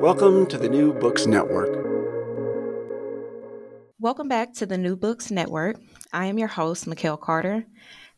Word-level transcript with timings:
Welcome 0.00 0.46
to 0.46 0.58
the 0.58 0.68
New 0.68 0.92
Books 0.92 1.26
Network. 1.26 1.84
Welcome 3.98 4.28
back 4.28 4.54
to 4.54 4.64
the 4.64 4.78
New 4.78 4.94
Books 4.94 5.32
Network. 5.32 5.80
I 6.12 6.26
am 6.26 6.38
your 6.38 6.46
host, 6.46 6.86
Mikhail 6.86 7.16
Carter. 7.16 7.66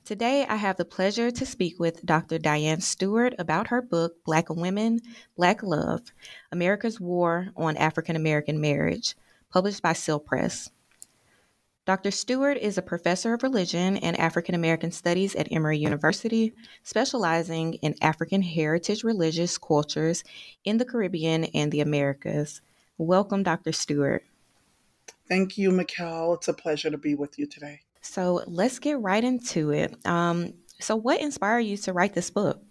Today, 0.04 0.44
I 0.46 0.56
have 0.56 0.76
the 0.76 0.84
pleasure 0.84 1.30
to 1.30 1.46
speak 1.46 1.80
with 1.80 2.04
Dr. 2.04 2.38
Dianne 2.38 2.82
Stewart 2.82 3.34
about 3.38 3.68
her 3.68 3.80
book, 3.80 4.12
Black 4.26 4.50
Women, 4.50 5.00
Black 5.38 5.62
Love 5.62 6.02
America's 6.52 7.00
War 7.00 7.48
on 7.56 7.78
African 7.78 8.14
American 8.14 8.60
Marriage, 8.60 9.16
published 9.50 9.80
by 9.80 9.94
Seal 9.94 10.20
Press. 10.20 10.68
Dr. 11.86 12.10
Stewart 12.10 12.58
is 12.58 12.76
a 12.76 12.82
professor 12.82 13.32
of 13.32 13.42
religion 13.42 13.96
and 13.96 14.18
African 14.20 14.54
American 14.54 14.90
studies 14.90 15.34
at 15.34 15.50
Emory 15.50 15.78
University, 15.78 16.52
specializing 16.82 17.74
in 17.74 17.94
African 18.02 18.42
heritage 18.42 19.02
religious 19.02 19.56
cultures 19.56 20.22
in 20.64 20.76
the 20.76 20.84
Caribbean 20.84 21.44
and 21.46 21.72
the 21.72 21.80
Americas. 21.80 22.60
Welcome, 22.98 23.42
Dr. 23.42 23.72
Stewart. 23.72 24.24
Thank 25.26 25.56
you, 25.56 25.70
Mikhail. 25.70 26.34
It's 26.34 26.48
a 26.48 26.52
pleasure 26.52 26.90
to 26.90 26.98
be 26.98 27.14
with 27.14 27.38
you 27.38 27.46
today. 27.46 27.80
So 28.02 28.42
let's 28.46 28.78
get 28.78 29.00
right 29.00 29.24
into 29.24 29.70
it. 29.70 29.94
Um, 30.06 30.52
so, 30.80 30.96
what 30.96 31.20
inspired 31.20 31.60
you 31.60 31.76
to 31.78 31.92
write 31.92 32.14
this 32.14 32.30
book? 32.30 32.62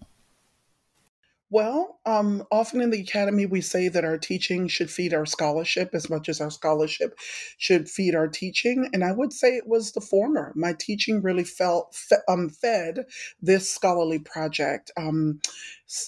Well, 1.52 2.00
um, 2.06 2.46
often 2.52 2.80
in 2.80 2.92
the 2.92 3.02
academy, 3.02 3.48
we 3.48 3.62
say 3.62 3.88
that 3.88 4.06
our 4.06 4.20
teaching 4.20 4.68
should 4.68 4.92
feed 4.92 5.16
our 5.16 5.26
scholarship 5.26 5.90
as 5.94 6.08
much 6.08 6.30
as 6.30 6.40
our 6.42 6.52
scholarship 6.52 7.18
should 7.58 7.90
feed 7.90 8.14
our 8.14 8.28
teaching. 8.28 8.88
And 8.94 9.04
I 9.04 9.12
would 9.14 9.34
say 9.34 9.56
it 9.56 9.68
was 9.68 9.92
the 9.92 10.02
former. 10.02 10.54
My 10.56 10.74
teaching 10.74 11.24
really 11.24 11.44
felt 11.44 11.96
fe- 11.96 12.18
um, 12.28 12.50
fed 12.50 13.06
this 13.42 13.68
scholarly 13.68 14.20
project. 14.20 14.92
Um, 14.96 15.40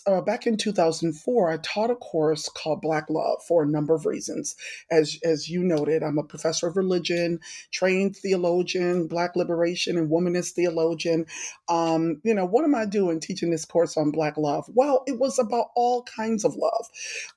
uh, 0.05 0.21
back 0.21 0.45
in 0.45 0.57
2004, 0.57 1.51
I 1.51 1.57
taught 1.57 1.89
a 1.89 1.95
course 1.95 2.49
called 2.49 2.81
Black 2.81 3.09
Love 3.09 3.41
for 3.47 3.63
a 3.63 3.67
number 3.67 3.95
of 3.95 4.05
reasons. 4.05 4.55
As, 4.91 5.17
as 5.23 5.49
you 5.49 5.63
noted, 5.63 6.03
I'm 6.03 6.17
a 6.17 6.23
professor 6.23 6.67
of 6.67 6.77
religion, 6.77 7.39
trained 7.71 8.15
theologian, 8.15 9.07
Black 9.07 9.35
liberation 9.35 9.97
and 9.97 10.09
womanist 10.09 10.51
theologian. 10.51 11.25
Um, 11.67 12.21
you 12.23 12.33
know, 12.33 12.45
what 12.45 12.63
am 12.63 12.75
I 12.75 12.85
doing 12.85 13.19
teaching 13.19 13.49
this 13.49 13.65
course 13.65 13.97
on 13.97 14.11
Black 14.11 14.37
love? 14.37 14.65
Well, 14.73 15.03
it 15.07 15.19
was 15.19 15.39
about 15.39 15.67
all 15.75 16.03
kinds 16.03 16.45
of 16.45 16.55
love. 16.55 16.85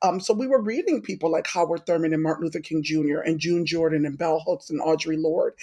Um, 0.03 0.21
so 0.21 0.35
we 0.35 0.47
were 0.47 0.61
reading 0.61 1.01
people 1.01 1.31
like 1.31 1.47
Howard 1.47 1.87
Thurman 1.87 2.13
and 2.13 2.23
Martin 2.23 2.45
Luther 2.45 2.61
King 2.61 2.83
Jr. 2.83 3.21
and 3.21 3.41
June 3.41 3.65
Jordan 3.65 4.05
and 4.05 4.19
Bell 4.19 4.43
Hooks 4.47 4.71
and 4.71 4.81
Audre 4.81 5.21
Lorde. 5.21 5.55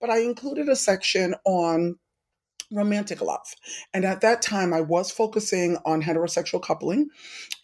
But 0.00 0.10
I 0.10 0.20
included 0.20 0.68
a 0.68 0.76
section 0.76 1.34
on 1.44 1.98
romantic 2.70 3.20
love. 3.20 3.54
And 3.92 4.04
at 4.04 4.20
that 4.20 4.42
time, 4.42 4.72
I 4.72 4.80
was 4.80 5.10
focusing 5.10 5.76
on 5.84 6.02
heterosexual 6.02 6.62
coupling 6.62 7.08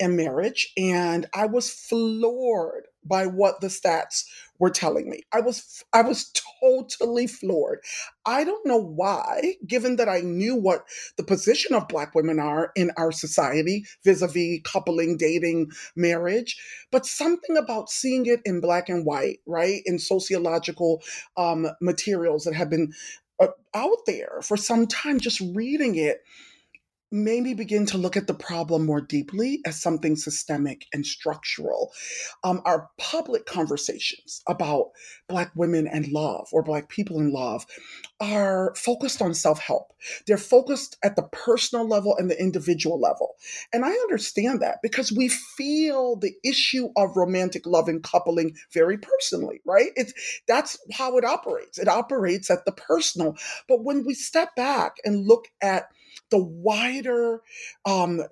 and 0.00 0.16
marriage, 0.16 0.72
and 0.76 1.26
I 1.34 1.46
was 1.46 1.70
floored 1.70 2.88
by 3.04 3.26
what 3.26 3.60
the 3.60 3.68
stats 3.68 4.24
were 4.58 4.70
telling 4.70 5.08
me. 5.08 5.22
I 5.32 5.40
was 5.40 5.84
I 5.92 6.02
was 6.02 6.32
totally 6.60 7.26
floored. 7.26 7.80
I 8.24 8.44
don't 8.44 8.66
know 8.66 8.80
why, 8.80 9.54
given 9.66 9.96
that 9.96 10.08
I 10.08 10.20
knew 10.20 10.56
what 10.56 10.84
the 11.16 11.24
position 11.24 11.74
of 11.74 11.88
black 11.88 12.14
women 12.14 12.38
are 12.38 12.72
in 12.74 12.90
our 12.96 13.12
society 13.12 13.84
vis-a-vis 14.04 14.60
coupling, 14.64 15.16
dating, 15.16 15.70
marriage, 15.94 16.56
but 16.90 17.06
something 17.06 17.56
about 17.56 17.90
seeing 17.90 18.26
it 18.26 18.40
in 18.44 18.60
black 18.60 18.88
and 18.88 19.04
white, 19.04 19.38
right? 19.46 19.82
In 19.84 19.98
sociological 19.98 21.02
um, 21.36 21.68
materials 21.80 22.44
that 22.44 22.54
have 22.54 22.70
been 22.70 22.92
out 23.40 23.98
there 24.06 24.40
for 24.42 24.56
some 24.56 24.86
time, 24.86 25.20
just 25.20 25.40
reading 25.40 25.96
it 25.96 26.22
made 27.12 27.42
me 27.42 27.54
begin 27.54 27.86
to 27.86 27.98
look 27.98 28.16
at 28.16 28.26
the 28.26 28.34
problem 28.34 28.84
more 28.84 29.00
deeply 29.00 29.60
as 29.64 29.80
something 29.80 30.16
systemic 30.16 30.86
and 30.92 31.06
structural. 31.06 31.92
Um, 32.42 32.62
our 32.64 32.90
public 32.98 33.46
conversations 33.46 34.42
about 34.48 34.90
Black 35.28 35.52
women 35.54 35.86
and 35.86 36.08
love 36.08 36.48
or 36.52 36.62
Black 36.62 36.88
people 36.88 37.20
in 37.20 37.32
love 37.32 37.64
are 38.20 38.74
focused 38.76 39.22
on 39.22 39.34
self 39.34 39.60
help. 39.60 39.92
They're 40.26 40.36
focused 40.36 40.96
at 41.04 41.16
the 41.16 41.28
personal 41.32 41.86
level 41.86 42.16
and 42.16 42.30
the 42.30 42.40
individual 42.40 43.00
level. 43.00 43.34
And 43.72 43.84
I 43.84 43.90
understand 43.90 44.60
that 44.62 44.78
because 44.82 45.12
we 45.12 45.28
feel 45.28 46.16
the 46.16 46.34
issue 46.44 46.88
of 46.96 47.16
romantic 47.16 47.66
love 47.66 47.88
and 47.88 48.02
coupling 48.02 48.56
very 48.72 48.98
personally, 48.98 49.60
right? 49.64 49.90
It's 49.96 50.12
that's 50.48 50.78
how 50.92 51.16
it 51.18 51.24
operates. 51.24 51.78
It 51.78 51.88
operates 51.88 52.50
at 52.50 52.64
the 52.64 52.72
personal. 52.72 53.36
But 53.68 53.84
when 53.84 54.04
we 54.04 54.14
step 54.14 54.56
back 54.56 54.96
and 55.04 55.26
look 55.26 55.46
at 55.62 55.88
the 56.30 56.42
wider 56.42 57.42
um, 57.84 58.22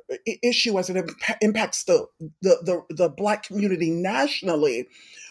issue 0.43 0.79
as 0.79 0.91
it 0.91 0.97
imp- 0.97 1.39
impacts 1.41 1.85
the, 1.85 2.07
the, 2.43 2.85
the 2.89 2.95
the 2.95 3.09
black 3.09 3.45
community 3.45 3.91
nationally, 3.91 4.89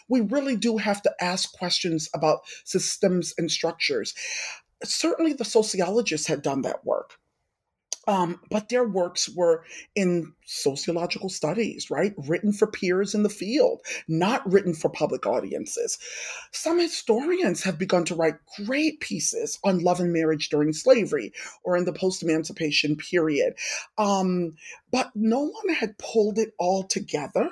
we 0.08 0.20
really 0.20 0.56
do 0.56 0.76
have 0.78 1.02
to 1.02 1.12
ask 1.20 1.52
questions 1.52 2.08
about 2.14 2.40
systems 2.64 3.34
and 3.38 3.50
structures. 3.50 4.14
Certainly, 4.82 5.34
the 5.34 5.44
sociologists 5.44 6.26
had 6.26 6.42
done 6.42 6.62
that 6.62 6.84
work. 6.84 7.18
Um, 8.06 8.40
but 8.50 8.68
their 8.68 8.86
works 8.86 9.28
were 9.28 9.64
in 9.94 10.32
sociological 10.44 11.28
studies, 11.28 11.90
right? 11.90 12.12
Written 12.16 12.52
for 12.52 12.66
peers 12.66 13.14
in 13.14 13.22
the 13.22 13.30
field, 13.30 13.80
not 14.08 14.50
written 14.50 14.74
for 14.74 14.90
public 14.90 15.26
audiences. 15.26 15.98
Some 16.52 16.78
historians 16.78 17.62
have 17.62 17.78
begun 17.78 18.04
to 18.06 18.14
write 18.14 18.34
great 18.64 19.00
pieces 19.00 19.58
on 19.64 19.78
love 19.78 20.00
and 20.00 20.12
marriage 20.12 20.50
during 20.50 20.72
slavery 20.72 21.32
or 21.62 21.76
in 21.76 21.84
the 21.84 21.92
post 21.92 22.22
emancipation 22.22 22.96
period. 22.96 23.54
Um, 23.96 24.54
but 24.90 25.10
no 25.14 25.40
one 25.40 25.74
had 25.74 25.98
pulled 25.98 26.38
it 26.38 26.52
all 26.58 26.84
together 26.84 27.50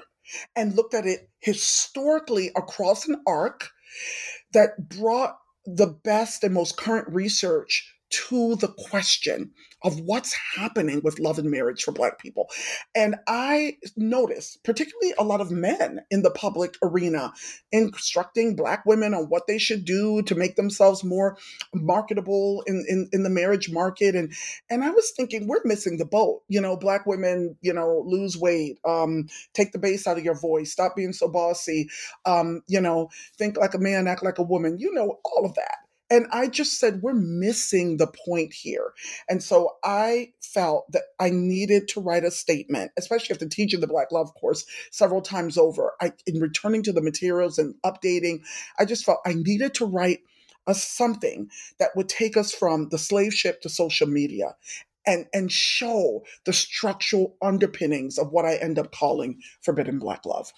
and 0.54 0.74
looked 0.74 0.94
at 0.94 1.06
it 1.06 1.28
historically 1.40 2.50
across 2.56 3.08
an 3.08 3.22
arc 3.26 3.70
that 4.52 4.88
brought 4.88 5.38
the 5.64 5.86
best 5.86 6.44
and 6.44 6.54
most 6.54 6.76
current 6.76 7.08
research 7.08 7.94
to 8.10 8.56
the 8.56 8.68
question 8.68 9.52
of 9.84 10.00
what's 10.00 10.34
happening 10.56 11.00
with 11.02 11.18
love 11.18 11.38
and 11.38 11.50
marriage 11.50 11.82
for 11.82 11.92
Black 11.92 12.18
people. 12.18 12.48
And 12.94 13.16
I 13.26 13.78
notice, 13.96 14.58
particularly 14.64 15.14
a 15.18 15.24
lot 15.24 15.40
of 15.40 15.50
men 15.50 16.00
in 16.10 16.22
the 16.22 16.30
public 16.30 16.76
arena, 16.82 17.32
instructing 17.70 18.56
Black 18.56 18.84
women 18.86 19.14
on 19.14 19.24
what 19.24 19.46
they 19.46 19.58
should 19.58 19.84
do 19.84 20.22
to 20.22 20.34
make 20.34 20.56
themselves 20.56 21.04
more 21.04 21.36
marketable 21.74 22.62
in, 22.66 22.84
in, 22.88 23.08
in 23.12 23.22
the 23.22 23.30
marriage 23.30 23.70
market. 23.70 24.14
And 24.14 24.32
and 24.70 24.84
I 24.84 24.90
was 24.90 25.12
thinking, 25.16 25.46
we're 25.46 25.60
missing 25.64 25.98
the 25.98 26.04
boat. 26.04 26.42
You 26.48 26.60
know, 26.60 26.76
Black 26.76 27.06
women, 27.06 27.56
you 27.60 27.72
know, 27.72 28.02
lose 28.06 28.36
weight, 28.36 28.78
um, 28.84 29.28
take 29.54 29.72
the 29.72 29.78
bass 29.78 30.06
out 30.06 30.18
of 30.18 30.24
your 30.24 30.38
voice, 30.38 30.72
stop 30.72 30.96
being 30.96 31.12
so 31.12 31.28
bossy, 31.28 31.88
um, 32.24 32.62
you 32.68 32.80
know, 32.80 33.10
think 33.38 33.56
like 33.56 33.74
a 33.74 33.78
man, 33.78 34.06
act 34.06 34.22
like 34.22 34.38
a 34.38 34.42
woman, 34.42 34.78
you 34.78 34.92
know, 34.92 35.18
all 35.24 35.44
of 35.44 35.54
that. 35.54 35.76
And 36.12 36.26
I 36.30 36.46
just 36.46 36.78
said, 36.78 37.00
we're 37.00 37.14
missing 37.14 37.96
the 37.96 38.06
point 38.06 38.52
here. 38.52 38.92
And 39.30 39.42
so 39.42 39.76
I 39.82 40.32
felt 40.42 40.92
that 40.92 41.04
I 41.18 41.30
needed 41.30 41.88
to 41.88 42.02
write 42.02 42.22
a 42.22 42.30
statement, 42.30 42.92
especially 42.98 43.32
after 43.32 43.48
teaching 43.48 43.80
the 43.80 43.86
Black 43.86 44.12
Love 44.12 44.34
course 44.34 44.66
several 44.90 45.22
times 45.22 45.56
over. 45.56 45.94
I, 46.02 46.12
in 46.26 46.38
returning 46.38 46.82
to 46.82 46.92
the 46.92 47.00
materials 47.00 47.58
and 47.58 47.74
updating, 47.82 48.42
I 48.78 48.84
just 48.84 49.06
felt 49.06 49.20
I 49.24 49.32
needed 49.32 49.72
to 49.76 49.86
write 49.86 50.20
a 50.66 50.74
something 50.74 51.48
that 51.78 51.96
would 51.96 52.10
take 52.10 52.36
us 52.36 52.52
from 52.52 52.90
the 52.90 52.98
slave 52.98 53.32
ship 53.32 53.62
to 53.62 53.70
social 53.70 54.06
media 54.06 54.54
and, 55.06 55.24
and 55.32 55.50
show 55.50 56.24
the 56.44 56.52
structural 56.52 57.36
underpinnings 57.40 58.18
of 58.18 58.32
what 58.32 58.44
I 58.44 58.56
end 58.56 58.78
up 58.78 58.92
calling 58.92 59.40
forbidden 59.62 59.98
Black 59.98 60.26
love. 60.26 60.52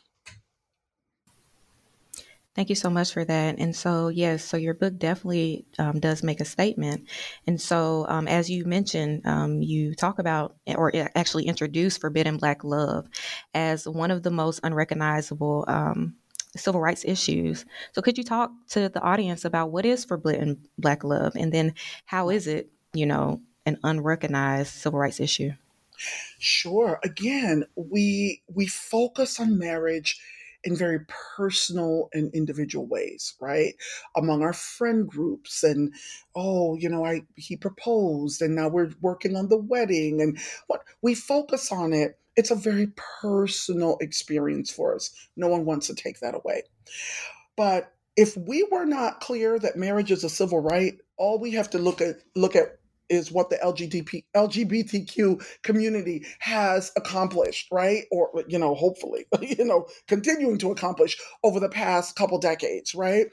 Thank 2.55 2.69
you 2.69 2.77
so 2.77 2.89
much 2.89 3.13
for 3.13 3.25
that. 3.25 3.59
And 3.59 3.75
so, 3.75 4.09
yes, 4.09 4.45
so 4.45 4.57
your 4.57 4.75
book 4.75 4.97
definitely 4.97 5.67
um, 5.79 5.99
does 5.99 6.23
make 6.23 6.41
a 6.41 6.45
statement. 6.45 7.09
And 7.49 7.61
so, 7.61 8.07
um, 8.09 8.29
as 8.29 8.49
you 8.49 8.65
mentioned, 8.65 9.27
um, 9.27 9.61
you 9.61 9.95
talk 9.95 10.21
about 10.21 10.55
or 10.77 10.93
actually 11.17 11.47
introduce 11.47 11.99
forbidden 11.99 12.37
Black 12.37 12.63
love 12.63 13.09
as 13.55 13.89
one 13.89 14.13
of 14.13 14.23
the 14.23 14.31
most 14.31 14.61
unrecognizable 14.63 15.65
um, 15.67 16.15
civil 16.57 16.81
rights 16.81 17.05
issues. 17.05 17.65
So, 17.93 18.01
could 18.03 18.19
you 18.19 18.25
talk 18.25 18.53
to 18.71 18.89
the 18.89 19.01
audience 19.01 19.45
about 19.45 19.73
what 19.73 19.85
is 19.85 20.05
forbidden 20.05 20.69
Black 20.79 21.03
love 21.03 21.35
and 21.35 21.53
then 21.53 21.75
how 22.05 22.31
is 22.31 22.47
it, 22.47 22.71
you 22.93 23.07
know, 23.07 23.41
an 23.67 23.79
unrecognized 23.83 24.73
civil 24.73 25.01
rights 25.01 25.19
issue? 25.19 25.51
Sure. 26.39 27.01
Again, 27.03 27.65
we 27.77 28.43
we 28.53 28.67
focus 28.67 29.41
on 29.41 29.59
marriage 29.59 30.21
in 30.65 30.77
very 30.77 31.01
personal 31.37 32.09
and 32.13 32.35
individual 32.35 32.87
ways, 32.87 33.35
right? 33.41 33.75
Among 34.17 34.43
our 34.43 34.53
friend 34.53 35.07
groups 35.07 35.63
and 35.63 35.93
oh, 36.35 36.77
you 36.77 36.89
know, 36.89 37.05
I 37.05 37.23
he 37.37 37.57
proposed 37.57 38.43
and 38.43 38.55
now 38.55 38.69
we're 38.69 38.91
working 39.01 39.37
on 39.37 39.49
the 39.49 39.59
wedding 39.59 40.21
and 40.21 40.39
what 40.67 40.83
we 41.03 41.15
focus 41.15 41.71
on 41.71 41.93
it. 41.93 42.19
It's 42.37 42.51
a 42.51 42.57
very 42.57 42.89
personal 43.23 43.97
experience 44.01 44.71
for 44.71 44.95
us. 44.95 45.11
No 45.37 45.49
one 45.49 45.65
wants 45.65 45.87
to 45.87 45.95
take 45.95 46.21
that 46.21 46.35
away. 46.35 46.65
But 47.57 47.93
if 48.17 48.37
we 48.37 48.67
were 48.71 48.85
not 48.85 49.21
clear 49.21 49.59
that 49.59 49.77
marriage 49.77 50.11
is 50.11 50.25
a 50.25 50.29
civil 50.29 50.61
right, 50.61 50.95
all 51.17 51.39
we 51.39 51.53
have 51.53 51.71
to 51.71 51.79
look 51.79 52.01
at 52.01 52.17
look 52.35 52.57
at 52.57 52.79
is 53.09 53.31
what 53.31 53.51
the 53.51 53.57
LGBT, 53.57 54.25
LGBTQ 54.35 55.45
community 55.63 56.27
has 56.39 56.93
accomplished, 56.97 57.69
right? 57.71 58.05
Or, 58.11 58.31
you 58.49 58.59
know, 58.59 58.75
hopefully, 58.75 59.27
you 59.41 59.65
know, 59.65 59.87
continuing 60.09 60.59
to 60.59 60.71
accomplish 60.71 61.17
over 61.43 61.61
the 61.61 61.69
past 61.69 62.17
couple 62.17 62.39
decades, 62.39 62.95
right? 62.95 63.27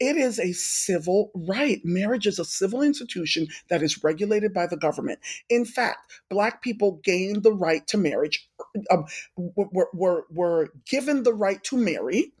It 0.00 0.16
is 0.16 0.38
a 0.38 0.52
civil 0.52 1.30
right. 1.34 1.80
Marriage 1.84 2.26
is 2.26 2.38
a 2.38 2.44
civil 2.44 2.82
institution 2.82 3.48
that 3.68 3.82
is 3.82 4.02
regulated 4.02 4.52
by 4.52 4.66
the 4.66 4.76
government. 4.76 5.20
In 5.48 5.64
fact, 5.64 6.12
Black 6.28 6.62
people 6.62 7.00
gained 7.04 7.42
the 7.42 7.52
right 7.52 7.86
to 7.88 7.98
marriage, 7.98 8.48
um, 8.90 9.06
were, 9.36 9.88
were, 9.92 10.26
were 10.30 10.68
given 10.86 11.22
the 11.22 11.34
right 11.34 11.62
to 11.64 11.76
marry 11.76 12.32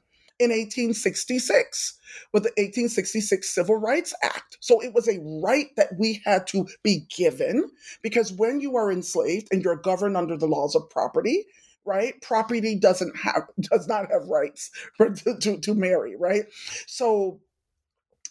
in 0.42 0.50
1866 0.50 1.98
with 2.32 2.42
the 2.42 2.50
1866 2.50 3.48
Civil 3.54 3.76
Rights 3.76 4.14
Act. 4.22 4.58
So 4.60 4.80
it 4.82 4.92
was 4.94 5.08
a 5.08 5.20
right 5.42 5.74
that 5.76 5.98
we 5.98 6.20
had 6.24 6.46
to 6.48 6.66
be 6.82 7.06
given 7.14 7.70
because 8.02 8.32
when 8.32 8.60
you 8.60 8.76
are 8.76 8.92
enslaved 8.92 9.48
and 9.50 9.62
you're 9.62 9.76
governed 9.76 10.16
under 10.16 10.36
the 10.36 10.46
laws 10.46 10.74
of 10.74 10.90
property, 10.90 11.46
right? 11.84 12.20
Property 12.22 12.76
doesn't 12.78 13.16
have 13.16 13.44
does 13.60 13.88
not 13.88 14.10
have 14.10 14.26
rights 14.28 14.70
to, 14.98 15.36
to, 15.40 15.58
to 15.58 15.74
marry, 15.74 16.16
right? 16.16 16.44
So 16.86 17.40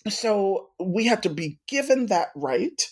so 0.09 0.69
we 0.79 1.05
have 1.05 1.21
to 1.21 1.29
be 1.29 1.59
given 1.67 2.07
that 2.07 2.29
right. 2.35 2.89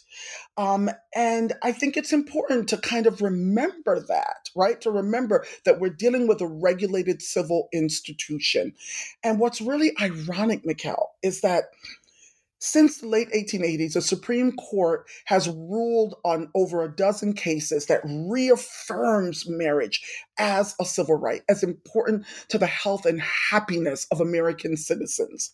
Um, 0.57 0.89
and 1.15 1.53
I 1.63 1.71
think 1.71 1.95
it's 1.97 2.13
important 2.13 2.67
to 2.69 2.77
kind 2.77 3.07
of 3.07 3.21
remember 3.21 3.99
that, 4.07 4.49
right? 4.55 4.79
To 4.81 4.91
remember 4.91 5.45
that 5.65 5.79
we're 5.79 5.89
dealing 5.89 6.27
with 6.27 6.41
a 6.41 6.47
regulated 6.47 7.21
civil 7.21 7.69
institution. 7.73 8.73
And 9.23 9.39
what's 9.39 9.61
really 9.61 9.93
ironic, 9.99 10.63
Mikkel, 10.63 11.05
is 11.23 11.41
that 11.41 11.65
since 12.61 12.97
the 12.99 13.07
late 13.07 13.31
1880s, 13.31 13.93
the 13.93 14.01
Supreme 14.01 14.51
Court 14.51 15.07
has 15.25 15.47
ruled 15.47 16.15
on 16.25 16.49
over 16.53 16.83
a 16.83 16.93
dozen 16.93 17.33
cases 17.33 17.85
that 17.85 18.01
reaffirms 18.03 19.47
marriage 19.47 20.01
as 20.37 20.75
a 20.79 20.85
civil 20.85 21.15
right, 21.15 21.41
as 21.47 21.63
important 21.63 22.25
to 22.49 22.57
the 22.57 22.67
health 22.67 23.05
and 23.05 23.21
happiness 23.21 24.07
of 24.11 24.19
American 24.19 24.75
citizens. 24.75 25.51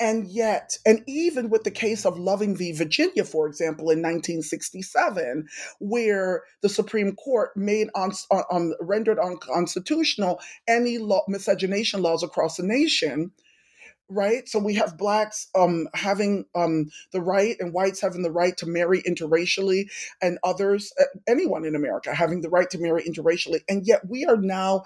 And 0.00 0.28
yet, 0.28 0.78
and 0.86 1.02
even 1.08 1.50
with 1.50 1.64
the 1.64 1.72
case 1.72 2.06
of 2.06 2.18
Loving 2.18 2.56
v. 2.56 2.72
Virginia, 2.72 3.24
for 3.24 3.48
example, 3.48 3.90
in 3.90 3.98
1967, 3.98 5.48
where 5.80 6.44
the 6.62 6.68
Supreme 6.68 7.16
Court 7.16 7.50
made 7.56 7.88
on, 7.96 8.12
on 8.30 8.74
rendered 8.80 9.18
unconstitutional 9.18 10.40
any 10.68 10.98
law, 10.98 11.24
miscegenation 11.26 12.00
laws 12.00 12.22
across 12.22 12.56
the 12.56 12.62
nation, 12.62 13.32
right? 14.08 14.48
So 14.48 14.58
we 14.58 14.74
have 14.74 14.96
blacks 14.96 15.48
um, 15.54 15.88
having 15.94 16.46
um, 16.54 16.90
the 17.12 17.20
right 17.20 17.56
and 17.58 17.74
whites 17.74 18.00
having 18.00 18.22
the 18.22 18.30
right 18.30 18.56
to 18.58 18.66
marry 18.66 19.02
interracially, 19.02 19.90
and 20.22 20.38
others, 20.44 20.92
anyone 21.26 21.64
in 21.64 21.74
America 21.74 22.14
having 22.14 22.40
the 22.40 22.50
right 22.50 22.70
to 22.70 22.78
marry 22.78 23.02
interracially, 23.02 23.60
and 23.68 23.86
yet 23.86 24.08
we 24.08 24.24
are 24.24 24.36
now 24.36 24.84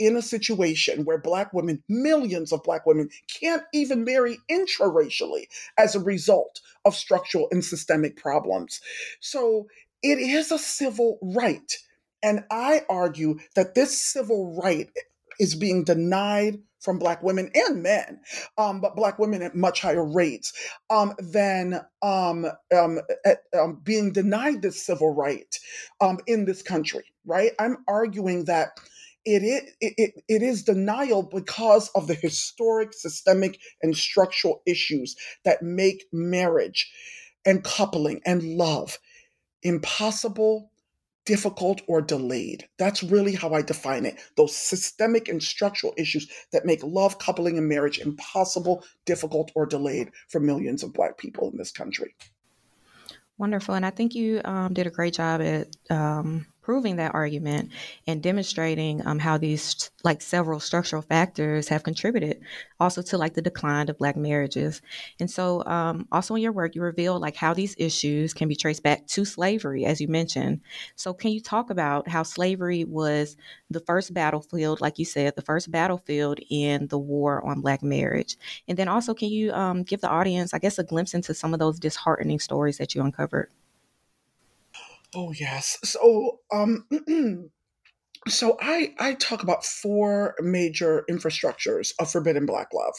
in 0.00 0.16
a 0.16 0.22
situation 0.22 1.04
where 1.04 1.18
black 1.18 1.52
women, 1.52 1.84
millions 1.88 2.52
of 2.52 2.64
black 2.64 2.86
women, 2.86 3.10
can't 3.28 3.62
even 3.72 4.02
marry 4.02 4.38
intraracially 4.50 5.44
as 5.78 5.94
a 5.94 6.00
result 6.00 6.60
of 6.86 6.96
structural 6.96 7.48
and 7.52 7.62
systemic 7.64 8.16
problems. 8.16 8.80
So 9.20 9.68
it 10.02 10.18
is 10.18 10.50
a 10.50 10.58
civil 10.58 11.18
right. 11.22 11.76
And 12.22 12.44
I 12.50 12.82
argue 12.88 13.38
that 13.54 13.74
this 13.74 14.00
civil 14.00 14.58
right 14.60 14.90
is 15.38 15.54
being 15.54 15.84
denied 15.84 16.58
from 16.80 16.98
black 16.98 17.22
women 17.22 17.50
and 17.54 17.82
men, 17.82 18.20
um, 18.56 18.80
but 18.80 18.96
black 18.96 19.18
women 19.18 19.42
at 19.42 19.54
much 19.54 19.82
higher 19.82 20.04
rates 20.04 20.54
um, 20.88 21.12
than 21.18 21.78
um, 22.00 22.46
um 22.74 23.00
at, 23.26 23.42
um, 23.58 23.78
being 23.84 24.12
denied 24.12 24.62
this 24.62 24.82
civil 24.82 25.14
right 25.14 25.58
um, 26.00 26.18
in 26.26 26.46
this 26.46 26.62
country. 26.62 27.04
Right? 27.26 27.52
I'm 27.58 27.84
arguing 27.86 28.46
that 28.46 28.80
it, 29.24 29.42
it, 29.80 29.94
it, 29.96 30.24
it 30.28 30.42
is 30.42 30.62
denial 30.62 31.22
because 31.22 31.88
of 31.90 32.06
the 32.06 32.14
historic, 32.14 32.92
systemic, 32.92 33.58
and 33.82 33.96
structural 33.96 34.62
issues 34.66 35.16
that 35.44 35.62
make 35.62 36.06
marriage 36.12 36.90
and 37.44 37.64
coupling 37.64 38.20
and 38.24 38.42
love 38.42 38.98
impossible, 39.62 40.70
difficult, 41.26 41.82
or 41.86 42.00
delayed. 42.00 42.66
That's 42.78 43.02
really 43.02 43.34
how 43.34 43.52
I 43.52 43.62
define 43.62 44.06
it. 44.06 44.18
Those 44.36 44.56
systemic 44.56 45.28
and 45.28 45.42
structural 45.42 45.92
issues 45.96 46.28
that 46.52 46.64
make 46.64 46.82
love, 46.82 47.18
coupling, 47.18 47.58
and 47.58 47.68
marriage 47.68 47.98
impossible, 47.98 48.84
difficult, 49.04 49.52
or 49.54 49.66
delayed 49.66 50.10
for 50.28 50.40
millions 50.40 50.82
of 50.82 50.94
Black 50.94 51.18
people 51.18 51.50
in 51.50 51.58
this 51.58 51.72
country. 51.72 52.14
Wonderful. 53.36 53.74
And 53.74 53.86
I 53.86 53.90
think 53.90 54.14
you 54.14 54.40
um, 54.44 54.74
did 54.74 54.86
a 54.86 54.90
great 54.90 55.14
job 55.14 55.40
at 55.40 55.68
um, 55.88 56.46
proving 56.62 56.96
that 56.96 57.14
argument 57.14 57.70
and 58.06 58.22
demonstrating 58.22 59.04
um, 59.06 59.18
how 59.18 59.38
these 59.38 59.90
like 60.04 60.22
several 60.22 60.60
structural 60.60 61.02
factors 61.02 61.68
have 61.68 61.82
contributed 61.82 62.40
also 62.78 63.02
to 63.02 63.18
like 63.18 63.34
the 63.34 63.42
decline 63.42 63.88
of 63.88 63.98
black 63.98 64.16
marriages. 64.16 64.80
And 65.18 65.30
so 65.30 65.64
um, 65.66 66.06
also 66.12 66.34
in 66.34 66.42
your 66.42 66.52
work 66.52 66.74
you 66.74 66.82
reveal 66.82 67.18
like 67.18 67.36
how 67.36 67.54
these 67.54 67.74
issues 67.78 68.34
can 68.34 68.48
be 68.48 68.56
traced 68.56 68.82
back 68.82 69.06
to 69.08 69.24
slavery 69.24 69.84
as 69.84 70.00
you 70.00 70.08
mentioned. 70.08 70.60
So 70.96 71.12
can 71.14 71.32
you 71.32 71.40
talk 71.40 71.70
about 71.70 72.08
how 72.08 72.22
slavery 72.22 72.84
was 72.84 73.36
the 73.70 73.80
first 73.80 74.12
battlefield 74.12 74.80
like 74.80 74.98
you 74.98 75.04
said 75.04 75.34
the 75.36 75.42
first 75.42 75.70
battlefield 75.70 76.40
in 76.50 76.88
the 76.88 76.98
war 76.98 77.44
on 77.44 77.60
black 77.60 77.82
marriage? 77.82 78.36
And 78.68 78.78
then 78.78 78.88
also 78.88 79.14
can 79.14 79.28
you 79.28 79.52
um, 79.52 79.82
give 79.82 80.00
the 80.00 80.08
audience 80.08 80.54
i 80.54 80.58
guess 80.58 80.78
a 80.78 80.84
glimpse 80.84 81.14
into 81.14 81.34
some 81.34 81.52
of 81.52 81.60
those 81.60 81.78
disheartening 81.78 82.38
stories 82.38 82.78
that 82.78 82.94
you 82.94 83.02
uncovered 83.02 83.50
Oh 85.14 85.32
yes. 85.32 85.78
So 85.84 86.40
um 86.52 86.86
so 88.28 88.58
I, 88.60 88.94
I 88.98 89.14
talk 89.14 89.42
about 89.42 89.64
four 89.64 90.34
major 90.40 91.04
infrastructures 91.10 91.92
of 91.98 92.12
forbidden 92.12 92.46
black 92.46 92.68
love. 92.74 92.94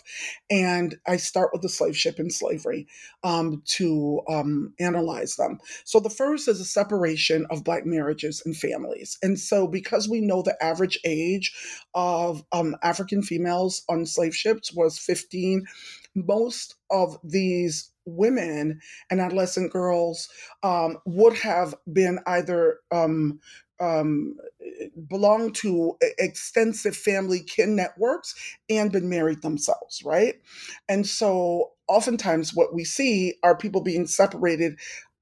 And 0.50 0.98
i 1.08 1.18
start 1.18 1.52
with 1.54 1.62
the 1.62 1.70
slave 1.70 1.96
ship 1.98 2.20
and 2.20 2.34
slavery 2.34 2.88
um, 3.24 3.62
to 3.78 4.22
um, 4.30 4.74
analyze 4.80 5.36
them. 5.36 5.60
So 5.86 6.00
the 6.00 6.10
first 6.10 6.48
is 6.48 6.60
a 6.60 6.66
separation 6.66 7.46
of 7.52 7.64
black 7.64 7.86
marriages 7.86 8.42
and 8.46 8.58
families. 8.58 9.18
And 9.22 9.40
so 9.40 9.68
because 9.68 10.10
we 10.10 10.22
know 10.22 10.42
the 10.42 10.62
average 10.64 11.00
age 11.06 11.54
of 11.94 12.44
um, 12.52 12.76
african 12.84 13.22
females 13.24 13.84
on 13.90 14.06
slave 14.06 14.36
ships 14.36 14.74
was 14.74 14.98
15 15.00 15.66
most 16.16 16.76
of 16.90 17.18
these 17.24 17.91
women 18.06 18.80
and 19.10 19.22
adolescent 19.22 19.72
girls 19.72 20.30
um, 20.64 20.98
would 21.06 21.38
have 21.38 21.76
been 21.92 22.20
either 22.26 22.80
um, 22.92 23.40
um, 23.80 24.36
belong 25.10 25.52
to 25.52 25.98
extensive 26.20 26.96
family 26.96 27.40
kin 27.40 27.76
networks 27.76 28.36
and 28.70 28.92
been 28.92 29.10
married 29.10 29.42
themselves, 29.42 30.04
right? 30.06 30.36
And 30.88 31.06
so 31.08 31.72
oftentimes 31.88 32.54
what 32.54 32.74
we 32.74 32.84
see 32.84 33.36
are 33.44 33.58
people 33.58 33.82
being 33.82 34.08
separated 34.08 34.80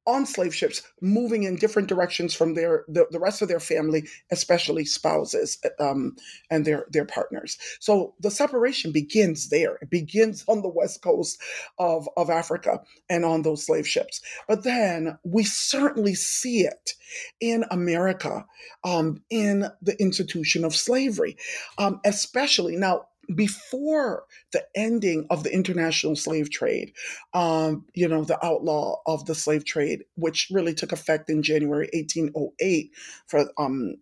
on 0.10 0.26
slave 0.26 0.54
ships 0.54 0.82
moving 1.02 1.44
in 1.44 1.56
different 1.56 1.88
directions 1.88 2.34
from 2.34 2.56
their 2.56 2.84
the, 2.88 3.06
the 3.12 3.20
rest 3.20 3.42
of 3.42 3.48
their 3.48 3.60
family 3.60 4.08
especially 4.32 4.84
spouses 4.86 5.60
um, 5.80 6.16
and 6.50 6.66
their 6.66 6.86
their 6.90 7.06
partners. 7.06 7.58
So 7.80 8.16
the 8.20 8.32
separation 8.32 8.92
begins 8.92 9.50
there. 9.50 9.78
It 9.82 9.90
begins 9.90 10.44
on 10.48 10.62
the 10.62 10.70
west 10.70 11.02
coast 11.02 11.40
of 11.78 12.10
of 12.18 12.30
africa 12.30 12.82
and 13.10 13.24
on 13.24 13.44
those 13.44 13.66
slave 13.66 13.88
ships. 13.88 14.22
But 14.48 14.64
then 14.64 15.18
we 15.24 15.44
certainly 15.44 16.16
see 16.16 16.62
it 16.62 16.94
in 17.40 17.66
america 17.72 18.46
um, 18.84 19.24
in 19.30 19.66
the 19.82 20.00
institution 20.00 20.64
of 20.64 20.76
slavery 20.76 21.38
um, 21.78 22.00
especially 22.06 22.76
now 22.76 23.08
before 23.36 24.26
the 24.52 24.64
ending 24.76 25.28
of 25.30 25.44
the 25.44 25.54
international 25.54 26.16
slave 26.16 26.50
trade, 26.50 26.94
um, 27.34 27.86
you 27.94 28.08
know, 28.08 28.24
the 28.24 28.44
outlaw 28.46 28.98
of 29.06 29.26
the 29.26 29.36
slave 29.36 29.66
trade, 29.66 30.04
which 30.16 30.48
really 30.52 30.74
took 30.74 30.92
effect 30.92 31.30
in 31.30 31.44
January 31.44 31.90
1808 31.94 32.92
for 33.28 33.52
um, 33.58 33.96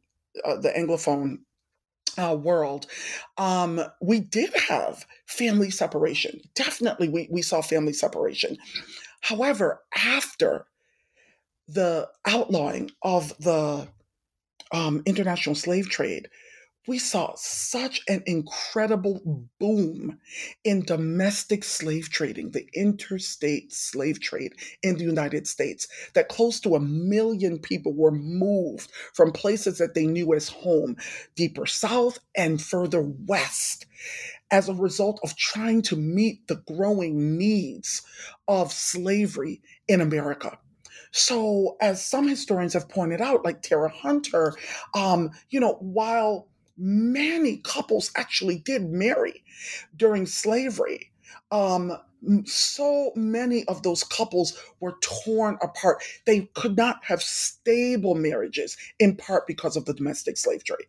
uh, 0.45 0.57
the 0.57 0.69
Anglophone 0.69 1.39
uh, 2.17 2.35
world, 2.35 2.87
um, 3.37 3.81
we 4.01 4.19
did 4.19 4.51
have 4.69 5.05
family 5.25 5.69
separation. 5.69 6.41
Definitely, 6.55 7.09
we, 7.09 7.27
we 7.31 7.41
saw 7.41 7.61
family 7.61 7.93
separation. 7.93 8.57
However, 9.21 9.81
after 9.95 10.65
the 11.67 12.09
outlawing 12.25 12.91
of 13.03 13.37
the 13.39 13.87
um, 14.71 15.03
international 15.05 15.55
slave 15.55 15.89
trade, 15.89 16.29
we 16.87 16.97
saw 16.97 17.33
such 17.35 18.01
an 18.07 18.23
incredible 18.25 19.47
boom 19.59 20.17
in 20.63 20.81
domestic 20.81 21.63
slave 21.63 22.09
trading, 22.09 22.51
the 22.51 22.67
interstate 22.73 23.73
slave 23.73 24.21
trade 24.21 24.53
in 24.81 24.97
the 24.97 25.03
United 25.03 25.47
States, 25.47 25.87
that 26.13 26.29
close 26.29 26.59
to 26.61 26.75
a 26.75 26.79
million 26.79 27.59
people 27.59 27.93
were 27.93 28.11
moved 28.11 28.89
from 29.13 29.31
places 29.31 29.77
that 29.77 29.93
they 29.93 30.07
knew 30.07 30.33
as 30.33 30.47
home, 30.47 30.95
deeper 31.35 31.65
south 31.65 32.19
and 32.35 32.61
further 32.61 33.01
west, 33.01 33.85
as 34.49 34.69
a 34.69 34.73
result 34.73 35.19
of 35.23 35.35
trying 35.35 35.81
to 35.81 35.97
meet 35.97 36.47
the 36.47 36.63
growing 36.67 37.37
needs 37.37 38.01
of 38.47 38.71
slavery 38.71 39.61
in 39.89 39.99
America. 39.99 40.57
So, 41.11 41.77
as 41.81 42.05
some 42.05 42.27
historians 42.27 42.73
have 42.73 42.89
pointed 42.89 43.21
out, 43.21 43.43
like 43.43 43.61
Tera 43.61 43.89
Hunter, 43.89 44.53
um, 44.93 45.31
you 45.49 45.59
know, 45.59 45.73
while 45.79 46.47
many 46.77 47.57
couples 47.57 48.11
actually 48.15 48.57
did 48.57 48.89
marry 48.89 49.43
during 49.95 50.25
slavery. 50.25 51.11
Um, 51.51 51.97
so 52.45 53.11
many 53.15 53.63
of 53.65 53.83
those 53.83 54.03
couples 54.03 54.57
were 54.79 54.95
torn 55.01 55.57
apart. 55.61 56.03
They 56.25 56.49
could 56.55 56.75
not 56.75 57.03
have 57.05 57.21
stable 57.21 58.15
marriages, 58.15 58.75
in 58.99 59.15
part 59.15 59.47
because 59.47 59.75
of 59.77 59.85
the 59.85 59.93
domestic 59.93 60.37
slave 60.37 60.63
trade. 60.63 60.87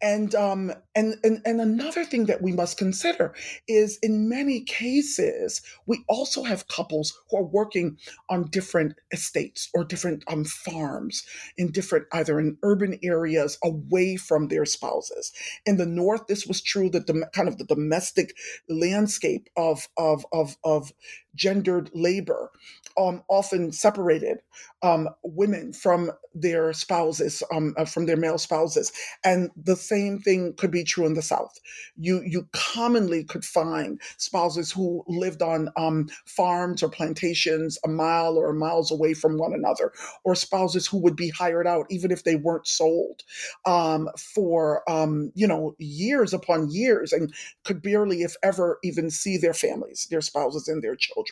And 0.00 0.34
um, 0.34 0.72
and, 0.94 1.16
and 1.24 1.40
and 1.44 1.60
another 1.60 2.04
thing 2.04 2.26
that 2.26 2.42
we 2.42 2.52
must 2.52 2.78
consider 2.78 3.34
is 3.68 3.98
in 4.02 4.28
many 4.28 4.60
cases 4.60 5.62
we 5.86 6.04
also 6.08 6.42
have 6.42 6.68
couples 6.68 7.14
who 7.30 7.38
are 7.38 7.44
working 7.44 7.98
on 8.28 8.50
different 8.50 8.94
estates 9.12 9.68
or 9.74 9.84
different 9.84 10.24
um, 10.28 10.44
farms 10.44 11.24
in 11.56 11.70
different 11.70 12.06
either 12.12 12.38
in 12.38 12.58
urban 12.62 12.98
areas 13.02 13.58
away 13.62 14.16
from 14.16 14.48
their 14.48 14.64
spouses. 14.64 15.32
In 15.64 15.76
the 15.76 15.86
north, 15.86 16.26
this 16.26 16.46
was 16.46 16.62
true 16.62 16.90
that 16.90 17.06
the 17.06 17.26
kind 17.32 17.48
of 17.48 17.58
the 17.58 17.64
domestic 17.64 18.34
landscape 18.68 19.48
of 19.56 19.88
of 19.96 20.26
of 20.32 20.56
of 20.64 20.92
gendered 21.36 21.90
labor 21.94 22.50
um, 22.98 23.22
often 23.28 23.72
separated 23.72 24.38
um, 24.82 25.08
women 25.22 25.72
from 25.72 26.10
their 26.34 26.72
spouses, 26.72 27.42
um, 27.52 27.74
uh, 27.78 27.84
from 27.84 28.06
their 28.06 28.16
male 28.16 28.38
spouses, 28.38 28.92
and 29.24 29.50
the 29.56 29.76
same 29.76 30.18
thing 30.18 30.54
could 30.56 30.70
be 30.70 30.84
true 30.84 31.06
in 31.06 31.14
the 31.14 31.22
South. 31.22 31.58
You 31.96 32.22
you 32.26 32.48
commonly 32.52 33.24
could 33.24 33.44
find 33.44 34.00
spouses 34.18 34.72
who 34.72 35.04
lived 35.08 35.42
on 35.42 35.70
um, 35.76 36.08
farms 36.26 36.82
or 36.82 36.88
plantations 36.90 37.78
a 37.84 37.88
mile 37.88 38.36
or 38.36 38.52
miles 38.52 38.90
away 38.90 39.14
from 39.14 39.38
one 39.38 39.54
another, 39.54 39.92
or 40.24 40.34
spouses 40.34 40.86
who 40.86 40.98
would 40.98 41.16
be 41.16 41.30
hired 41.30 41.66
out 41.66 41.86
even 41.90 42.10
if 42.10 42.24
they 42.24 42.36
weren't 42.36 42.66
sold 42.66 43.22
um, 43.66 44.08
for 44.18 44.88
um, 44.90 45.32
you 45.34 45.46
know 45.46 45.74
years 45.78 46.34
upon 46.34 46.70
years 46.70 47.12
and 47.12 47.32
could 47.64 47.82
barely, 47.82 48.22
if 48.22 48.36
ever, 48.42 48.78
even 48.84 49.10
see 49.10 49.36
their 49.38 49.54
families, 49.54 50.06
their 50.10 50.20
spouses, 50.20 50.68
and 50.68 50.82
their 50.82 50.96
children. 50.96 51.25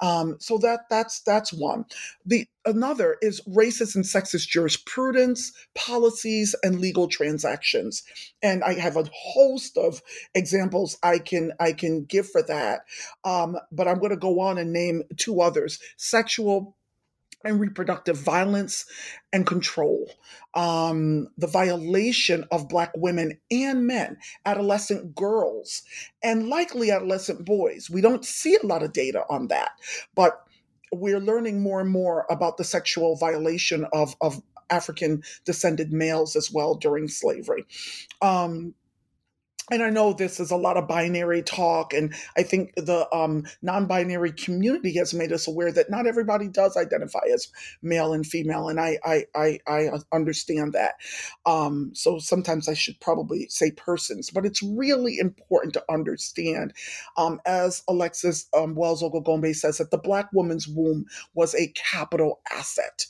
Um, 0.00 0.36
so 0.40 0.58
that 0.58 0.80
that's 0.90 1.20
that's 1.20 1.52
one. 1.52 1.84
The 2.24 2.46
another 2.64 3.16
is 3.22 3.40
racist 3.48 3.94
and 3.94 4.04
sexist 4.04 4.48
jurisprudence, 4.48 5.52
policies, 5.74 6.54
and 6.62 6.80
legal 6.80 7.08
transactions. 7.08 8.02
And 8.42 8.62
I 8.64 8.74
have 8.74 8.96
a 8.96 9.08
host 9.12 9.76
of 9.76 10.02
examples 10.34 10.98
I 11.02 11.18
can 11.18 11.52
I 11.60 11.72
can 11.72 12.04
give 12.04 12.28
for 12.28 12.42
that. 12.42 12.80
Um, 13.24 13.56
but 13.72 13.88
I'm 13.88 13.98
going 13.98 14.10
to 14.10 14.16
go 14.16 14.40
on 14.40 14.58
and 14.58 14.72
name 14.72 15.02
two 15.16 15.40
others: 15.40 15.78
sexual 15.96 16.76
and 17.46 17.60
reproductive 17.60 18.16
violence 18.16 18.84
and 19.32 19.46
control, 19.46 20.10
um, 20.54 21.28
the 21.38 21.46
violation 21.46 22.44
of 22.50 22.68
Black 22.68 22.92
women 22.96 23.38
and 23.50 23.86
men, 23.86 24.16
adolescent 24.44 25.14
girls, 25.14 25.82
and 26.22 26.48
likely 26.48 26.90
adolescent 26.90 27.44
boys. 27.44 27.88
We 27.90 28.00
don't 28.00 28.24
see 28.24 28.56
a 28.56 28.66
lot 28.66 28.82
of 28.82 28.92
data 28.92 29.24
on 29.30 29.48
that, 29.48 29.70
but 30.14 30.42
we're 30.92 31.20
learning 31.20 31.62
more 31.62 31.80
and 31.80 31.90
more 31.90 32.26
about 32.30 32.56
the 32.56 32.64
sexual 32.64 33.16
violation 33.16 33.86
of, 33.92 34.16
of 34.20 34.42
African 34.70 35.22
descended 35.44 35.92
males 35.92 36.36
as 36.36 36.50
well 36.50 36.74
during 36.74 37.08
slavery. 37.08 37.64
Um, 38.22 38.74
and 39.70 39.82
I 39.82 39.90
know 39.90 40.12
this 40.12 40.38
is 40.38 40.50
a 40.50 40.56
lot 40.56 40.76
of 40.76 40.86
binary 40.86 41.42
talk, 41.42 41.92
and 41.92 42.14
I 42.36 42.42
think 42.42 42.74
the 42.76 43.12
um, 43.14 43.44
non 43.62 43.86
binary 43.86 44.32
community 44.32 44.96
has 44.98 45.12
made 45.12 45.32
us 45.32 45.48
aware 45.48 45.72
that 45.72 45.90
not 45.90 46.06
everybody 46.06 46.48
does 46.48 46.76
identify 46.76 47.22
as 47.32 47.48
male 47.82 48.12
and 48.12 48.24
female, 48.24 48.68
and 48.68 48.78
I, 48.78 48.98
I, 49.04 49.24
I, 49.34 49.58
I 49.66 49.88
understand 50.12 50.74
that. 50.74 50.94
Um, 51.46 51.90
so 51.94 52.18
sometimes 52.18 52.68
I 52.68 52.74
should 52.74 53.00
probably 53.00 53.48
say 53.48 53.72
persons, 53.72 54.30
but 54.30 54.46
it's 54.46 54.62
really 54.62 55.18
important 55.18 55.74
to 55.74 55.84
understand, 55.90 56.72
um, 57.16 57.40
as 57.44 57.82
Alexis 57.88 58.46
um, 58.56 58.76
Wells 58.76 59.02
Oghoghomeh 59.02 59.56
says, 59.56 59.78
that 59.78 59.90
the 59.90 59.98
Black 59.98 60.32
woman's 60.32 60.68
womb 60.68 61.06
was 61.34 61.54
a 61.54 61.72
capital 61.74 62.40
asset. 62.52 63.06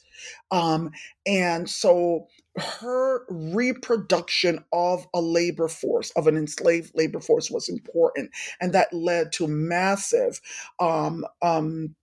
Um, 0.50 0.90
and 1.26 1.68
so 1.68 2.28
her 2.58 3.24
reproduction 3.28 4.64
of 4.72 5.06
a 5.14 5.20
labor 5.20 5.68
force, 5.68 6.10
of 6.12 6.26
an 6.26 6.36
enslaved 6.36 6.92
labor 6.94 7.20
force, 7.20 7.50
was 7.50 7.68
important. 7.68 8.30
And 8.60 8.72
that 8.72 8.92
led 8.92 9.32
to 9.32 9.46
massive 9.46 10.40
um, 10.80 11.24
um, 11.42 11.94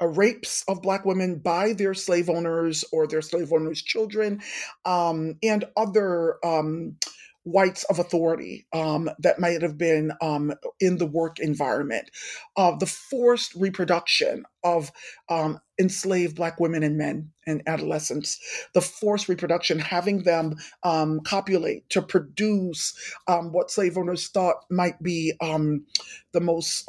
uh, 0.00 0.06
rapes 0.06 0.64
of 0.68 0.82
Black 0.82 1.04
women 1.04 1.36
by 1.36 1.72
their 1.72 1.94
slave 1.94 2.28
owners 2.28 2.84
or 2.92 3.06
their 3.06 3.22
slave 3.22 3.52
owners' 3.52 3.82
children, 3.82 4.40
um, 4.84 5.36
and 5.42 5.64
other 5.76 6.44
um, 6.44 6.96
whites 7.44 7.84
of 7.84 7.98
authority 7.98 8.66
um, 8.72 9.10
that 9.18 9.38
might 9.40 9.62
have 9.62 9.76
been 9.76 10.12
um, 10.20 10.52
in 10.80 10.98
the 10.98 11.06
work 11.06 11.38
environment, 11.40 12.10
uh, 12.56 12.76
the 12.76 12.86
forced 12.86 13.54
reproduction 13.54 14.44
of 14.62 14.92
um, 15.28 15.58
enslaved 15.80 16.36
Black 16.36 16.60
women 16.60 16.82
and 16.82 16.96
men 16.96 17.30
and 17.46 17.62
adolescents, 17.66 18.38
the 18.74 18.80
forced 18.80 19.28
reproduction, 19.28 19.78
having 19.78 20.22
them 20.22 20.54
um, 20.84 21.20
copulate 21.20 21.88
to 21.90 22.00
produce 22.00 22.94
um, 23.26 23.52
what 23.52 23.70
slave 23.70 23.98
owners 23.98 24.28
thought 24.28 24.56
might 24.70 25.02
be 25.02 25.32
um, 25.40 25.84
the 26.32 26.40
most 26.40 26.88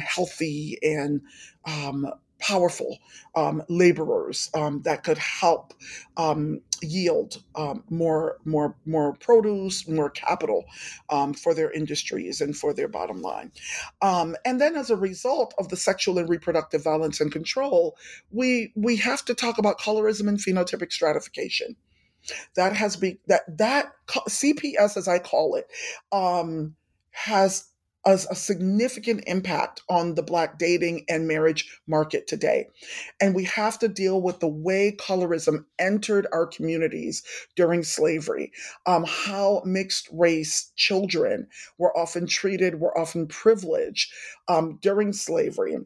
healthy 0.00 0.78
and 0.82 1.20
powerful 2.42 2.98
um, 3.36 3.62
laborers 3.68 4.50
um, 4.54 4.82
that 4.82 5.04
could 5.04 5.18
help 5.18 5.72
um, 6.16 6.60
yield 6.82 7.42
um, 7.54 7.84
more 7.88 8.38
more 8.44 8.76
more 8.84 9.14
produce, 9.14 9.88
more 9.88 10.10
capital 10.10 10.64
um, 11.08 11.32
for 11.32 11.54
their 11.54 11.70
industries 11.70 12.40
and 12.40 12.56
for 12.56 12.74
their 12.74 12.88
bottom 12.88 13.22
line. 13.22 13.52
Um, 14.02 14.36
and 14.44 14.60
then, 14.60 14.76
as 14.76 14.90
a 14.90 14.96
result 14.96 15.54
of 15.58 15.68
the 15.68 15.76
sexual 15.76 16.18
and 16.18 16.28
reproductive 16.28 16.82
violence 16.82 17.20
and 17.20 17.30
control, 17.32 17.96
we 18.30 18.72
we 18.74 18.96
have 18.96 19.24
to 19.26 19.34
talk 19.34 19.58
about 19.58 19.78
colorism 19.78 20.28
and 20.28 20.38
phenotypic 20.38 20.92
stratification. 20.92 21.76
That 22.54 22.74
has 22.74 22.96
been 22.96 23.18
that 23.28 23.42
that 23.58 23.92
CPS, 24.08 24.96
as 24.96 25.08
I 25.08 25.18
call 25.18 25.54
it, 25.54 25.68
has 27.12 27.71
a, 28.04 28.12
a, 28.30 28.34
significant 28.34 29.24
impact 29.26 29.82
on 29.88 30.14
the 30.14 30.22
Black 30.22 30.58
dating 30.58 31.04
and 31.08 31.28
marriage 31.28 31.80
market 31.86 32.26
today. 32.26 32.66
And 33.20 33.34
we 33.34 33.44
have 33.44 33.78
to 33.80 33.88
deal 33.88 34.20
with 34.20 34.40
the 34.40 34.48
way 34.48 34.96
colorism 34.98 35.64
entered 35.78 36.26
our 36.32 36.46
communities 36.46 37.22
during 37.56 37.82
slavery, 37.82 38.52
um, 38.86 39.04
how 39.06 39.62
mixed 39.64 40.08
race 40.12 40.72
children 40.76 41.48
were 41.78 41.96
often 41.96 42.26
treated, 42.26 42.80
were 42.80 42.96
often 42.98 43.26
privileged 43.26 44.12
um, 44.48 44.78
during 44.82 45.12
slavery 45.12 45.76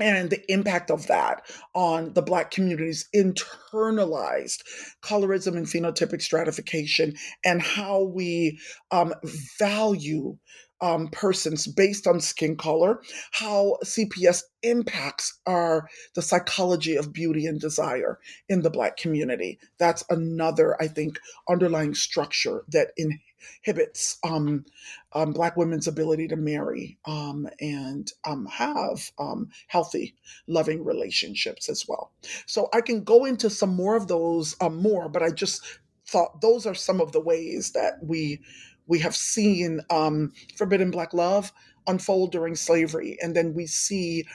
and 0.00 0.30
the 0.30 0.52
impact 0.52 0.90
of 0.90 1.06
that 1.08 1.42
on 1.74 2.12
the 2.14 2.22
Black 2.22 2.50
community's 2.50 3.08
internalized 3.14 4.62
colorism 5.02 5.56
and 5.56 5.66
phenotypic 5.66 6.22
stratification, 6.22 7.14
and 7.44 7.60
how 7.60 8.02
we 8.02 8.58
um, 8.90 9.12
value 9.58 10.36
um, 10.80 11.08
persons 11.08 11.66
based 11.66 12.06
on 12.06 12.20
skin 12.20 12.56
color, 12.56 13.00
how 13.32 13.78
CPS 13.84 14.42
impacts 14.62 15.38
our 15.46 15.88
the 16.14 16.22
psychology 16.22 16.96
of 16.96 17.12
beauty 17.12 17.46
and 17.46 17.60
desire 17.60 18.18
in 18.48 18.62
the 18.62 18.70
Black 18.70 18.96
community. 18.96 19.58
That's 19.78 20.04
another, 20.10 20.80
I 20.80 20.88
think, 20.88 21.18
underlying 21.48 21.94
structure 21.94 22.64
that 22.68 22.92
inhibits 22.96 24.18
um, 24.24 24.64
um, 25.12 25.32
Black 25.32 25.56
women's 25.56 25.86
ability 25.86 26.28
to 26.28 26.36
marry 26.36 26.98
um, 27.06 27.48
and 27.60 28.10
um, 28.24 28.46
have 28.46 29.10
um, 29.18 29.50
healthy, 29.66 30.14
loving 30.46 30.84
relationships 30.84 31.68
as 31.68 31.86
well. 31.88 32.12
So 32.46 32.68
I 32.72 32.80
can 32.80 33.04
go 33.04 33.24
into 33.24 33.50
some 33.50 33.74
more 33.74 33.96
of 33.96 34.08
those 34.08 34.56
um, 34.60 34.80
more, 34.80 35.08
but 35.08 35.22
I 35.22 35.30
just 35.30 35.62
thought 36.06 36.40
those 36.40 36.66
are 36.66 36.74
some 36.74 37.00
of 37.00 37.12
the 37.12 37.20
ways 37.20 37.72
that 37.72 37.98
we 38.02 38.40
we 38.88 38.98
have 39.00 39.14
seen 39.14 39.80
um, 39.90 40.32
forbidden 40.56 40.90
black 40.90 41.14
love 41.14 41.52
unfold 41.86 42.32
during 42.32 42.54
slavery, 42.54 43.16
and 43.22 43.36
then 43.36 43.54
we 43.54 43.66
see 43.66 44.26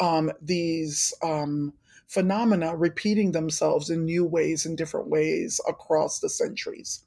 um, 0.00 0.30
these 0.40 1.12
um, 1.22 1.72
phenomena 2.08 2.76
repeating 2.76 3.32
themselves 3.32 3.90
in 3.90 4.04
new 4.04 4.24
ways, 4.24 4.64
in 4.66 4.76
different 4.76 5.08
ways 5.08 5.60
across 5.68 6.20
the 6.20 6.28
centuries. 6.28 7.04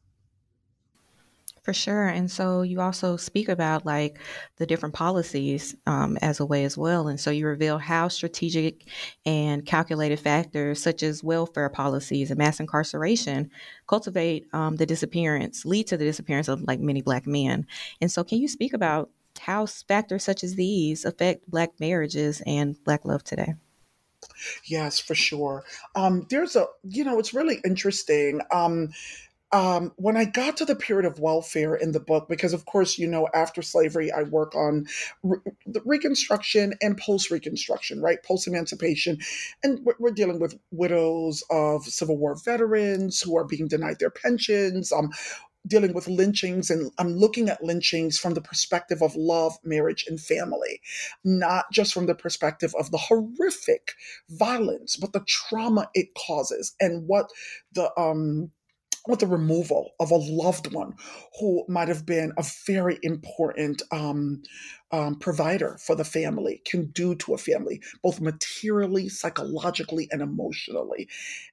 For 1.65 1.73
sure. 1.73 2.07
And 2.07 2.29
so 2.29 2.61
you 2.61 2.79
also 2.79 3.17
speak 3.17 3.49
about 3.49 3.87
like 3.87 4.19
the 4.57 4.67
different 4.67 4.93
policies 4.93 5.75
um, 5.87 6.15
as 6.21 6.39
a 6.39 6.45
way 6.45 6.63
as 6.63 6.77
well. 6.77 7.07
And 7.07 7.19
so 7.19 7.31
you 7.31 7.47
reveal 7.47 7.79
how 7.79 8.07
strategic 8.07 8.87
and 9.25 9.65
calculated 9.65 10.19
factors 10.19 10.79
such 10.79 11.01
as 11.01 11.23
welfare 11.23 11.69
policies 11.69 12.29
and 12.29 12.37
mass 12.37 12.59
incarceration 12.59 13.49
cultivate 13.87 14.45
um, 14.53 14.75
the 14.75 14.85
disappearance, 14.85 15.65
lead 15.65 15.87
to 15.87 15.97
the 15.97 16.05
disappearance 16.05 16.47
of 16.49 16.61
like 16.61 16.79
many 16.79 17.01
Black 17.01 17.25
men. 17.25 17.65
And 17.99 18.11
so 18.11 18.23
can 18.23 18.37
you 18.37 18.47
speak 18.47 18.73
about 18.73 19.09
how 19.39 19.65
factors 19.65 20.23
such 20.23 20.43
as 20.43 20.53
these 20.53 21.03
affect 21.03 21.49
Black 21.49 21.79
marriages 21.79 22.43
and 22.45 22.75
Black 22.83 23.05
love 23.05 23.23
today? 23.23 23.55
Yes, 24.65 24.99
for 24.99 25.15
sure. 25.15 25.63
Um, 25.95 26.27
there's 26.29 26.55
a, 26.55 26.67
you 26.83 27.03
know, 27.03 27.17
it's 27.17 27.33
really 27.33 27.59
interesting. 27.65 28.41
Um, 28.51 28.89
um, 29.55 29.93
when 29.95 30.17
I 30.17 30.25
got 30.25 30.57
to 30.57 30.65
the 30.65 30.75
period 30.75 31.05
of 31.05 31.21
welfare 31.21 31.75
in 31.75 31.93
the 31.93 31.99
book, 32.01 32.27
because 32.27 32.51
of 32.51 32.65
course, 32.65 32.97
you 32.97 33.07
know, 33.07 33.29
after 33.33 33.61
slavery, 33.61 34.11
I 34.11 34.23
work 34.23 34.53
on 34.53 34.85
re- 35.23 35.39
the 35.65 35.81
Reconstruction 35.85 36.73
and 36.81 36.97
post 36.97 37.31
Reconstruction, 37.31 38.01
right? 38.01 38.21
Post 38.21 38.47
emancipation. 38.47 39.17
And 39.63 39.79
we're, 39.85 39.95
we're, 39.97 40.11
dealing 40.11 40.41
with 40.41 40.59
widows 40.71 41.41
of 41.49 41.85
Civil 41.85 42.17
War 42.17 42.35
veterans 42.35 43.21
who 43.21 43.37
are 43.37 43.45
being 43.45 43.69
denied 43.69 43.99
their 43.99 44.09
pensions. 44.09 44.91
Um, 44.91 45.11
dealing 45.67 45.93
with 45.93 46.07
lynchings 46.07 46.69
and 46.69 46.91
I'm 46.99 47.15
looking 47.15 47.49
at 47.49 47.63
lynchings 47.63 48.19
from 48.19 48.35
the 48.35 48.41
perspective 48.41 49.01
of 49.01 49.15
love, 49.15 49.53
marriage, 49.63 50.05
and 50.07 50.19
family, 50.19 50.79
not 51.23 51.65
just 51.71 51.91
from 51.93 52.05
the 52.05 52.13
perspective 52.13 52.75
of 52.77 52.91
the 52.91 52.99
horrific 52.99 53.93
violence, 54.29 54.95
but 54.95 55.13
the 55.13 55.21
trauma 55.21 55.89
it 55.95 56.09
causes 56.13 56.75
and 56.79 57.07
what 57.07 57.31
the 57.73 57.91
um 57.99 58.51
with 59.07 59.19
the 59.19 59.27
removal 59.27 59.91
of 59.99 60.11
a 60.11 60.15
loved 60.15 60.73
one 60.73 60.93
who 61.39 61.65
might 61.67 61.87
have 61.87 62.05
been 62.05 62.31
a 62.37 62.45
very 62.65 62.97
important 63.03 63.81
um, 63.91 64.41
um, 64.95 65.15
provider 65.15 65.77
for 65.81 65.93
the 65.93 66.05
family 66.05 66.61
can 66.65 66.85
do 66.85 67.15
to 67.15 67.33
a 67.33 67.37
family, 67.37 67.81
both 68.01 68.21
materially, 68.21 69.09
psychologically, 69.09 70.07
and 70.09 70.21
emotionally. 70.21 71.09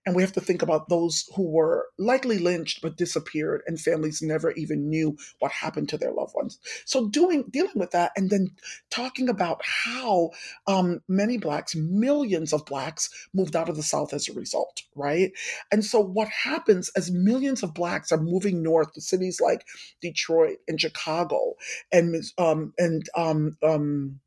And 0.07 0.15
we 0.15 0.23
have 0.23 0.33
to 0.35 0.41
think 0.41 0.63
about 0.63 0.89
those 0.89 1.29
who 1.35 1.51
were 1.51 1.89
likely 1.99 2.39
lynched 2.39 2.83
but 2.83 2.97
disappeared, 2.97 3.63
and 3.67 3.81
families 3.81 4.23
never 4.23 4.53
even 4.53 4.89
knew 4.89 5.17
what 5.41 5.51
happened 5.51 5.89
to 5.89 5.99
their 5.99 6.13
loved 6.13 6.35
ones. 6.37 6.61
So, 6.85 7.09
doing 7.09 7.45
dealing 7.51 7.73
with 7.75 7.91
that, 7.91 8.13
and 8.17 8.31
then 8.31 8.51
talking 8.91 9.29
about 9.29 9.61
how 9.65 10.31
um, 10.69 11.01
many 11.09 11.37
blacks, 11.37 11.75
millions 11.75 12.53
of 12.53 12.65
blacks, 12.65 13.11
moved 13.35 13.57
out 13.57 13.69
of 13.69 13.75
the 13.75 13.83
South 13.83 14.13
as 14.13 14.29
a 14.29 14.35
result, 14.35 14.83
right? 14.95 15.33
And 15.73 15.85
so, 15.85 15.99
what 15.99 16.29
happens 16.29 16.93
as 16.97 17.11
millions 17.11 17.65
of 17.65 17.75
blacks 17.75 18.13
are 18.13 18.23
moving 18.23 18.63
north 18.63 18.93
to 18.93 19.01
cities 19.01 19.41
like 19.41 19.67
Detroit 20.01 20.59
and 20.69 20.81
Chicago 20.81 21.55
and 21.91 22.23
um, 22.39 22.73
and 22.79 23.09
um, 23.17 23.32
um, 23.33 24.21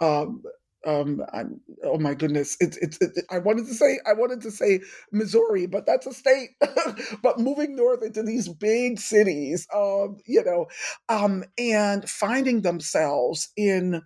um, 0.00 0.42
um 0.86 1.22
I'm, 1.32 1.60
oh 1.84 1.98
my 1.98 2.14
goodness. 2.14 2.56
It's 2.60 2.76
it's 2.78 2.98
it, 3.00 3.24
i 3.30 3.38
wanted 3.38 3.66
to 3.66 3.74
say 3.74 3.98
i 4.06 4.14
wanted 4.14 4.40
to 4.42 4.50
say 4.50 4.80
missouri 5.12 5.66
but 5.66 5.86
that's 5.86 6.06
a 6.06 6.12
state. 6.14 6.50
But 7.22 7.38
moving 7.38 7.76
north 7.76 8.02
into 8.02 8.22
these 8.22 8.48
big 8.48 8.98
cities 9.00 9.66
um 9.74 10.18
you 10.26 10.44
know 10.44 10.66
um 11.08 11.44
and 11.58 12.08
finding 12.08 12.62
themselves 12.62 13.50
in 13.56 14.02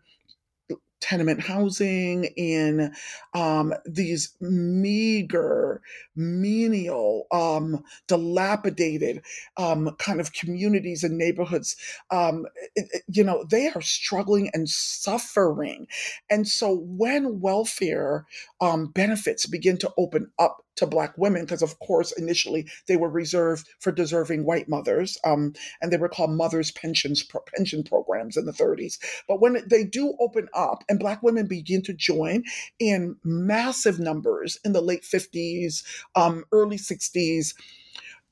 tenement 1.04 1.42
housing, 1.42 2.24
in 2.36 2.94
um, 3.34 3.74
these 3.84 4.34
meager, 4.40 5.82
menial, 6.16 7.26
um, 7.30 7.84
dilapidated 8.08 9.22
um, 9.58 9.94
kind 9.98 10.18
of 10.18 10.32
communities 10.32 11.04
and 11.04 11.18
neighborhoods. 11.18 11.76
Um, 12.10 12.46
it, 12.74 12.88
it, 12.90 13.02
you 13.06 13.22
know, 13.22 13.44
they 13.50 13.68
are 13.68 13.82
struggling 13.82 14.50
and 14.54 14.66
suffering. 14.68 15.88
And 16.30 16.48
so 16.48 16.74
when 16.74 17.40
welfare 17.40 18.26
um, 18.62 18.86
benefits 18.86 19.44
begin 19.46 19.76
to 19.78 19.92
open 19.98 20.30
up 20.38 20.63
to 20.76 20.86
black 20.86 21.16
women 21.16 21.42
because 21.42 21.62
of 21.62 21.78
course 21.78 22.12
initially 22.12 22.66
they 22.88 22.96
were 22.96 23.08
reserved 23.08 23.68
for 23.80 23.92
deserving 23.92 24.44
white 24.44 24.68
mothers 24.68 25.18
um, 25.24 25.52
and 25.80 25.92
they 25.92 25.96
were 25.96 26.08
called 26.08 26.30
mothers 26.30 26.70
pensions 26.72 27.26
pension 27.56 27.82
programs 27.82 28.36
in 28.36 28.46
the 28.46 28.52
30s 28.52 28.98
but 29.28 29.40
when 29.40 29.62
they 29.68 29.84
do 29.84 30.14
open 30.20 30.48
up 30.54 30.84
and 30.88 30.98
black 30.98 31.22
women 31.22 31.46
begin 31.46 31.82
to 31.82 31.92
join 31.92 32.42
in 32.78 33.16
massive 33.24 33.98
numbers 33.98 34.58
in 34.64 34.72
the 34.72 34.80
late 34.80 35.02
50s 35.02 35.82
um, 36.14 36.44
early 36.52 36.78
60s 36.78 37.54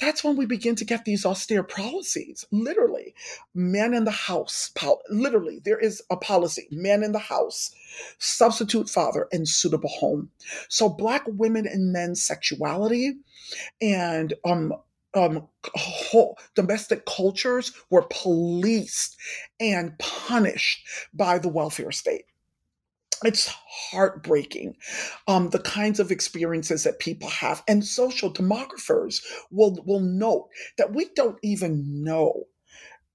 that's 0.02 0.24
when 0.24 0.36
we 0.36 0.46
begin 0.46 0.74
to 0.74 0.84
get 0.84 1.04
these 1.04 1.24
austere 1.24 1.62
policies. 1.62 2.44
Literally, 2.50 3.14
men 3.54 3.94
in 3.94 4.04
the 4.04 4.10
house, 4.10 4.72
literally, 5.08 5.60
there 5.64 5.78
is 5.78 6.02
a 6.10 6.16
policy 6.16 6.66
men 6.72 7.04
in 7.04 7.12
the 7.12 7.20
house, 7.20 7.72
substitute 8.18 8.90
father, 8.90 9.28
and 9.30 9.48
suitable 9.48 9.88
home. 9.88 10.28
So, 10.68 10.88
Black 10.88 11.22
women 11.28 11.68
and 11.68 11.92
men's 11.92 12.20
sexuality 12.20 13.14
and 13.80 14.34
um, 14.44 14.74
um, 15.14 15.46
whole, 15.74 16.36
domestic 16.56 17.06
cultures 17.06 17.72
were 17.88 18.06
policed 18.10 19.16
and 19.60 19.96
punished 19.98 20.84
by 21.14 21.38
the 21.38 21.48
welfare 21.48 21.92
state 21.92 22.24
it's 23.24 23.46
heartbreaking 23.90 24.76
um, 25.28 25.50
the 25.50 25.60
kinds 25.60 26.00
of 26.00 26.10
experiences 26.10 26.84
that 26.84 26.98
people 26.98 27.28
have 27.28 27.62
and 27.68 27.84
social 27.84 28.32
demographers 28.32 29.22
will 29.50 29.82
will 29.86 30.00
note 30.00 30.48
that 30.78 30.94
we 30.94 31.06
don't 31.14 31.38
even 31.42 32.02
know 32.04 32.44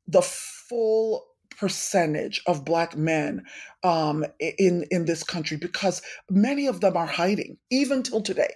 the 0.08 0.22
full 0.22 1.26
percentage 1.58 2.41
of 2.48 2.65
black 2.65 2.96
men 2.96 3.43
um, 3.84 4.26
in 4.39 4.86
in 4.91 5.06
this 5.06 5.24
country 5.24 5.58
because 5.58 6.02
many 6.30 6.67
of 6.67 6.82
them 6.82 6.96
are 6.96 7.08
hiding 7.08 7.58
even 7.70 8.04
till 8.04 8.22
today 8.22 8.54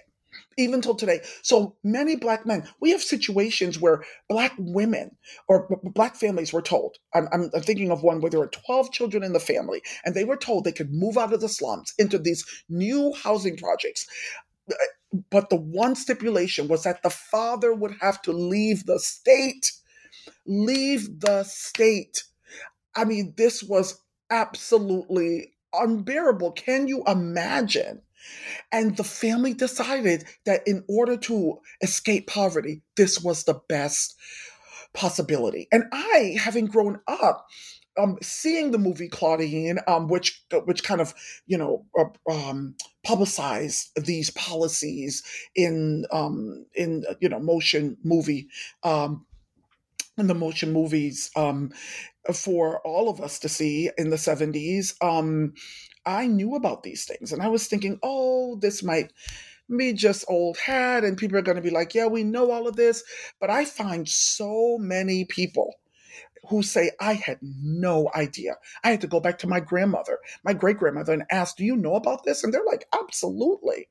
even 0.58 0.80
till 0.80 0.94
today. 0.94 1.20
So 1.42 1.76
many 1.84 2.16
black 2.16 2.46
men, 2.46 2.68
we 2.80 2.90
have 2.90 3.02
situations 3.02 3.80
where 3.80 4.04
black 4.28 4.52
women 4.58 5.16
or 5.48 5.68
b- 5.68 5.90
black 5.94 6.16
families 6.16 6.52
were 6.52 6.62
told. 6.62 6.96
I'm, 7.14 7.28
I'm, 7.32 7.50
thinking 7.62 7.90
of 7.90 8.02
one 8.02 8.20
where 8.20 8.30
there 8.30 8.40
were 8.40 8.48
12 8.48 8.92
children 8.92 9.22
in 9.22 9.32
the 9.32 9.40
family, 9.40 9.82
and 10.04 10.14
they 10.14 10.24
were 10.24 10.36
told 10.36 10.64
they 10.64 10.72
could 10.72 10.92
move 10.92 11.18
out 11.18 11.32
of 11.32 11.40
the 11.40 11.48
slums 11.48 11.94
into 11.98 12.18
these 12.18 12.44
new 12.68 13.12
housing 13.22 13.56
projects. 13.56 14.06
Uh, 14.70 14.74
but 15.30 15.50
the 15.50 15.56
one 15.56 15.94
stipulation 15.94 16.68
was 16.68 16.84
that 16.84 17.02
the 17.02 17.10
father 17.10 17.74
would 17.74 17.96
have 18.00 18.22
to 18.22 18.32
leave 18.32 18.86
the 18.86 18.98
state. 18.98 19.72
Leave 20.46 21.20
the 21.20 21.44
state. 21.44 22.24
I 22.94 23.04
mean, 23.04 23.34
this 23.36 23.62
was 23.62 24.00
absolutely 24.30 25.52
unbearable. 25.72 26.52
Can 26.52 26.88
you 26.88 27.02
imagine? 27.06 28.02
And 28.70 28.96
the 28.96 29.04
family 29.04 29.54
decided 29.54 30.24
that 30.44 30.66
in 30.66 30.84
order 30.88 31.16
to 31.16 31.58
escape 31.80 32.26
poverty, 32.26 32.82
this 32.96 33.20
was 33.20 33.44
the 33.44 33.60
best 33.68 34.16
possibility. 34.94 35.68
And 35.72 35.84
I, 35.92 36.36
having 36.38 36.66
grown 36.66 37.00
up, 37.06 37.46
um, 37.98 38.16
seeing 38.22 38.70
the 38.70 38.78
movie 38.78 39.08
Claudine, 39.08 39.78
um, 39.86 40.08
which 40.08 40.42
which 40.64 40.82
kind 40.82 41.00
of 41.00 41.14
you 41.46 41.58
know 41.58 41.84
uh, 41.98 42.32
um, 42.32 42.74
publicized 43.04 43.90
these 43.96 44.30
policies 44.30 45.22
in 45.54 46.06
um, 46.10 46.64
in 46.74 47.04
you 47.20 47.28
know 47.28 47.38
motion 47.38 47.96
movie 48.02 48.48
um, 48.82 49.26
in 50.18 50.26
the 50.26 50.34
motion 50.34 50.72
movies 50.72 51.30
um, 51.36 51.70
for 52.34 52.80
all 52.86 53.08
of 53.08 53.20
us 53.20 53.38
to 53.40 53.48
see 53.48 53.90
in 53.96 54.10
the 54.10 54.16
70s 54.16 54.94
um, 55.02 55.54
I 56.04 56.26
knew 56.26 56.54
about 56.54 56.82
these 56.82 57.04
things 57.04 57.32
and 57.32 57.42
I 57.42 57.48
was 57.48 57.66
thinking, 57.66 57.98
oh, 58.02 58.56
this 58.56 58.82
might 58.82 59.12
be 59.76 59.92
just 59.92 60.24
old 60.28 60.58
hat, 60.58 61.04
and 61.04 61.16
people 61.16 61.38
are 61.38 61.42
going 61.42 61.56
to 61.56 61.62
be 61.62 61.70
like, 61.70 61.94
yeah, 61.94 62.06
we 62.06 62.24
know 62.24 62.50
all 62.50 62.66
of 62.66 62.76
this. 62.76 63.02
But 63.40 63.50
I 63.50 63.64
find 63.64 64.08
so 64.08 64.76
many 64.78 65.24
people 65.24 65.76
who 66.48 66.62
say, 66.62 66.90
I 67.00 67.14
had 67.14 67.38
no 67.40 68.10
idea. 68.14 68.56
I 68.82 68.90
had 68.90 69.00
to 69.02 69.06
go 69.06 69.20
back 69.20 69.38
to 69.38 69.46
my 69.46 69.60
grandmother, 69.60 70.18
my 70.44 70.52
great 70.52 70.78
grandmother, 70.78 71.12
and 71.12 71.24
ask, 71.30 71.56
Do 71.56 71.64
you 71.64 71.76
know 71.76 71.94
about 71.94 72.24
this? 72.24 72.42
And 72.42 72.52
they're 72.52 72.64
like, 72.66 72.86
Absolutely. 72.92 73.88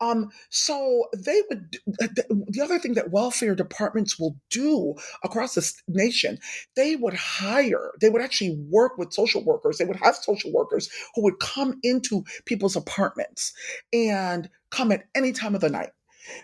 Um, 0.00 0.28
so 0.50 1.06
they 1.16 1.42
would, 1.48 1.78
the 1.86 2.60
other 2.62 2.78
thing 2.78 2.94
that 2.94 3.10
welfare 3.10 3.54
departments 3.54 4.18
will 4.18 4.36
do 4.50 4.94
across 5.24 5.54
this 5.54 5.82
nation, 5.88 6.38
they 6.74 6.96
would 6.96 7.14
hire, 7.14 7.92
they 8.00 8.10
would 8.10 8.22
actually 8.22 8.58
work 8.70 8.98
with 8.98 9.12
social 9.12 9.42
workers. 9.44 9.78
They 9.78 9.84
would 9.84 10.00
have 10.02 10.16
social 10.16 10.52
workers 10.52 10.90
who 11.14 11.22
would 11.22 11.38
come 11.38 11.78
into 11.82 12.24
people's 12.44 12.76
apartments 12.76 13.52
and 13.92 14.50
come 14.70 14.92
at 14.92 15.04
any 15.14 15.32
time 15.32 15.54
of 15.54 15.60
the 15.60 15.70
night 15.70 15.90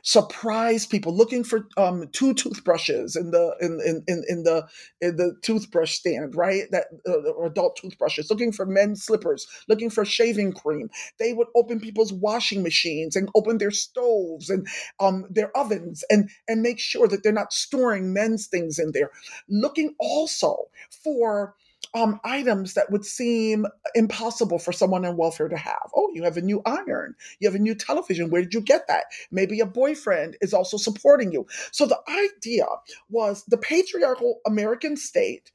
surprise 0.03 0.87
people 0.87 1.15
looking 1.15 1.45
for 1.45 1.69
um, 1.77 2.09
two 2.13 2.35
toothbrushes 2.35 3.17
in 3.17 3.31
the 3.31 3.55
in, 3.61 3.81
in, 3.85 4.05
in, 4.07 4.25
in 4.29 4.43
the 4.45 4.67
in 5.01 5.17
the 5.17 5.35
toothbrush 5.43 5.93
stand, 5.95 6.35
right? 6.35 6.65
That 6.71 6.87
uh, 7.09 7.45
adult 7.45 7.77
toothbrushes, 7.77 8.31
looking 8.31 8.53
for 8.53 8.67
men's 8.67 9.03
slippers, 9.05 9.47
looking 9.69 9.91
for 9.91 10.05
shaving 10.05 10.53
cream. 10.53 10.91
They 11.19 11.33
would 11.33 11.49
open 11.55 11.81
people's 11.81 12.13
washing 12.13 12.63
machines 12.63 13.17
and 13.17 13.29
open 13.35 13.59
their 13.59 13.71
stoves 13.71 14.51
and 14.51 14.67
um, 15.01 15.27
their 15.31 15.57
ovens 15.57 16.05
and 16.11 16.31
and 16.49 16.63
make 16.63 16.79
sure 16.79 17.09
that 17.09 17.23
they're 17.23 17.33
not 17.33 17.53
storing 17.53 18.13
men's 18.13 18.47
things 18.47 18.79
in 18.79 18.93
there. 18.93 19.11
Looking 19.49 19.95
also 19.99 20.69
for 21.03 21.55
um, 21.95 22.21
items 22.25 22.75
that 22.75 22.91
would 22.91 23.05
seem 23.05 23.67
impossible 23.95 24.59
for 24.59 24.73
someone 24.73 25.05
on 25.05 25.17
welfare 25.17 25.49
to 25.49 25.57
have. 25.57 25.91
Oh, 25.95 26.11
you 26.15 26.23
have 26.25 26.37
a 26.37 26.43
new 26.43 26.63
iron, 26.65 27.15
you 27.41 27.49
have 27.49 27.55
a 27.55 27.63
new 27.63 27.75
television. 27.75 28.31
Where 28.31 28.43
did 28.43 28.55
you 28.55 28.61
get 28.61 28.89
that? 28.89 29.05
Maybe 29.31 29.61
a 29.61 29.67
boyfriend 29.67 30.37
is 30.41 30.55
also 30.55 30.77
supporting 30.77 31.33
you. 31.33 31.47
So 31.71 31.87
the 31.87 32.01
idea 32.09 32.67
was 33.11 33.45
the 33.49 33.59
patriarchal 33.59 34.41
American 34.47 34.97
state 34.97 35.51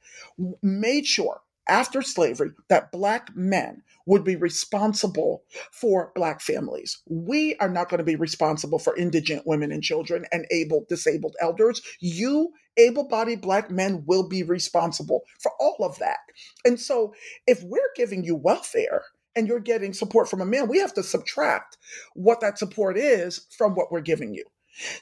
made 0.62 1.06
sure 1.06 1.40
after 1.68 2.00
slavery 2.02 2.50
that 2.68 2.90
black 2.92 3.34
men 3.36 3.82
would 4.06 4.24
be 4.24 4.36
responsible 4.36 5.42
for 5.70 6.12
black 6.14 6.40
families. 6.40 7.02
We 7.08 7.56
are 7.56 7.68
not 7.68 7.90
going 7.90 7.98
to 7.98 8.04
be 8.04 8.16
responsible 8.16 8.78
for 8.78 8.96
indigent 8.96 9.46
women 9.46 9.70
and 9.70 9.82
children 9.82 10.24
and 10.32 10.46
able 10.50 10.86
disabled 10.88 11.36
elders. 11.42 11.82
You 12.00 12.54
able-bodied 12.78 13.40
black 13.40 13.70
men 13.70 14.04
will 14.06 14.28
be 14.28 14.42
responsible 14.42 15.22
for 15.40 15.52
all 15.60 15.76
of 15.80 15.98
that. 15.98 16.18
And 16.64 16.80
so 16.80 17.12
if 17.46 17.62
we're 17.62 17.92
giving 17.96 18.24
you 18.24 18.36
welfare 18.36 19.02
and 19.36 19.46
you're 19.46 19.60
getting 19.60 19.92
support 19.92 20.28
from 20.28 20.40
a 20.40 20.46
man, 20.46 20.68
we 20.68 20.78
have 20.78 20.94
to 20.94 21.02
subtract 21.02 21.76
what 22.14 22.40
that 22.40 22.58
support 22.58 22.96
is 22.96 23.46
from 23.56 23.74
what 23.74 23.92
we're 23.92 24.00
giving 24.00 24.34
you. 24.34 24.44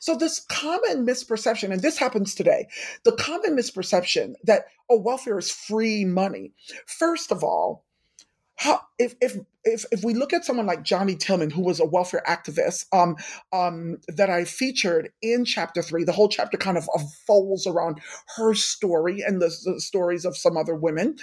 So, 0.00 0.16
this 0.16 0.40
common 0.40 1.06
misperception, 1.06 1.70
and 1.70 1.82
this 1.82 1.98
happens 1.98 2.34
today, 2.34 2.66
the 3.04 3.12
common 3.12 3.54
misperception 3.54 4.32
that, 4.44 4.66
oh, 4.88 4.98
welfare 4.98 5.38
is 5.38 5.50
free 5.50 6.04
money. 6.04 6.52
First 6.86 7.30
of 7.30 7.44
all, 7.44 7.84
how 8.56 8.80
if 8.98 9.14
if 9.20 9.36
if 9.64 9.84
if 9.92 10.02
we 10.02 10.14
look 10.14 10.32
at 10.32 10.44
someone 10.44 10.66
like 10.66 10.82
Johnnie 10.82 11.16
Tillmon, 11.16 11.50
who 11.50 11.62
was 11.62 11.78
a 11.78 11.84
welfare 11.84 12.22
activist, 12.26 12.86
um, 12.92 13.16
um, 13.52 13.98
that 14.08 14.30
I 14.30 14.44
featured 14.44 15.10
in 15.20 15.44
chapter 15.44 15.82
three, 15.82 16.04
the 16.04 16.12
whole 16.12 16.28
chapter 16.28 16.56
kind 16.56 16.78
of 16.78 16.88
unfolds 16.94 17.66
around 17.66 18.00
her 18.36 18.54
story 18.54 19.20
and 19.20 19.42
the, 19.42 19.54
the 19.64 19.80
stories 19.80 20.24
of 20.24 20.36
some 20.36 20.56
other 20.56 20.74
women. 20.74 21.16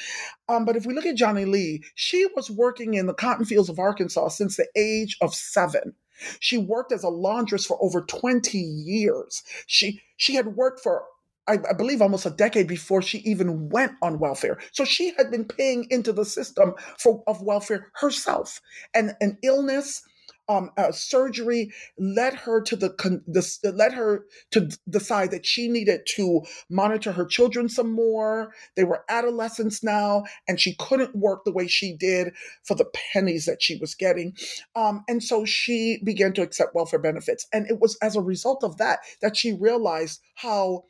Um, 0.48 0.66
but 0.66 0.76
if 0.76 0.86
we 0.86 0.94
look 0.94 1.06
at 1.06 1.16
Johnnie 1.16 1.46
Lee, 1.46 1.84
she 1.96 2.28
was 2.36 2.52
working 2.52 2.94
in 2.94 3.08
the 3.08 3.14
cotton 3.14 3.46
fields 3.46 3.70
of 3.70 3.80
Arkansas 3.80 4.30
since 4.30 4.56
the 4.56 4.68
age 4.76 5.18
of 5.20 5.34
seven. 5.34 5.96
She 6.40 6.58
worked 6.58 6.92
as 6.92 7.04
a 7.04 7.10
laundress 7.10 7.66
for 7.66 7.78
over 7.82 8.02
20 8.02 8.58
years. 8.58 9.44
She 9.66 10.02
she 10.18 10.36
had 10.36 10.56
worked 10.56 10.80
for 10.82 11.06
I, 11.48 11.54
I, 11.70 11.74
believe 11.74 12.02
almost 12.02 12.26
a 12.26 12.30
decade 12.30 12.68
before 12.68 13.02
she 13.02 13.20
even 13.20 13.70
went 13.70 13.94
on 14.02 14.20
welfare. 14.20 14.60
So 14.72 14.86
she 14.86 15.14
had 15.18 15.30
been 15.30 15.46
paying 15.46 15.88
into 15.90 16.14
the 16.14 16.26
system 16.26 16.74
for 16.98 17.24
of 17.28 17.42
welfare 17.42 17.92
herself. 17.96 18.62
And 18.94 19.16
an 19.20 19.38
illness 19.44 20.04
um, 20.50 20.72
uh, 20.78 20.92
surgery 20.92 21.72
led 21.98 22.34
her 22.34 22.62
to 22.62 22.76
the, 22.76 22.90
the 23.28 23.72
led 23.72 23.94
her 23.94 24.26
to 24.52 24.70
decide 24.90 25.32
that 25.32 25.46
she 25.46 25.68
needed 25.68 26.02
to 26.16 26.42
monitor 26.70 27.12
her 27.12 27.26
children 27.26 27.70
some 27.70 27.92
more. 27.92 28.54
They 28.76 28.84
were 28.84 29.06
adolescents 29.10 29.84
now, 29.84 30.24
and 30.48 30.60
she 30.60 30.76
couldn't 30.76 31.16
work 31.16 31.46
the 31.46 31.54
way 31.54 31.68
she 31.68 31.96
did 31.96 32.34
for 32.64 32.76
the 32.76 32.90
pennies 33.14 33.46
that 33.46 33.62
she 33.62 33.78
was 33.78 33.96
getting. 33.96 34.36
Um, 34.76 35.04
and 35.08 35.24
so 35.24 35.46
she 35.46 36.00
began 36.04 36.34
to 36.34 36.42
accept 36.42 36.76
welfare 36.76 37.00
benefits, 37.00 37.48
and 37.54 37.70
it 37.70 37.80
was 37.80 37.98
as 38.02 38.16
a 38.16 38.22
result 38.22 38.64
of 38.64 38.78
that 38.78 39.00
that 39.22 39.38
she 39.38 39.54
realized 39.54 40.22
how 40.36 40.84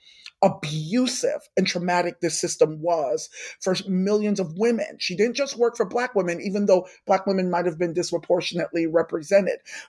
abusive 0.44 1.40
and 1.56 1.66
traumatic 1.66 2.20
this 2.20 2.40
system 2.40 2.82
was 2.82 3.30
for 3.62 3.76
millions 3.88 4.40
of 4.40 4.58
women. 4.58 4.98
She 5.00 5.16
didn't 5.16 5.36
just 5.36 5.58
work 5.58 5.78
for 5.78 5.86
Black 5.86 6.16
women, 6.16 6.42
even 6.42 6.66
though 6.66 6.86
Black 7.08 7.26
women 7.26 7.50
might 7.50 7.66
have 7.66 7.80
been 7.80 7.94
disproportionately 7.94 8.86
represented, 8.86 9.43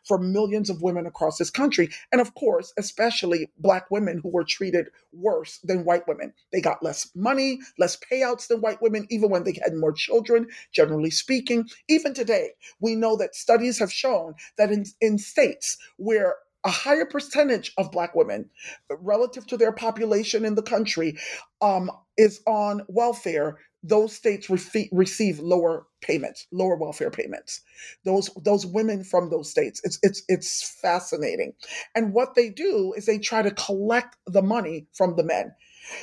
for 0.05 0.19
millions 0.19 0.71
of 0.71 0.83
women 0.83 1.07
across 1.07 1.39
this 1.39 1.51
country. 1.51 1.89
And 2.13 2.21
of 2.21 2.35
course, 2.35 2.73
especially 2.79 3.51
Black 3.59 3.91
women 3.91 4.21
who 4.23 4.31
were 4.31 4.45
treated 4.45 4.89
worse 5.13 5.59
than 5.65 5.85
white 5.85 6.07
women. 6.09 6.33
They 6.53 6.61
got 6.61 6.83
less 6.83 7.11
money, 7.15 7.61
less 7.79 7.97
payouts 7.97 8.49
than 8.49 8.61
white 8.61 8.83
women, 8.83 9.07
even 9.11 9.31
when 9.31 9.45
they 9.45 9.59
had 9.63 9.75
more 9.75 9.93
children, 9.93 10.49
generally 10.73 11.11
speaking. 11.11 11.69
Even 11.89 12.15
today, 12.15 12.51
we 12.81 12.95
know 12.95 13.17
that 13.17 13.35
studies 13.35 13.79
have 13.79 13.93
shown 13.93 14.35
that 14.59 14.71
in, 14.71 14.85
in 15.01 15.19
states 15.19 15.77
where 15.97 16.37
a 16.65 16.71
higher 16.71 17.05
percentage 17.05 17.73
of 17.77 17.93
Black 17.93 18.15
women 18.15 18.49
relative 18.91 19.47
to 19.47 19.57
their 19.57 19.73
population 19.73 20.45
in 20.45 20.55
the 20.55 20.63
country 20.63 21.17
um, 21.61 21.91
is 22.17 22.41
on 22.47 22.83
welfare. 22.89 23.59
Those 23.85 24.15
states 24.15 24.51
re- 24.51 24.91
receive 24.93 25.41
lower 25.41 25.87
payments, 26.03 26.47
lower 26.53 26.77
welfare 26.77 27.11
payments. 27.13 27.63
Those 28.05 28.31
those 28.45 28.67
women 28.67 29.05
from 29.05 29.31
those 29.31 29.51
states, 29.51 29.83
it's 29.85 29.99
it's 30.03 30.25
it's 30.29 30.79
fascinating. 30.83 31.55
And 31.95 32.15
what 32.15 32.35
they 32.37 32.51
do 32.51 32.95
is 32.97 33.07
they 33.07 33.19
try 33.21 33.43
to 33.43 33.53
collect 33.53 34.17
the 34.27 34.43
money 34.43 34.89
from 34.95 35.17
the 35.17 35.25
men. 35.25 35.53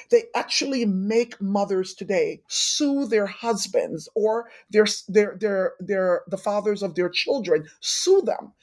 They 0.10 0.24
actually 0.36 0.86
make 0.86 1.42
mothers 1.42 1.94
today 1.94 2.42
sue 2.48 3.08
their 3.08 3.26
husbands 3.26 4.10
or 4.16 4.50
their 4.70 4.86
their 5.08 5.38
their 5.40 5.74
their 5.80 6.22
the 6.28 6.38
fathers 6.38 6.84
of 6.84 6.96
their 6.96 7.10
children, 7.10 7.68
sue 7.80 8.22
them. 8.22 8.54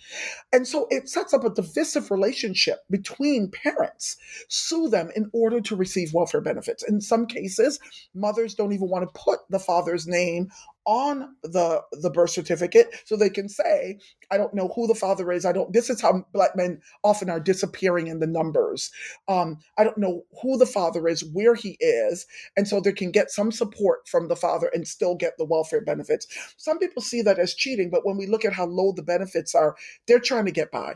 And 0.52 0.66
so 0.66 0.86
it 0.90 1.08
sets 1.08 1.34
up 1.34 1.44
a 1.44 1.50
divisive 1.50 2.10
relationship 2.10 2.80
between 2.90 3.50
parents, 3.50 4.16
sue 4.48 4.88
them 4.88 5.10
in 5.14 5.30
order 5.32 5.60
to 5.60 5.76
receive 5.76 6.14
welfare 6.14 6.40
benefits. 6.40 6.82
In 6.82 7.00
some 7.00 7.26
cases, 7.26 7.78
mothers 8.14 8.54
don't 8.54 8.72
even 8.72 8.88
want 8.88 9.06
to 9.06 9.20
put 9.20 9.40
the 9.50 9.58
father's 9.58 10.06
name 10.06 10.48
on 10.88 11.36
the 11.42 11.82
the 11.92 12.08
birth 12.08 12.30
certificate 12.30 12.88
so 13.04 13.14
they 13.14 13.28
can 13.28 13.46
say 13.46 13.98
i 14.30 14.38
don't 14.38 14.54
know 14.54 14.72
who 14.74 14.86
the 14.86 14.94
father 14.94 15.30
is. 15.30 15.44
I 15.44 15.52
don't 15.52 15.70
this 15.72 15.90
is 15.90 16.00
how 16.00 16.24
black 16.32 16.56
men 16.56 16.80
often 17.04 17.28
are 17.28 17.38
disappearing 17.38 18.06
in 18.06 18.20
the 18.20 18.26
numbers. 18.26 18.90
Um, 19.28 19.58
i 19.76 19.84
don't 19.84 19.98
know 19.98 20.24
who 20.42 20.56
the 20.56 20.66
father 20.66 21.06
is 21.06 21.24
where 21.32 21.54
he 21.54 21.76
is. 21.78 22.26
And 22.56 22.66
so 22.66 22.80
they 22.80 22.92
can 22.92 23.10
get 23.10 23.30
some 23.30 23.52
support 23.52 24.08
from 24.08 24.28
the 24.28 24.36
father 24.36 24.70
and 24.72 24.88
still 24.88 25.14
get 25.14 25.34
the 25.36 25.44
welfare 25.44 25.82
benefits. 25.82 26.26
Some 26.56 26.78
people 26.78 27.02
see 27.02 27.20
that 27.22 27.38
as 27.38 27.54
cheating 27.54 27.90
but 27.90 28.06
when 28.06 28.16
we 28.16 28.26
look 28.26 28.46
at 28.46 28.54
how 28.54 28.64
low 28.64 28.92
the 28.92 29.02
benefits 29.02 29.54
are 29.54 29.76
they're 30.06 30.18
trying 30.18 30.46
to 30.46 30.52
get 30.52 30.72
by 30.72 30.94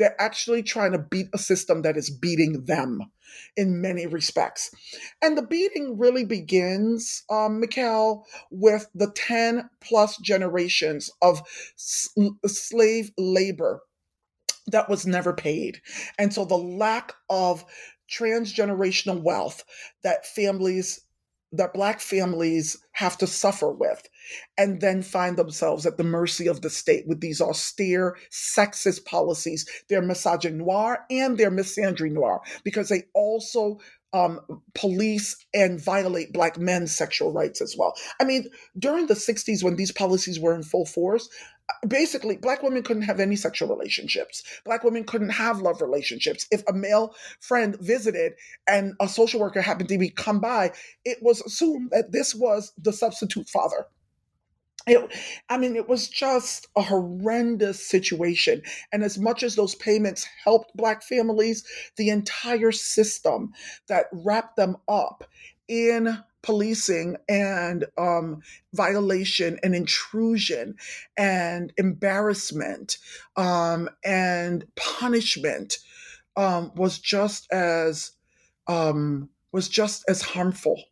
They're 0.00 0.20
actually 0.20 0.64
trying 0.64 0.94
to 0.94 0.98
beat 0.98 1.28
a 1.34 1.38
system 1.38 1.82
that 1.84 1.98
is 1.98 2.10
beating 2.10 2.66
them 2.66 3.02
in 3.56 3.82
many 3.82 4.08
respects. 4.08 4.72
And 5.22 5.38
the 5.38 5.46
beating 5.46 5.98
really 5.98 6.26
begins, 6.26 7.24
um, 7.30 7.62
Mikkel, 7.62 8.24
with 8.50 8.88
the 8.96 9.12
10 9.12 9.70
plus 9.80 10.18
generations 10.18 11.12
of 11.22 11.42
s- 11.76 12.10
slave 12.48 13.12
labor 13.18 13.82
that 14.68 14.88
was 14.88 15.06
never 15.06 15.32
paid. 15.32 15.80
And 16.18 16.32
so 16.32 16.44
the 16.44 16.58
lack 16.58 17.14
of 17.30 17.64
transgenerational 18.10 19.22
wealth 19.22 19.64
that 20.02 20.26
families 20.26 21.00
that 21.52 21.74
black 21.74 22.00
families 22.00 22.76
have 22.92 23.18
to 23.18 23.26
suffer 23.26 23.70
with 23.70 24.08
and 24.56 24.80
then 24.80 25.02
find 25.02 25.36
themselves 25.36 25.86
at 25.86 25.96
the 25.96 26.04
mercy 26.04 26.46
of 26.46 26.60
the 26.60 26.70
state 26.70 27.06
with 27.06 27.20
these 27.20 27.40
austere 27.40 28.16
sexist 28.30 29.04
policies 29.04 29.66
they're 29.88 30.02
misogynoir 30.02 30.98
and 31.10 31.36
they're 31.36 31.50
misandry 31.50 32.10
noir 32.10 32.40
because 32.64 32.88
they 32.88 33.02
also 33.14 33.78
um, 34.12 34.40
police 34.74 35.36
and 35.54 35.80
violate 35.80 36.32
black 36.32 36.58
men's 36.58 36.96
sexual 36.96 37.32
rights 37.32 37.60
as 37.60 37.76
well. 37.78 37.94
I 38.18 38.24
mean 38.24 38.48
during 38.78 39.06
the 39.06 39.14
60s 39.14 39.62
when 39.62 39.76
these 39.76 39.92
policies 39.92 40.40
were 40.40 40.54
in 40.54 40.62
full 40.64 40.86
force 40.86 41.28
basically 41.86 42.36
black 42.36 42.62
women 42.62 42.82
couldn't 42.82 43.02
have 43.02 43.20
any 43.20 43.36
sexual 43.36 43.68
relationships. 43.68 44.42
Black 44.64 44.84
women 44.84 45.04
couldn't 45.04 45.30
have 45.30 45.60
love 45.60 45.80
relationships. 45.80 46.46
If 46.50 46.62
a 46.68 46.72
male 46.72 47.14
friend 47.40 47.76
visited 47.80 48.32
and 48.68 48.94
a 49.00 49.08
social 49.08 49.40
worker 49.40 49.60
happened 49.60 49.88
to 49.88 49.98
be 49.98 50.10
come 50.10 50.40
by 50.40 50.72
it 51.04 51.18
was 51.22 51.40
assumed 51.42 51.90
that 51.90 52.12
this 52.12 52.34
was 52.34 52.72
the 52.78 52.92
substitute 52.92 53.48
father. 53.48 53.86
It, 54.86 55.12
I 55.48 55.58
mean, 55.58 55.76
it 55.76 55.88
was 55.88 56.08
just 56.08 56.66
a 56.74 56.82
horrendous 56.82 57.86
situation. 57.86 58.62
And 58.92 59.02
as 59.02 59.18
much 59.18 59.42
as 59.42 59.54
those 59.54 59.74
payments 59.74 60.26
helped 60.42 60.74
Black 60.74 61.02
families, 61.02 61.64
the 61.96 62.08
entire 62.08 62.72
system 62.72 63.52
that 63.88 64.06
wrapped 64.12 64.56
them 64.56 64.76
up 64.88 65.24
in 65.68 66.18
policing 66.42 67.16
and 67.28 67.84
um, 67.98 68.42
violation 68.72 69.58
and 69.62 69.74
intrusion 69.74 70.76
and 71.16 71.72
embarrassment 71.76 72.98
um, 73.36 73.88
and 74.04 74.64
punishment 74.76 75.78
um, 76.36 76.72
was 76.74 76.98
just 76.98 77.50
as 77.52 78.12
um, 78.66 79.28
was 79.52 79.68
just 79.68 80.04
as 80.08 80.22
harmful 80.22 80.82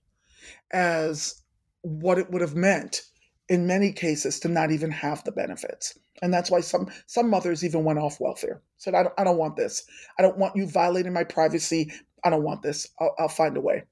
as 0.72 1.42
what 1.82 2.18
it 2.18 2.30
would 2.30 2.42
have 2.42 2.56
meant 2.56 3.02
in 3.48 3.66
many 3.66 3.92
cases 3.92 4.40
to 4.40 4.48
not 4.48 4.70
even 4.70 4.90
have 4.90 5.24
the 5.24 5.32
benefits. 5.32 5.98
And 6.20 6.34
that's 6.34 6.50
why 6.50 6.60
some 6.60 6.88
some 7.06 7.30
mothers 7.30 7.64
even 7.64 7.84
went 7.84 7.98
off 7.98 8.20
welfare. 8.20 8.60
Said 8.76 8.94
i 8.94 9.04
don't, 9.04 9.14
I 9.16 9.24
don't 9.24 9.38
want 9.38 9.56
this. 9.56 9.84
I 10.18 10.22
don't 10.22 10.36
want 10.36 10.56
you 10.56 10.66
violating 10.66 11.12
my 11.12 11.24
privacy. 11.24 11.92
I 12.24 12.30
don't 12.30 12.42
want 12.42 12.62
this. 12.62 12.88
I'll, 13.00 13.14
I'll 13.18 13.28
find 13.28 13.56
a 13.56 13.60
way 13.60 13.84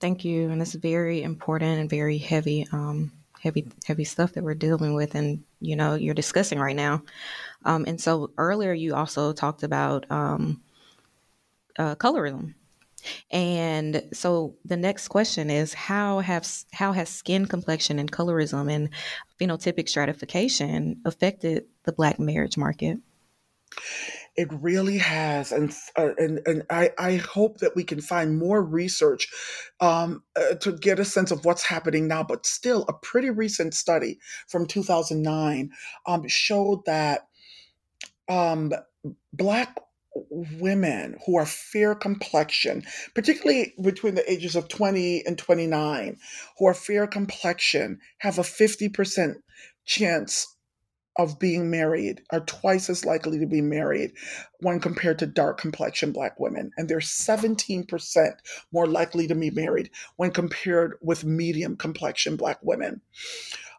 Thank 0.00 0.24
you. 0.24 0.50
And 0.50 0.62
it's 0.62 0.74
very 0.74 1.22
important 1.22 1.80
and 1.80 1.90
very 1.90 2.18
heavy, 2.18 2.66
um, 2.72 3.12
heavy, 3.40 3.66
heavy 3.84 4.04
stuff 4.04 4.32
that 4.34 4.44
we're 4.44 4.54
dealing 4.54 4.94
with, 4.94 5.14
and 5.14 5.42
you 5.60 5.74
know, 5.74 5.94
you're 5.94 6.14
discussing 6.14 6.58
right 6.58 6.76
now. 6.76 7.02
Um, 7.64 7.84
and 7.86 8.00
so 8.00 8.30
earlier, 8.38 8.72
you 8.72 8.94
also 8.94 9.32
talked 9.32 9.64
about 9.64 10.08
um, 10.10 10.62
uh, 11.78 11.96
colorism. 11.96 12.54
And 13.30 14.02
so 14.12 14.56
the 14.64 14.76
next 14.76 15.08
question 15.08 15.50
is 15.50 15.72
how 15.72 16.18
have 16.20 16.46
how 16.72 16.92
has 16.92 17.08
skin 17.08 17.46
complexion 17.46 17.98
and 17.98 18.10
colorism 18.10 18.70
and 18.70 18.90
phenotypic 19.40 19.88
stratification 19.88 21.00
affected 21.04 21.64
the 21.84 21.92
black 21.92 22.18
marriage 22.18 22.56
market? 22.56 22.98
It 24.38 24.48
really 24.52 24.98
has, 24.98 25.50
and 25.50 25.74
uh, 25.96 26.10
and 26.16 26.40
and 26.46 26.62
I, 26.70 26.92
I 26.96 27.16
hope 27.16 27.58
that 27.58 27.74
we 27.74 27.82
can 27.82 28.00
find 28.00 28.38
more 28.38 28.62
research 28.62 29.26
um, 29.80 30.22
uh, 30.36 30.54
to 30.60 30.70
get 30.70 31.00
a 31.00 31.04
sense 31.04 31.32
of 31.32 31.44
what's 31.44 31.64
happening 31.64 32.06
now. 32.06 32.22
But 32.22 32.46
still, 32.46 32.84
a 32.88 32.92
pretty 32.92 33.30
recent 33.30 33.74
study 33.74 34.20
from 34.46 34.66
2009 34.66 35.72
um, 36.06 36.28
showed 36.28 36.84
that 36.86 37.26
um, 38.28 38.72
black 39.32 39.76
women 40.30 41.16
who 41.26 41.36
are 41.36 41.46
fair 41.46 41.96
complexion, 41.96 42.84
particularly 43.16 43.74
between 43.82 44.14
the 44.14 44.30
ages 44.30 44.54
of 44.54 44.68
20 44.68 45.26
and 45.26 45.36
29, 45.36 46.16
who 46.58 46.66
are 46.66 46.74
fair 46.74 47.08
complexion, 47.08 47.98
have 48.18 48.38
a 48.38 48.42
50% 48.42 49.34
chance 49.84 50.46
of 51.18 51.38
being 51.38 51.68
married 51.70 52.22
are 52.30 52.40
twice 52.40 52.88
as 52.88 53.04
likely 53.04 53.40
to 53.40 53.46
be 53.46 53.60
married 53.60 54.12
when 54.60 54.78
compared 54.78 55.18
to 55.18 55.26
dark 55.26 55.60
complexion 55.60 56.12
black 56.12 56.38
women. 56.38 56.70
And 56.76 56.88
they're 56.88 56.98
17% 56.98 58.30
more 58.72 58.86
likely 58.86 59.26
to 59.26 59.34
be 59.34 59.50
married 59.50 59.90
when 60.16 60.30
compared 60.30 60.94
with 61.02 61.24
medium 61.24 61.76
complexion 61.76 62.36
black 62.36 62.58
women. 62.62 63.00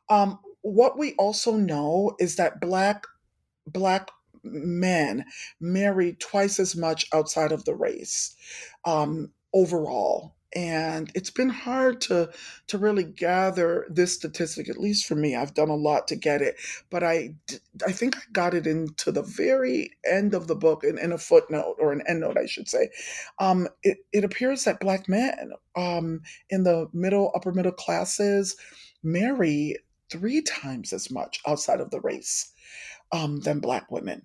Um, 0.10 0.39
what 0.62 0.97
we 0.97 1.13
also 1.13 1.56
know 1.56 2.15
is 2.19 2.36
that 2.36 2.60
black 2.60 3.06
black 3.65 4.12
men 4.43 5.25
marry 5.60 6.13
twice 6.13 6.60
as 6.60 6.75
much 6.75 7.06
outside 7.13 7.52
of 7.52 7.65
the 7.65 7.75
race 7.75 8.36
um, 8.86 9.32
overall 9.54 10.36
and 10.56 11.12
it's 11.16 11.30
been 11.30 11.50
hard 11.50 12.02
to 12.02 12.30
to 12.68 12.78
really 12.78 13.04
gather 13.04 13.86
this 13.90 14.14
statistic 14.14 14.70
at 14.70 14.78
least 14.80 15.06
for 15.06 15.16
me 15.16 15.36
i've 15.36 15.54
done 15.54 15.70
a 15.70 15.76
lot 15.76 16.08
to 16.08 16.16
get 16.16 16.42
it 16.42 16.56
but 16.90 17.04
i 17.04 17.34
i 17.88 17.92
think 17.92 18.18
i 18.18 18.22
got 18.32 18.54
it 18.54 18.66
into 18.66 19.12
the 19.12 19.22
very 19.22 19.92
end 20.10 20.34
of 20.34 20.48
the 20.48 20.56
book 20.56 20.84
in, 20.84 20.98
in 20.98 21.12
a 21.12 21.18
footnote 21.18 21.76
or 21.80 21.92
an 21.92 22.02
endnote 22.10 22.38
i 22.38 22.46
should 22.46 22.68
say. 22.68 22.90
Um, 23.40 23.68
it, 23.84 24.00
it 24.12 24.24
appears 24.24 24.64
that 24.64 24.80
black 24.80 25.08
men 25.08 25.52
um, 25.76 26.22
in 26.50 26.64
the 26.64 26.88
middle 26.94 27.32
upper 27.36 27.52
middle 27.52 27.72
classes 27.72 28.56
marry 29.04 29.76
three 30.12 30.42
times 30.42 30.94
as 30.94 31.12
much 31.12 31.40
outside 31.48 31.80
of 31.80 31.92
the 31.92 32.02
race 32.02 32.52
um, 33.12 33.40
than 33.42 33.60
black 33.60 33.92
women. 33.92 34.24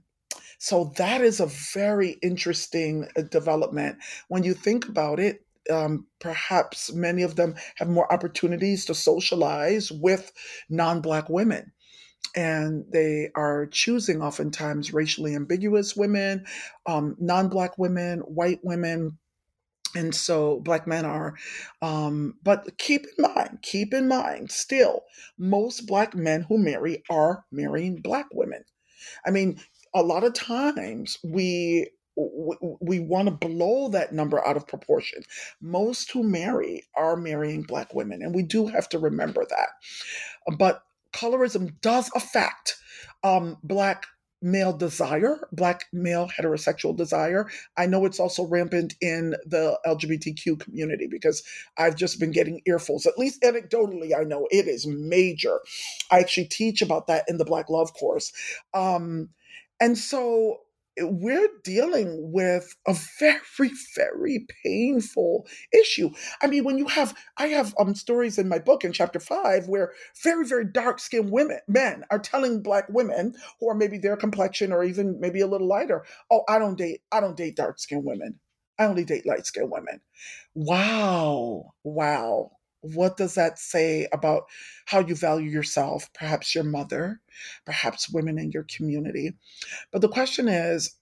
So 0.58 0.92
that 0.96 1.20
is 1.20 1.40
a 1.40 1.46
very 1.46 2.16
interesting 2.22 3.08
uh, 3.16 3.22
development. 3.22 3.98
When 4.28 4.44
you 4.44 4.54
think 4.54 4.88
about 4.88 5.20
it 5.20 5.43
um, 5.70 6.06
perhaps 6.20 6.92
many 6.92 7.22
of 7.22 7.36
them 7.36 7.54
have 7.76 7.88
more 7.88 8.12
opportunities 8.12 8.84
to 8.86 8.94
socialize 8.94 9.90
with 9.90 10.32
non 10.68 11.00
Black 11.00 11.28
women. 11.28 11.72
And 12.36 12.84
they 12.92 13.30
are 13.36 13.66
choosing 13.66 14.20
oftentimes 14.20 14.92
racially 14.92 15.34
ambiguous 15.36 15.94
women, 15.94 16.44
um, 16.86 17.16
non 17.18 17.48
Black 17.48 17.78
women, 17.78 18.20
white 18.20 18.60
women, 18.62 19.18
and 19.94 20.14
so 20.14 20.60
black 20.60 20.86
men 20.86 21.04
are 21.04 21.34
um, 21.82 22.34
but 22.42 22.76
keep 22.78 23.02
in 23.02 23.22
mind 23.22 23.58
keep 23.62 23.94
in 23.94 24.08
mind 24.08 24.50
still 24.50 25.02
most 25.38 25.86
black 25.86 26.14
men 26.14 26.42
who 26.42 26.58
marry 26.58 27.02
are 27.10 27.44
marrying 27.52 28.00
black 28.00 28.26
women 28.32 28.64
i 29.24 29.30
mean 29.30 29.58
a 29.94 30.02
lot 30.02 30.24
of 30.24 30.34
times 30.34 31.18
we 31.22 31.88
we 32.16 33.00
want 33.00 33.26
to 33.26 33.48
blow 33.48 33.88
that 33.88 34.12
number 34.12 34.46
out 34.46 34.56
of 34.56 34.68
proportion. 34.68 35.22
Most 35.60 36.12
who 36.12 36.22
marry 36.22 36.84
are 36.94 37.16
marrying 37.16 37.62
Black 37.62 37.94
women, 37.94 38.22
and 38.22 38.34
we 38.34 38.42
do 38.42 38.66
have 38.66 38.88
to 38.90 38.98
remember 38.98 39.44
that. 39.48 39.68
But 40.58 40.82
colorism 41.12 41.80
does 41.80 42.10
affect 42.14 42.76
um, 43.22 43.58
Black 43.62 44.06
male 44.44 44.76
desire, 44.76 45.48
Black 45.52 45.86
male 45.92 46.28
heterosexual 46.28 46.94
desire. 46.94 47.48
I 47.76 47.86
know 47.86 48.04
it's 48.04 48.20
also 48.20 48.46
rampant 48.46 48.94
in 49.00 49.34
the 49.46 49.78
LGBTQ 49.86 50.60
community 50.60 51.06
because 51.06 51.42
I've 51.78 51.96
just 51.96 52.20
been 52.20 52.30
getting 52.30 52.60
earfuls, 52.68 53.06
at 53.06 53.18
least 53.18 53.42
anecdotally, 53.42 54.16
I 54.16 54.24
know 54.24 54.46
it 54.50 54.68
is 54.68 54.86
major. 54.86 55.60
I 56.10 56.18
actually 56.18 56.46
teach 56.46 56.82
about 56.82 57.06
that 57.06 57.24
in 57.26 57.38
the 57.38 57.44
Black 57.44 57.70
Love 57.70 57.94
course. 57.94 58.32
Um, 58.74 59.30
and 59.80 59.96
so 59.96 60.60
we're 61.00 61.48
dealing 61.62 62.32
with 62.32 62.76
a 62.86 62.94
very 63.18 63.70
very 63.96 64.46
painful 64.64 65.46
issue. 65.72 66.10
I 66.42 66.46
mean 66.46 66.64
when 66.64 66.78
you 66.78 66.86
have 66.88 67.14
i 67.38 67.46
have 67.48 67.74
um 67.78 67.94
stories 67.94 68.38
in 68.38 68.48
my 68.48 68.58
book 68.58 68.84
in 68.84 68.92
chapter 68.92 69.20
5 69.20 69.68
where 69.68 69.92
very 70.22 70.46
very 70.46 70.64
dark 70.64 70.98
skinned 71.00 71.30
women 71.30 71.58
men 71.68 72.04
are 72.10 72.18
telling 72.18 72.62
black 72.62 72.88
women 72.88 73.34
who 73.60 73.68
are 73.68 73.74
maybe 73.74 73.98
their 73.98 74.16
complexion 74.16 74.72
or 74.72 74.84
even 74.84 75.18
maybe 75.20 75.40
a 75.40 75.46
little 75.46 75.68
lighter 75.68 76.04
oh 76.30 76.42
i 76.48 76.58
don't 76.58 76.78
date 76.78 77.00
i 77.12 77.20
don't 77.20 77.36
date 77.36 77.56
dark 77.56 77.78
skinned 77.78 78.04
women. 78.04 78.38
I 78.78 78.86
only 78.86 79.04
date 79.04 79.24
light 79.26 79.46
skinned 79.46 79.70
women. 79.70 80.00
Wow 80.54 81.74
wow 81.84 82.52
what 82.92 83.16
does 83.16 83.34
that 83.34 83.58
say 83.58 84.06
about 84.12 84.44
how 84.86 85.00
you 85.00 85.14
value 85.14 85.50
yourself, 85.50 86.10
perhaps 86.12 86.54
your 86.54 86.64
mother, 86.64 87.20
perhaps 87.64 88.10
women 88.10 88.38
in 88.38 88.50
your 88.50 88.64
community? 88.64 89.32
But 89.92 90.02
the 90.02 90.08
question 90.08 90.48
is, 90.48 90.96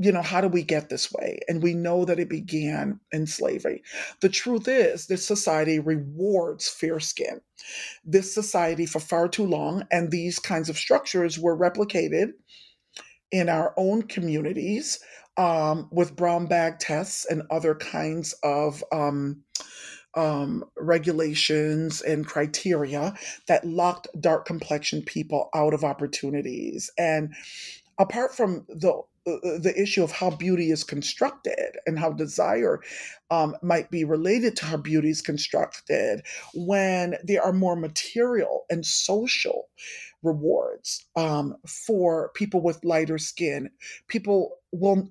you 0.00 0.12
know, 0.12 0.22
how 0.22 0.40
do 0.40 0.48
we 0.48 0.62
get 0.62 0.88
this 0.88 1.12
way? 1.12 1.40
And 1.48 1.62
we 1.62 1.74
know 1.74 2.04
that 2.04 2.20
it 2.20 2.28
began 2.28 3.00
in 3.10 3.26
slavery. 3.26 3.82
The 4.20 4.28
truth 4.28 4.68
is, 4.68 5.06
this 5.06 5.26
society 5.26 5.80
rewards 5.80 6.68
fair 6.68 7.00
skin. 7.00 7.40
This 8.04 8.32
society, 8.32 8.86
for 8.86 9.00
far 9.00 9.28
too 9.28 9.44
long, 9.44 9.84
and 9.90 10.10
these 10.10 10.38
kinds 10.38 10.68
of 10.68 10.78
structures 10.78 11.38
were 11.38 11.58
replicated 11.58 12.30
in 13.32 13.48
our 13.48 13.74
own 13.76 14.02
communities 14.02 15.00
um, 15.36 15.88
with 15.90 16.16
brown 16.16 16.46
bag 16.46 16.78
tests 16.78 17.26
and 17.28 17.42
other 17.50 17.74
kinds 17.74 18.34
of 18.42 18.82
um, 18.92 19.42
um, 20.14 20.64
regulations 20.76 22.00
and 22.00 22.26
criteria 22.26 23.14
that 23.46 23.66
locked 23.66 24.08
dark 24.20 24.46
complexion 24.46 25.02
people 25.02 25.50
out 25.54 25.74
of 25.74 25.84
opportunities. 25.84 26.90
And 26.98 27.34
apart 27.98 28.34
from 28.34 28.64
the 28.68 29.02
uh, 29.28 29.58
the 29.58 29.74
issue 29.76 30.02
of 30.02 30.10
how 30.10 30.30
beauty 30.30 30.70
is 30.70 30.84
constructed 30.84 31.76
and 31.86 31.98
how 31.98 32.10
desire 32.10 32.80
um, 33.30 33.54
might 33.62 33.90
be 33.90 34.04
related 34.04 34.56
to 34.56 34.64
how 34.64 34.76
beauty 34.76 35.10
is 35.10 35.20
constructed 35.20 36.22
when 36.54 37.16
there 37.22 37.42
are 37.42 37.52
more 37.52 37.76
material 37.76 38.64
and 38.70 38.86
social 38.86 39.68
rewards 40.22 41.06
um, 41.16 41.56
for 41.66 42.30
people 42.34 42.60
with 42.60 42.84
lighter 42.84 43.18
skin. 43.18 43.70
People 44.08 44.56
will 44.72 45.08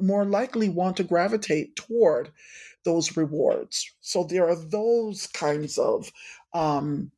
more 0.00 0.24
likely 0.24 0.68
want 0.68 0.96
to 0.96 1.04
gravitate 1.04 1.76
toward 1.76 2.30
those 2.84 3.16
rewards. 3.16 3.94
So 4.00 4.24
there 4.24 4.48
are 4.48 4.56
those 4.56 5.26
kinds 5.26 5.78
of 5.78 6.10
um, 6.52 7.10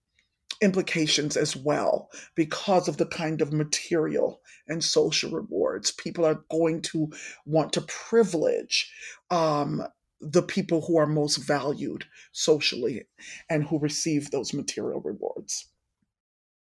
implications 0.62 1.37
as 1.37 1.55
well 1.55 2.11
because 2.35 2.88
of 2.88 2.96
the 2.96 3.07
kind 3.07 3.40
of 3.40 3.53
material 3.53 4.40
and 4.66 4.83
social 4.83 5.31
rewards. 5.31 5.90
People 5.90 6.25
are 6.25 6.42
going 6.51 6.83
to 6.83 7.11
want 7.44 7.72
to 7.75 7.83
privilege 7.83 8.90
um, 9.31 9.87
the 10.20 10.42
people 10.42 10.81
who 10.83 10.96
are 10.96 11.07
most 11.07 11.37
valued 11.37 12.05
socially 12.33 13.05
and 13.51 13.64
who 13.64 13.79
receive 13.79 14.31
those 14.31 14.55
material 14.55 15.01
rewards. 15.01 15.68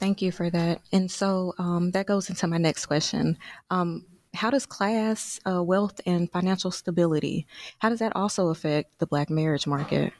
Thank 0.00 0.22
you 0.22 0.32
for 0.32 0.48
that. 0.48 0.80
And 0.92 1.10
so 1.10 1.52
um, 1.58 1.90
that 1.90 2.06
goes 2.06 2.30
into 2.30 2.46
my 2.46 2.56
next 2.56 2.86
question. 2.86 3.36
Um, 3.68 4.06
how 4.32 4.48
does 4.48 4.64
class, 4.64 5.38
uh, 5.46 5.62
wealth, 5.62 6.00
and 6.06 6.30
financial 6.32 6.70
stability, 6.70 7.46
how 7.80 7.90
does 7.90 7.98
that 7.98 8.16
also 8.16 8.48
affect 8.48 8.98
the 8.98 9.06
Black 9.06 9.28
marriage 9.28 9.66
market? 9.66 10.14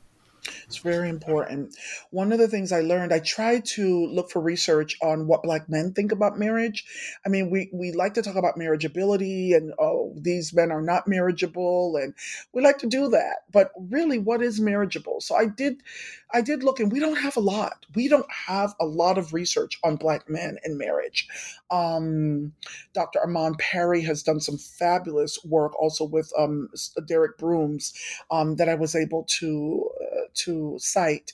It's 0.64 0.78
very 0.78 1.08
important. 1.08 1.76
One 2.10 2.32
of 2.32 2.38
the 2.38 2.48
things 2.48 2.72
I 2.72 2.80
learned, 2.80 3.12
I 3.12 3.18
tried 3.18 3.64
to 3.76 4.06
look 4.06 4.30
for 4.30 4.40
research 4.40 4.96
on 5.02 5.26
what 5.26 5.42
Black 5.42 5.68
men 5.68 5.92
think 5.92 6.12
about 6.12 6.38
marriage. 6.38 6.84
I 7.24 7.28
mean, 7.28 7.50
we, 7.50 7.70
we 7.72 7.92
like 7.92 8.14
to 8.14 8.22
talk 8.22 8.36
about 8.36 8.56
marriageability 8.56 9.54
and, 9.54 9.72
oh, 9.78 10.14
these 10.16 10.52
men 10.54 10.72
are 10.72 10.82
not 10.82 11.06
marriageable, 11.06 11.96
and 11.96 12.14
we 12.52 12.62
like 12.62 12.78
to 12.78 12.86
do 12.86 13.08
that. 13.08 13.44
But 13.52 13.70
really, 13.78 14.18
what 14.18 14.42
is 14.42 14.60
marriageable? 14.60 15.20
So 15.20 15.36
I 15.36 15.46
did 15.46 15.82
I 16.32 16.40
did 16.40 16.62
look, 16.62 16.80
and 16.80 16.92
we 16.92 17.00
don't 17.00 17.18
have 17.18 17.36
a 17.36 17.40
lot. 17.40 17.86
We 17.94 18.08
don't 18.08 18.30
have 18.30 18.74
a 18.80 18.86
lot 18.86 19.18
of 19.18 19.32
research 19.32 19.78
on 19.82 19.96
Black 19.96 20.28
men 20.28 20.58
and 20.62 20.78
marriage. 20.78 21.28
Um, 21.70 22.52
Dr. 22.92 23.20
Armon 23.24 23.58
Perry 23.58 24.02
has 24.02 24.22
done 24.22 24.40
some 24.40 24.58
fabulous 24.58 25.38
work 25.44 25.78
also 25.80 26.04
with 26.04 26.32
um, 26.38 26.68
Derrick 27.06 27.36
Brooms 27.38 27.92
um, 28.30 28.56
that 28.56 28.68
I 28.68 28.74
was 28.74 28.94
able 28.94 29.24
to 29.40 29.90
uh, 30.00 30.20
to 30.34 30.76
cite 30.78 31.32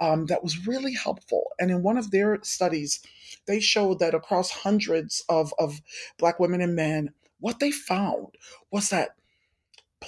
um, 0.00 0.26
that 0.26 0.42
was 0.42 0.66
really 0.66 0.94
helpful. 0.94 1.50
And 1.58 1.70
in 1.70 1.82
one 1.82 1.98
of 1.98 2.10
their 2.10 2.38
studies, 2.42 3.00
they 3.46 3.60
showed 3.60 3.98
that 3.98 4.14
across 4.14 4.50
hundreds 4.50 5.24
of, 5.28 5.52
of 5.58 5.80
Black 6.18 6.38
women 6.38 6.60
and 6.60 6.74
men, 6.74 7.12
what 7.40 7.60
they 7.60 7.70
found 7.70 8.36
was 8.70 8.90
that 8.90 9.16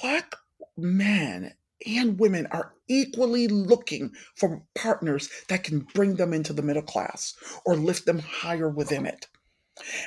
Black 0.01 0.35
men 0.77 1.55
and 1.87 2.19
women 2.19 2.47
are 2.47 2.75
equally 2.89 3.49
looking 3.49 4.13
for 4.35 4.63
partners 4.75 5.31
that 5.49 5.65
can 5.65 5.81
bring 5.95 6.17
them 6.17 6.33
into 6.33 6.53
the 6.53 6.63
middle 6.63 6.83
class 6.83 7.35
or 7.65 7.77
lift 7.77 8.07
them 8.07 8.19
higher 8.19 8.69
within 8.69 9.07
it. 9.07 9.27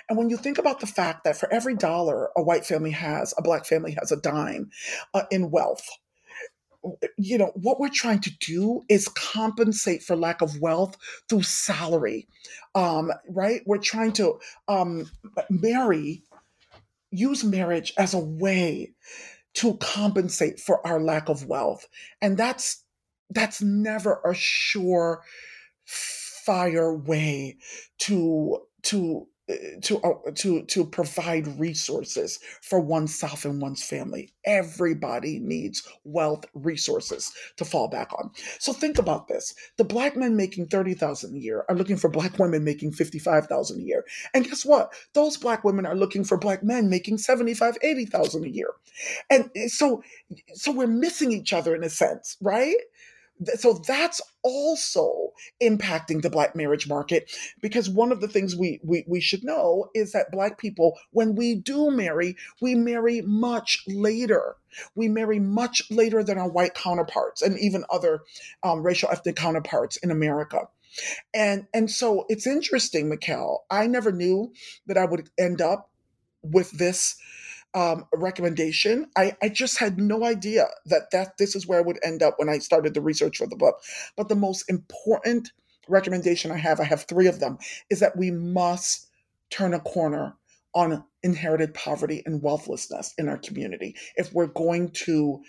And 0.07 0.17
when 0.17 0.29
you 0.29 0.37
think 0.37 0.57
about 0.57 0.79
the 0.79 0.87
fact 0.87 1.23
that 1.23 1.37
for 1.37 1.51
every 1.51 1.75
dollar 1.75 2.29
a 2.37 2.43
white 2.43 2.65
family 2.65 2.91
has, 2.91 3.33
a 3.37 3.41
black 3.41 3.65
family 3.65 3.95
has 3.99 4.11
a 4.11 4.21
dime 4.21 4.69
uh, 5.13 5.23
in 5.31 5.49
wealth, 5.49 5.87
you 7.17 7.37
know, 7.37 7.51
what 7.55 7.79
we're 7.79 7.89
trying 7.89 8.19
to 8.19 8.31
do 8.39 8.81
is 8.89 9.07
compensate 9.07 10.03
for 10.03 10.15
lack 10.15 10.41
of 10.41 10.59
wealth 10.59 10.97
through 11.29 11.43
salary, 11.43 12.27
um, 12.75 13.11
right? 13.29 13.61
We're 13.65 13.77
trying 13.77 14.11
to 14.13 14.39
um, 14.67 15.09
marry, 15.49 16.23
use 17.09 17.43
marriage 17.43 17.93
as 17.97 18.13
a 18.13 18.19
way 18.19 18.93
to 19.55 19.75
compensate 19.77 20.59
for 20.59 20.85
our 20.85 20.99
lack 20.99 21.29
of 21.29 21.47
wealth. 21.47 21.87
And 22.21 22.37
that's 22.37 22.83
that's 23.29 23.61
never 23.61 24.21
a 24.25 24.33
sure 24.33 25.23
fire 25.85 26.93
way 26.93 27.57
to 27.99 28.59
to 28.83 29.27
to 29.81 29.99
uh, 30.01 30.31
to 30.35 30.63
to 30.63 30.85
provide 30.85 31.59
resources 31.59 32.39
for 32.61 32.79
oneself 32.79 33.45
and 33.45 33.61
one's 33.61 33.83
family. 33.83 34.33
Everybody 34.45 35.39
needs 35.39 35.87
wealth 36.03 36.45
resources 36.53 37.31
to 37.57 37.65
fall 37.65 37.87
back 37.87 38.11
on. 38.13 38.31
So 38.59 38.73
think 38.73 38.97
about 38.97 39.27
this: 39.27 39.53
the 39.77 39.83
black 39.83 40.15
men 40.15 40.35
making 40.35 40.67
thirty 40.67 40.93
thousand 40.93 41.35
a 41.35 41.39
year 41.39 41.65
are 41.69 41.75
looking 41.75 41.97
for 41.97 42.09
black 42.09 42.39
women 42.39 42.63
making 42.63 42.93
fifty 42.93 43.19
five 43.19 43.47
thousand 43.47 43.81
a 43.81 43.83
year, 43.83 44.05
and 44.33 44.45
guess 44.45 44.65
what? 44.65 44.93
Those 45.13 45.37
black 45.37 45.63
women 45.63 45.85
are 45.85 45.95
looking 45.95 46.23
for 46.23 46.37
black 46.37 46.63
men 46.63 46.89
making 46.89 47.17
seventy 47.17 47.53
five, 47.53 47.77
eighty 47.81 48.05
thousand 48.05 48.45
a 48.45 48.49
year, 48.49 48.69
and 49.29 49.49
so 49.67 50.03
so 50.53 50.71
we're 50.71 50.87
missing 50.87 51.31
each 51.31 51.53
other 51.53 51.75
in 51.75 51.83
a 51.83 51.89
sense, 51.89 52.37
right? 52.41 52.75
So 53.55 53.81
that's 53.87 54.21
also 54.43 55.31
impacting 55.61 56.21
the 56.21 56.29
black 56.29 56.55
marriage 56.55 56.87
market 56.87 57.31
because 57.61 57.89
one 57.89 58.11
of 58.11 58.21
the 58.21 58.27
things 58.27 58.55
we, 58.55 58.79
we 58.83 59.03
we 59.07 59.19
should 59.19 59.43
know 59.43 59.89
is 59.93 60.11
that 60.11 60.31
black 60.31 60.57
people 60.57 60.97
when 61.11 61.35
we 61.35 61.55
do 61.55 61.89
marry 61.91 62.35
we 62.61 62.75
marry 62.75 63.21
much 63.21 63.83
later 63.87 64.55
we 64.95 65.07
marry 65.07 65.39
much 65.39 65.81
later 65.89 66.23
than 66.23 66.37
our 66.37 66.49
white 66.49 66.73
counterparts 66.73 67.41
and 67.41 67.57
even 67.59 67.83
other 67.89 68.21
um, 68.63 68.83
racial 68.83 69.09
ethnic 69.09 69.35
counterparts 69.35 69.97
in 69.97 70.11
america 70.11 70.67
and 71.33 71.65
and 71.73 71.89
so 71.89 72.25
it's 72.29 72.47
interesting 72.47 73.09
Mikkel. 73.09 73.59
i 73.69 73.87
never 73.87 74.11
knew 74.11 74.51
that 74.87 74.97
i 74.97 75.05
would 75.05 75.29
end 75.37 75.61
up 75.61 75.89
with 76.43 76.71
this 76.71 77.15
um, 77.73 78.05
recommendation. 78.13 79.07
I, 79.15 79.35
I 79.41 79.49
just 79.49 79.79
had 79.79 79.97
no 79.97 80.23
idea 80.23 80.67
that 80.85 81.11
that 81.11 81.37
this 81.37 81.55
is 81.55 81.67
where 81.67 81.79
I 81.79 81.83
would 81.83 81.99
end 82.03 82.21
up 82.21 82.35
when 82.37 82.49
I 82.49 82.59
started 82.59 82.93
the 82.93 83.01
research 83.01 83.37
for 83.37 83.47
the 83.47 83.55
book. 83.55 83.81
But 84.15 84.29
the 84.29 84.35
most 84.35 84.69
important 84.69 85.51
recommendation 85.87 86.51
I 86.51 86.57
have, 86.57 86.79
I 86.79 86.85
have 86.85 87.03
three 87.03 87.27
of 87.27 87.39
them, 87.39 87.57
is 87.89 87.99
that 87.99 88.17
we 88.17 88.31
must 88.31 89.07
turn 89.49 89.73
a 89.73 89.79
corner 89.79 90.35
on 90.75 91.03
inherited 91.21 91.73
poverty 91.73 92.23
and 92.25 92.41
wealthlessness 92.41 93.13
in 93.17 93.29
our 93.29 93.37
community 93.37 93.95
if 94.15 94.33
we're 94.33 94.47
going 94.47 94.89
to 94.89 95.41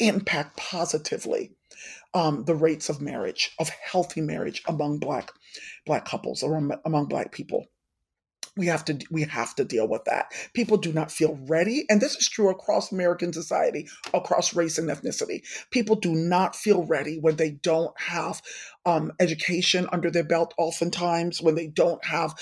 impact 0.00 0.56
positively 0.56 1.52
um, 2.14 2.44
the 2.44 2.54
rates 2.54 2.88
of 2.88 3.00
marriage, 3.00 3.52
of 3.58 3.68
healthy 3.68 4.20
marriage 4.20 4.62
among 4.66 4.98
black 4.98 5.30
black 5.86 6.04
couples 6.04 6.42
or 6.42 6.56
among 6.84 7.06
black 7.06 7.32
people 7.32 7.66
we 8.58 8.66
have 8.66 8.84
to 8.84 8.98
we 9.10 9.22
have 9.22 9.54
to 9.54 9.64
deal 9.64 9.88
with 9.88 10.04
that. 10.04 10.32
People 10.52 10.76
do 10.76 10.92
not 10.92 11.10
feel 11.10 11.38
ready 11.46 11.86
and 11.88 12.00
this 12.00 12.16
is 12.16 12.28
true 12.28 12.50
across 12.50 12.92
american 12.92 13.32
society 13.32 13.88
across 14.12 14.54
race 14.54 14.78
and 14.78 14.90
ethnicity. 14.90 15.42
People 15.70 15.96
do 15.96 16.14
not 16.14 16.56
feel 16.56 16.84
ready 16.84 17.18
when 17.18 17.36
they 17.36 17.50
don't 17.50 17.98
have 17.98 18.42
um, 18.84 19.12
education 19.20 19.86
under 19.92 20.10
their 20.10 20.24
belt 20.24 20.54
oftentimes 20.56 21.42
when 21.42 21.54
they 21.54 21.66
don't 21.66 22.02
have 22.04 22.34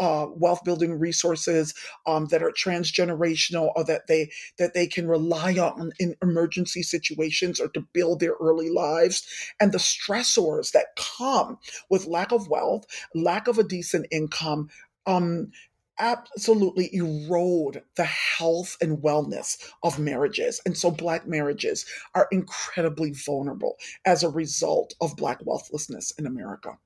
uh, 0.00 0.26
wealth 0.34 0.64
building 0.64 0.98
resources 0.98 1.72
um, 2.06 2.26
that 2.26 2.42
are 2.42 2.50
transgenerational 2.50 3.70
or 3.76 3.84
that 3.84 4.06
they 4.08 4.30
that 4.58 4.74
they 4.74 4.86
can 4.86 5.06
rely 5.06 5.52
on 5.54 5.92
in 6.00 6.16
emergency 6.20 6.82
situations 6.82 7.60
or 7.60 7.68
to 7.68 7.86
build 7.92 8.20
their 8.20 8.34
early 8.40 8.70
lives. 8.70 9.24
And 9.60 9.72
the 9.72 9.78
stressors 9.78 10.72
that 10.72 10.96
come 11.18 11.58
with 11.88 12.06
lack 12.06 12.32
of 12.32 12.48
wealth 12.48 12.84
lack 13.14 13.46
of 13.46 13.58
a 13.58 13.64
decent 13.64 14.06
income 14.10 14.68
um, 15.06 15.50
absolutely 15.98 16.90
erode 16.94 17.82
the 17.96 18.04
health 18.04 18.76
and 18.80 18.98
wellness 18.98 19.56
of 19.82 19.98
marriages. 19.98 20.60
And 20.66 20.76
so 20.76 20.90
Black 20.90 21.26
marriages 21.26 21.86
are 22.14 22.28
incredibly 22.32 23.12
vulnerable 23.12 23.76
as 24.04 24.22
a 24.22 24.28
result 24.28 24.94
of 25.00 25.16
Black 25.16 25.40
wealthlessness 25.44 26.12
in 26.18 26.26
America. 26.26 26.78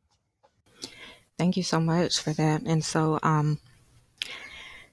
Thank 1.38 1.56
you 1.56 1.62
so 1.62 1.80
much 1.80 2.20
for 2.20 2.32
that. 2.32 2.62
And 2.66 2.84
so, 2.84 3.18
um, 3.22 3.60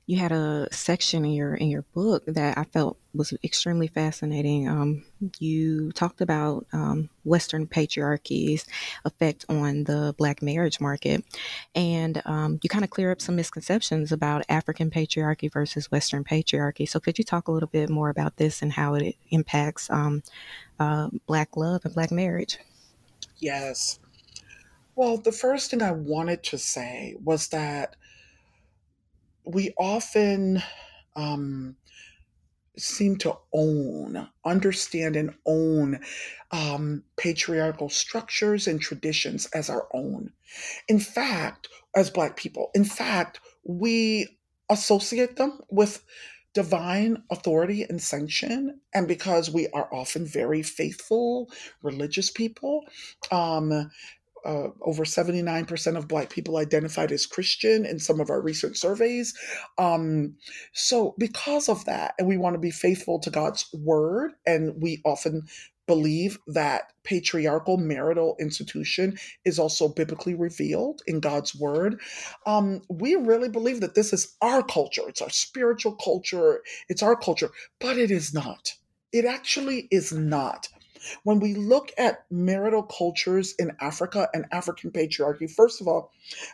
you 0.07 0.17
had 0.17 0.31
a 0.31 0.67
section 0.71 1.25
in 1.25 1.31
your 1.31 1.55
in 1.55 1.67
your 1.69 1.81
book 1.93 2.23
that 2.27 2.57
I 2.57 2.63
felt 2.65 2.97
was 3.15 3.33
extremely 3.43 3.87
fascinating. 3.87 4.67
Um, 4.67 5.03
you 5.39 5.91
talked 5.93 6.21
about 6.21 6.67
um, 6.73 7.09
Western 7.23 7.65
patriarchy's 7.65 8.65
effect 9.03 9.45
on 9.49 9.85
the 9.85 10.13
Black 10.17 10.43
marriage 10.43 10.79
market, 10.79 11.23
and 11.73 12.21
um, 12.25 12.59
you 12.61 12.69
kind 12.69 12.83
of 12.83 12.91
clear 12.91 13.11
up 13.11 13.19
some 13.19 13.35
misconceptions 13.35 14.11
about 14.11 14.45
African 14.47 14.91
patriarchy 14.91 15.51
versus 15.51 15.89
Western 15.89 16.23
patriarchy. 16.23 16.87
So, 16.87 16.99
could 16.99 17.17
you 17.17 17.23
talk 17.23 17.47
a 17.47 17.51
little 17.51 17.69
bit 17.69 17.89
more 17.89 18.09
about 18.09 18.37
this 18.37 18.61
and 18.61 18.71
how 18.71 18.93
it 18.93 19.15
impacts 19.31 19.89
um, 19.89 20.21
uh, 20.79 21.09
Black 21.25 21.57
love 21.57 21.83
and 21.83 21.95
Black 21.95 22.11
marriage? 22.11 22.59
Yes. 23.39 23.99
Well, 24.95 25.17
the 25.17 25.31
first 25.31 25.71
thing 25.71 25.81
I 25.81 25.91
wanted 25.91 26.43
to 26.43 26.57
say 26.59 27.15
was 27.23 27.47
that 27.49 27.95
we 29.45 29.73
often 29.77 30.61
um, 31.15 31.75
seem 32.77 33.17
to 33.17 33.37
own, 33.53 34.27
understand, 34.43 35.15
and 35.15 35.33
own 35.45 35.99
um, 36.51 37.03
patriarchal 37.17 37.89
structures 37.89 38.67
and 38.67 38.81
traditions 38.81 39.45
as 39.47 39.69
our 39.69 39.87
own. 39.93 40.31
In 40.87 40.99
fact, 40.99 41.69
as 41.95 42.09
Black 42.09 42.35
people, 42.35 42.71
in 42.73 42.83
fact, 42.83 43.39
we 43.63 44.27
associate 44.69 45.35
them 45.35 45.59
with 45.69 46.03
divine 46.53 47.21
authority 47.29 47.83
and 47.83 48.01
sanction. 48.01 48.79
And 48.93 49.07
because 49.07 49.51
we 49.51 49.67
are 49.69 49.93
often 49.93 50.25
very 50.25 50.63
faithful, 50.63 51.51
religious 51.83 52.31
people, 52.31 52.85
um, 53.31 53.91
uh, 54.45 54.69
over 54.81 55.03
79% 55.03 55.97
of 55.97 56.07
Black 56.07 56.29
people 56.29 56.57
identified 56.57 57.11
as 57.11 57.25
Christian 57.25 57.85
in 57.85 57.99
some 57.99 58.19
of 58.19 58.29
our 58.29 58.41
recent 58.41 58.77
surveys. 58.77 59.33
Um, 59.77 60.35
so, 60.73 61.15
because 61.17 61.67
of 61.69 61.85
that, 61.85 62.15
and 62.19 62.27
we 62.27 62.37
want 62.37 62.53
to 62.53 62.59
be 62.59 62.71
faithful 62.71 63.19
to 63.19 63.29
God's 63.29 63.67
word, 63.73 64.33
and 64.45 64.81
we 64.81 65.01
often 65.05 65.43
believe 65.87 66.39
that 66.47 66.93
patriarchal 67.03 67.77
marital 67.77 68.35
institution 68.39 69.17
is 69.43 69.59
also 69.59 69.87
biblically 69.87 70.33
revealed 70.33 71.01
in 71.07 71.19
God's 71.19 71.55
word. 71.55 71.99
Um, 72.45 72.81
we 72.89 73.15
really 73.15 73.49
believe 73.49 73.81
that 73.81 73.95
this 73.95 74.11
is 74.11 74.35
our 74.41 74.63
culture, 74.63 75.03
it's 75.07 75.21
our 75.21 75.29
spiritual 75.29 75.95
culture, 75.95 76.61
it's 76.89 77.03
our 77.03 77.15
culture, 77.15 77.51
but 77.79 77.97
it 77.97 78.11
is 78.11 78.33
not. 78.33 78.73
It 79.11 79.25
actually 79.25 79.87
is 79.91 80.11
not. 80.11 80.67
When 81.23 81.39
we 81.39 81.53
look 81.53 81.91
at 81.97 82.25
marital 82.29 82.83
cultures 82.83 83.55
in 83.59 83.75
Africa 83.79 84.29
and 84.33 84.45
African 84.51 84.91
patriarchy, 84.91 85.49
first 85.49 85.81
of 85.81 85.87
all, 85.87 86.11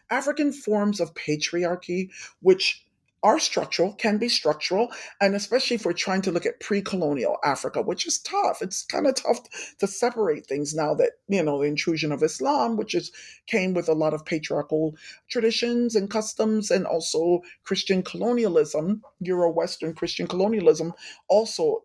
African 0.09 0.51
forms 0.51 0.99
of 0.99 1.13
patriarchy, 1.13 2.09
which 2.41 2.85
are 3.23 3.39
structural, 3.39 3.93
can 3.93 4.17
be 4.17 4.27
structural, 4.27 4.91
and 5.19 5.35
especially 5.35 5.75
if 5.75 5.85
we're 5.85 5.93
trying 5.93 6.23
to 6.23 6.31
look 6.31 6.45
at 6.45 6.59
pre-colonial 6.59 7.37
Africa, 7.43 7.81
which 7.81 8.07
is 8.07 8.19
tough. 8.19 8.63
It's 8.63 8.83
kind 8.83 9.05
of 9.05 9.15
tough 9.15 9.41
to 9.77 9.85
separate 9.85 10.47
things 10.47 10.73
now 10.73 10.95
that 10.95 11.11
you 11.27 11.43
know 11.43 11.59
the 11.59 11.67
intrusion 11.67 12.11
of 12.11 12.23
Islam, 12.23 12.77
which 12.77 12.95
is 12.95 13.11
came 13.45 13.75
with 13.75 13.87
a 13.87 13.93
lot 13.93 14.15
of 14.15 14.25
patriarchal 14.25 14.95
traditions 15.29 15.95
and 15.95 16.09
customs, 16.09 16.71
and 16.71 16.87
also 16.87 17.41
Christian 17.63 18.01
colonialism, 18.01 19.03
Euro-Western 19.19 19.93
Christian 19.93 20.25
colonialism, 20.25 20.93
also 21.27 21.83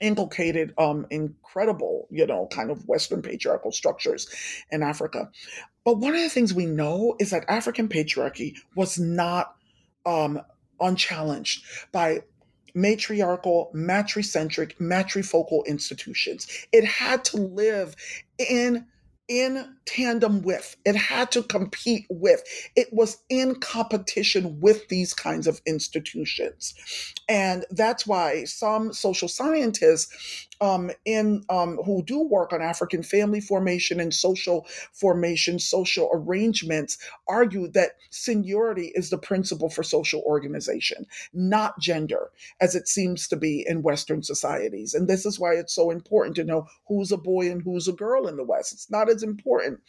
inculcated 0.00 0.72
um, 0.78 1.06
incredible, 1.10 2.06
you 2.10 2.26
know, 2.26 2.46
kind 2.50 2.70
of 2.70 2.86
Western 2.86 3.22
patriarchal 3.22 3.72
structures 3.72 4.28
in 4.70 4.82
Africa. 4.82 5.30
But 5.84 5.98
one 5.98 6.14
of 6.14 6.20
the 6.20 6.28
things 6.28 6.52
we 6.54 6.66
know 6.66 7.16
is 7.18 7.30
that 7.30 7.44
African 7.48 7.88
patriarchy 7.88 8.56
was 8.74 8.98
not 8.98 9.54
um, 10.06 10.40
unchallenged 10.80 11.64
by 11.92 12.22
matriarchal, 12.74 13.70
matricentric, 13.74 14.78
matrifocal 14.78 15.66
institutions. 15.66 16.46
It 16.72 16.84
had 16.84 17.24
to 17.26 17.38
live 17.38 17.96
in 18.38 18.86
in 19.28 19.76
tandem 19.84 20.42
with, 20.42 20.76
it 20.84 20.96
had 20.96 21.30
to 21.32 21.42
compete 21.42 22.06
with, 22.10 22.42
it 22.76 22.88
was 22.92 23.18
in 23.28 23.56
competition 23.56 24.58
with 24.60 24.88
these 24.88 25.14
kinds 25.14 25.46
of 25.46 25.60
institutions. 25.66 26.74
And 27.28 27.64
that's 27.70 28.06
why 28.06 28.44
some 28.44 28.92
social 28.92 29.28
scientists 29.28 30.47
um, 30.60 30.90
in 31.04 31.44
um, 31.48 31.78
who 31.84 32.02
do 32.02 32.20
work 32.20 32.52
on 32.52 32.62
African 32.62 33.02
family 33.02 33.40
formation 33.40 34.00
and 34.00 34.12
social 34.12 34.66
formation, 34.92 35.58
social 35.58 36.10
arrangements, 36.12 36.98
argue 37.28 37.68
that 37.68 37.92
seniority 38.10 38.92
is 38.94 39.10
the 39.10 39.18
principle 39.18 39.70
for 39.70 39.82
social 39.82 40.22
organization, 40.22 41.06
not 41.32 41.78
gender, 41.80 42.30
as 42.60 42.74
it 42.74 42.88
seems 42.88 43.28
to 43.28 43.36
be 43.36 43.64
in 43.68 43.82
Western 43.82 44.22
societies. 44.22 44.94
And 44.94 45.08
this 45.08 45.24
is 45.24 45.38
why 45.38 45.54
it's 45.54 45.74
so 45.74 45.90
important 45.90 46.36
to 46.36 46.44
know 46.44 46.66
who's 46.88 47.12
a 47.12 47.16
boy 47.16 47.50
and 47.50 47.62
who's 47.62 47.88
a 47.88 47.92
girl 47.92 48.26
in 48.26 48.36
the 48.36 48.44
West. 48.44 48.72
It's 48.72 48.90
not 48.90 49.08
as 49.08 49.22
important 49.22 49.80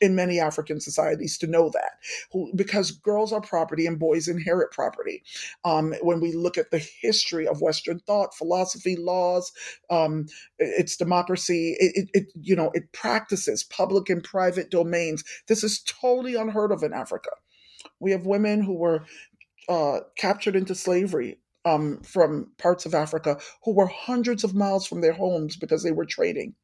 in 0.00 0.14
many 0.14 0.40
African 0.40 0.80
societies 0.80 1.38
to 1.38 1.46
know 1.46 1.70
that, 1.70 1.92
who, 2.32 2.52
because 2.54 2.90
girls 2.90 3.32
are 3.32 3.40
property 3.40 3.86
and 3.86 3.98
boys 3.98 4.28
inherit 4.28 4.72
property. 4.72 5.22
Um, 5.64 5.94
when 6.02 6.20
we 6.20 6.32
look 6.32 6.58
at 6.58 6.70
the 6.70 6.78
history 7.00 7.46
of 7.46 7.62
Western 7.62 8.00
thought, 8.00 8.34
philosophy, 8.34 8.96
laws, 8.96 9.52
um, 9.90 10.17
its 10.58 10.96
democracy. 10.96 11.76
It, 11.78 11.92
it, 11.96 12.10
it, 12.14 12.26
you 12.40 12.56
know, 12.56 12.70
it 12.74 12.92
practices 12.92 13.64
public 13.64 14.10
and 14.10 14.22
private 14.24 14.70
domains. 14.70 15.24
This 15.48 15.64
is 15.64 15.82
totally 15.82 16.34
unheard 16.34 16.72
of 16.72 16.82
in 16.82 16.92
Africa. 16.92 17.30
We 18.00 18.12
have 18.12 18.26
women 18.26 18.62
who 18.62 18.74
were 18.74 19.04
uh, 19.68 20.00
captured 20.18 20.56
into 20.56 20.74
slavery 20.74 21.38
um, 21.64 22.00
from 22.02 22.52
parts 22.58 22.86
of 22.86 22.94
Africa 22.94 23.38
who 23.64 23.74
were 23.74 23.88
hundreds 23.88 24.44
of 24.44 24.54
miles 24.54 24.86
from 24.86 25.02
their 25.02 25.14
homes 25.14 25.56
because 25.56 25.82
they 25.84 25.92
were 25.92 26.06
trading. 26.06 26.54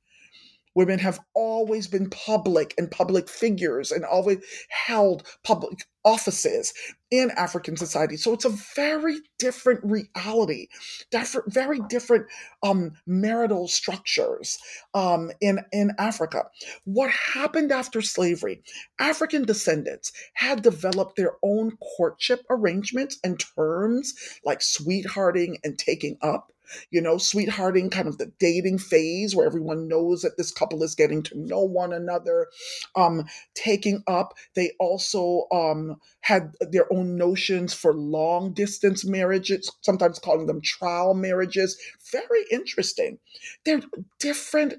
Women 0.75 0.99
have 0.99 1.21
always 1.35 1.87
been 1.87 2.11
public 2.11 2.75
and 2.79 2.91
public 2.91 3.29
figures 3.29 3.93
and 3.93 4.05
always 4.05 4.39
held 4.69 5.27
public 5.45 5.87
offices 6.05 6.75
in 7.11 7.31
African 7.31 7.77
society. 7.77 8.17
So 8.17 8.33
it's 8.33 8.45
a 8.45 8.59
very 8.75 9.21
different 9.39 9.81
reality, 9.85 10.69
different, 11.11 11.53
very 11.53 11.81
different 11.89 12.27
um, 12.63 12.93
marital 13.07 13.69
structures 13.69 14.59
um, 14.95 15.31
in, 15.41 15.61
in 15.73 15.93
Africa. 15.99 16.45
What 16.85 17.11
happened 17.11 17.73
after 17.73 18.03
slavery? 18.03 18.63
African 18.99 19.45
descendants 19.45 20.13
had 20.35 20.63
developed 20.63 21.17
their 21.17 21.35
own 21.43 21.79
courtship 21.97 22.41
arrangements 22.51 23.19
and 23.25 23.43
terms 23.57 24.13
like 24.45 24.61
sweethearting 24.61 25.59
and 25.65 25.79
taking 25.79 26.19
up 26.21 26.51
you 26.91 27.01
know, 27.01 27.19
sweethearting, 27.19 27.91
kind 27.91 28.09
of 28.09 28.19
the 28.19 28.33
dating 28.39 28.79
phase 28.79 29.35
where 29.35 29.47
everyone 29.47 29.89
knows 29.89 30.23
that 30.23 30.37
this 30.37 30.51
couple 30.51 30.83
is 30.83 30.95
getting 30.95 31.23
to 31.25 31.39
know 31.39 31.61
one 31.61 31.93
another, 31.93 32.49
um, 32.97 33.25
taking 33.55 34.03
up. 34.07 34.35
They 34.55 34.73
also 34.79 35.47
um, 35.53 35.97
had 36.21 36.55
their 36.61 36.93
own 36.93 37.17
notions 37.17 37.75
for 37.75 37.95
long 37.95 38.53
distance 38.53 39.05
marriages, 39.05 39.71
sometimes 39.83 40.19
calling 40.19 40.47
them 40.47 40.61
trial 40.61 41.15
marriages. 41.15 41.77
Very 42.13 42.45
interesting. 42.51 43.19
They're 43.65 43.83
different 44.19 44.75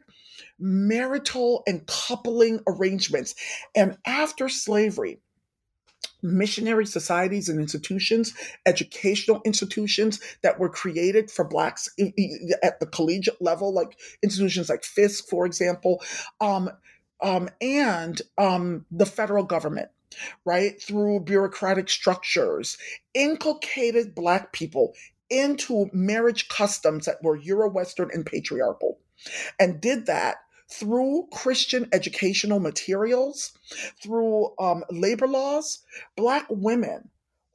marital 0.60 1.64
and 1.68 1.86
coupling 1.88 2.62
arrangements. 2.68 3.36
And 3.76 3.98
after 4.06 4.50
slavery, 4.50 5.20
missionary 6.26 6.86
societies 6.86 7.50
and 7.50 7.60
institutions, 7.60 8.34
educational 8.66 9.42
institutions 9.46 10.20
that 10.42 10.60
were 10.60 10.70
created 10.70 11.30
for 11.30 11.46
Blacks 11.46 11.90
at 12.64 12.80
the 12.80 12.86
collegiate 12.88 13.42
level, 13.42 13.74
like 13.74 13.98
institutions 14.24 14.70
like 14.70 14.84
Fisk, 14.84 15.28
for 15.28 15.46
example, 15.46 16.02
um, 16.42 16.70
um, 17.22 17.50
and 17.62 18.22
um, 18.38 18.86
the 18.92 19.06
federal 19.06 19.44
government, 19.44 19.90
right, 20.46 20.82
through 20.82 21.22
bureaucratic 21.22 21.90
structures, 21.90 22.78
inculcated 23.14 24.16
Black 24.16 24.52
people 24.52 24.94
into 25.30 25.90
marriage 25.92 26.48
customs 26.50 27.06
that 27.06 27.24
were 27.24 27.38
Euro 27.38 27.70
Western 27.70 28.10
and 28.14 28.26
patriarchal, 28.26 29.00
and 29.60 29.82
did 29.82 30.06
that 30.06 30.38
through 30.72 31.28
Christian 31.32 31.88
educational 31.94 32.60
materials, 32.60 33.54
through 34.02 34.54
um, 34.60 34.84
labor 34.90 35.28
laws, 35.28 35.84
Black 36.16 36.46
women 36.50 37.10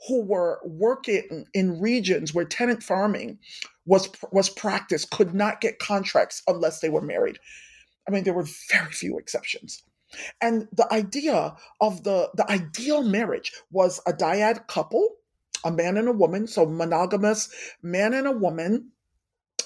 who 0.08 0.22
were 0.22 0.60
working 0.64 1.46
in 1.52 1.80
regions 1.80 2.32
where 2.32 2.44
tenant 2.44 2.82
farming 2.82 3.38
was 3.84 4.08
was 4.32 4.48
practiced 4.48 5.10
could 5.10 5.34
not 5.34 5.60
get 5.60 5.78
contracts 5.78 6.42
unless 6.46 6.80
they 6.80 6.88
were 6.88 7.02
married. 7.02 7.38
I 8.08 8.10
mean, 8.10 8.24
there 8.24 8.34
were 8.34 8.46
very 8.70 8.92
few 8.92 9.18
exceptions. 9.18 9.82
And 10.40 10.68
the 10.72 10.92
idea 10.92 11.54
of 11.80 12.02
the 12.04 12.30
the 12.34 12.50
ideal 12.50 13.02
marriage 13.02 13.52
was 13.70 14.00
a 14.06 14.12
dyad 14.12 14.66
couple, 14.68 15.16
a 15.64 15.70
man 15.70 15.96
and 15.96 16.08
a 16.08 16.12
woman, 16.12 16.46
so 16.46 16.66
monogamous 16.66 17.48
man 17.82 18.14
and 18.14 18.26
a 18.26 18.32
woman 18.32 18.92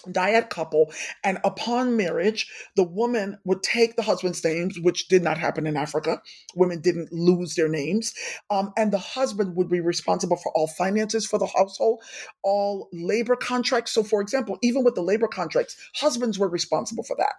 dyad 0.09 0.51
couple 0.51 0.93
and 1.23 1.39
upon 1.45 1.97
marriage 1.97 2.51
the 2.77 2.85
woman 2.85 3.39
would 3.45 3.63
take 3.63 3.97
the 3.97 4.03
husband's 4.03 4.43
names 4.45 4.79
which 4.81 5.09
did 5.09 5.23
not 5.23 5.39
happen 5.39 5.67
in 5.67 5.77
africa. 5.77 6.21
Women 6.55 6.81
didn't 6.81 7.13
lose 7.13 7.55
their 7.55 7.69
names. 7.69 8.15
Um, 8.51 8.73
and 8.77 8.93
the 8.93 8.99
husband 8.99 9.57
would 9.57 9.69
be 9.69 9.81
responsible 9.81 10.37
for 10.37 10.53
all 10.55 10.69
finances 10.69 11.27
for 11.27 11.39
the 11.39 11.47
household 11.47 12.03
all 12.43 12.89
labor 12.93 13.37
contracts. 13.37 13.93
So 13.93 14.03
for 14.03 14.21
example 14.21 14.59
even 14.63 14.85
with 14.85 14.95
the 14.95 15.03
labor 15.03 15.29
contracts 15.29 15.77
husbands 15.95 16.39
were 16.39 16.49
responsible 16.49 17.05
for 17.05 17.17
that. 17.17 17.35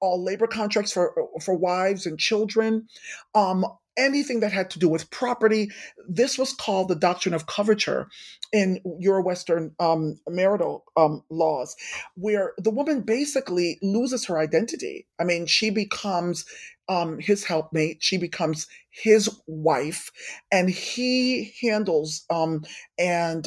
All 0.00 0.22
labor 0.22 0.46
contracts 0.46 0.92
for 0.92 1.12
for 1.42 1.56
wives 1.56 2.06
and 2.06 2.18
children. 2.18 2.86
Um, 3.34 3.64
anything 3.98 4.40
that 4.40 4.52
had 4.52 4.70
to 4.70 4.78
do 4.78 4.88
with 4.88 5.10
property. 5.10 5.70
This 6.08 6.38
was 6.38 6.54
called 6.54 6.88
the 6.88 6.94
doctrine 6.94 7.34
of 7.34 7.46
coverture 7.46 8.08
in 8.52 8.80
Euro-Western 9.00 9.74
um, 9.78 10.18
marital 10.28 10.84
um, 10.96 11.22
laws, 11.28 11.76
where 12.14 12.52
the 12.56 12.70
woman 12.70 13.02
basically 13.02 13.78
loses 13.82 14.24
her 14.26 14.38
identity. 14.38 15.06
I 15.20 15.24
mean, 15.24 15.46
she 15.46 15.70
becomes 15.70 16.46
um, 16.88 17.18
his 17.18 17.44
helpmate, 17.44 17.98
she 18.00 18.16
becomes 18.16 18.66
his 18.90 19.28
wife, 19.46 20.10
and 20.50 20.70
he 20.70 21.52
handles 21.60 22.24
um, 22.30 22.64
and 22.98 23.46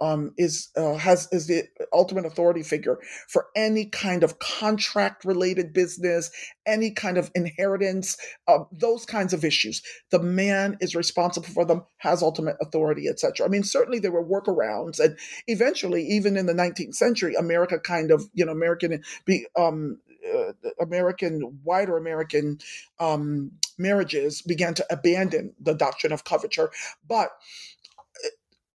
um, 0.00 0.32
is 0.36 0.70
uh, 0.76 0.94
has 0.94 1.28
is 1.32 1.46
the 1.46 1.64
ultimate 1.92 2.24
authority 2.24 2.62
figure 2.62 2.98
for 3.28 3.46
any 3.54 3.86
kind 3.86 4.22
of 4.22 4.38
contract 4.38 5.24
related 5.24 5.72
business, 5.72 6.30
any 6.66 6.90
kind 6.90 7.18
of 7.18 7.30
inheritance, 7.34 8.16
uh, 8.48 8.60
those 8.72 9.04
kinds 9.04 9.32
of 9.32 9.44
issues. 9.44 9.82
The 10.10 10.20
man 10.20 10.76
is 10.80 10.94
responsible 10.94 11.48
for 11.48 11.64
them, 11.64 11.84
has 11.98 12.22
ultimate 12.22 12.56
authority, 12.60 13.08
etc. 13.08 13.46
I 13.46 13.48
mean, 13.48 13.62
certainly 13.62 13.98
there 13.98 14.12
were 14.12 14.24
workarounds, 14.24 14.98
and 15.00 15.18
eventually, 15.46 16.04
even 16.04 16.36
in 16.36 16.46
the 16.46 16.54
19th 16.54 16.94
century, 16.94 17.34
America 17.34 17.78
kind 17.78 18.10
of 18.10 18.28
you 18.34 18.44
know 18.44 18.52
American 18.52 19.02
be 19.26 19.46
um, 19.56 19.98
uh, 20.34 20.52
American, 20.80 21.60
wider 21.64 21.96
American 21.96 22.58
um, 22.98 23.52
marriages 23.78 24.42
began 24.42 24.74
to 24.74 24.86
abandon 24.90 25.54
the 25.60 25.74
doctrine 25.74 26.12
of 26.12 26.24
coverture. 26.24 26.70
But 27.06 27.30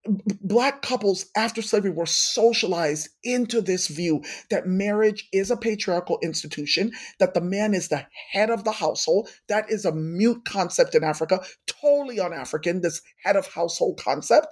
black 0.05 0.81
couples 0.81 1.25
after 1.35 1.61
slavery 1.61 1.91
were 1.91 2.05
socialized 2.05 3.09
into 3.23 3.61
this 3.61 3.87
view 3.87 4.23
that 4.49 4.67
marriage 4.67 5.27
is 5.33 5.49
a 5.49 5.57
patriarchal 5.57 6.19
institution 6.21 6.91
that 7.19 7.33
the 7.33 7.41
man 7.41 7.73
is 7.73 7.87
the 7.87 8.05
head 8.31 8.49
of 8.49 8.63
the 8.63 8.71
household. 8.71 9.29
That 9.47 9.69
is 9.69 9.85
a 9.85 9.91
mute 9.91 10.45
concept 10.45 10.95
in 10.95 11.03
africa 11.03 11.41
totally 11.81 12.19
un-african 12.19 12.81
this 12.81 13.01
head 13.23 13.35
of 13.35 13.47
household 13.47 13.99
concept. 14.03 14.47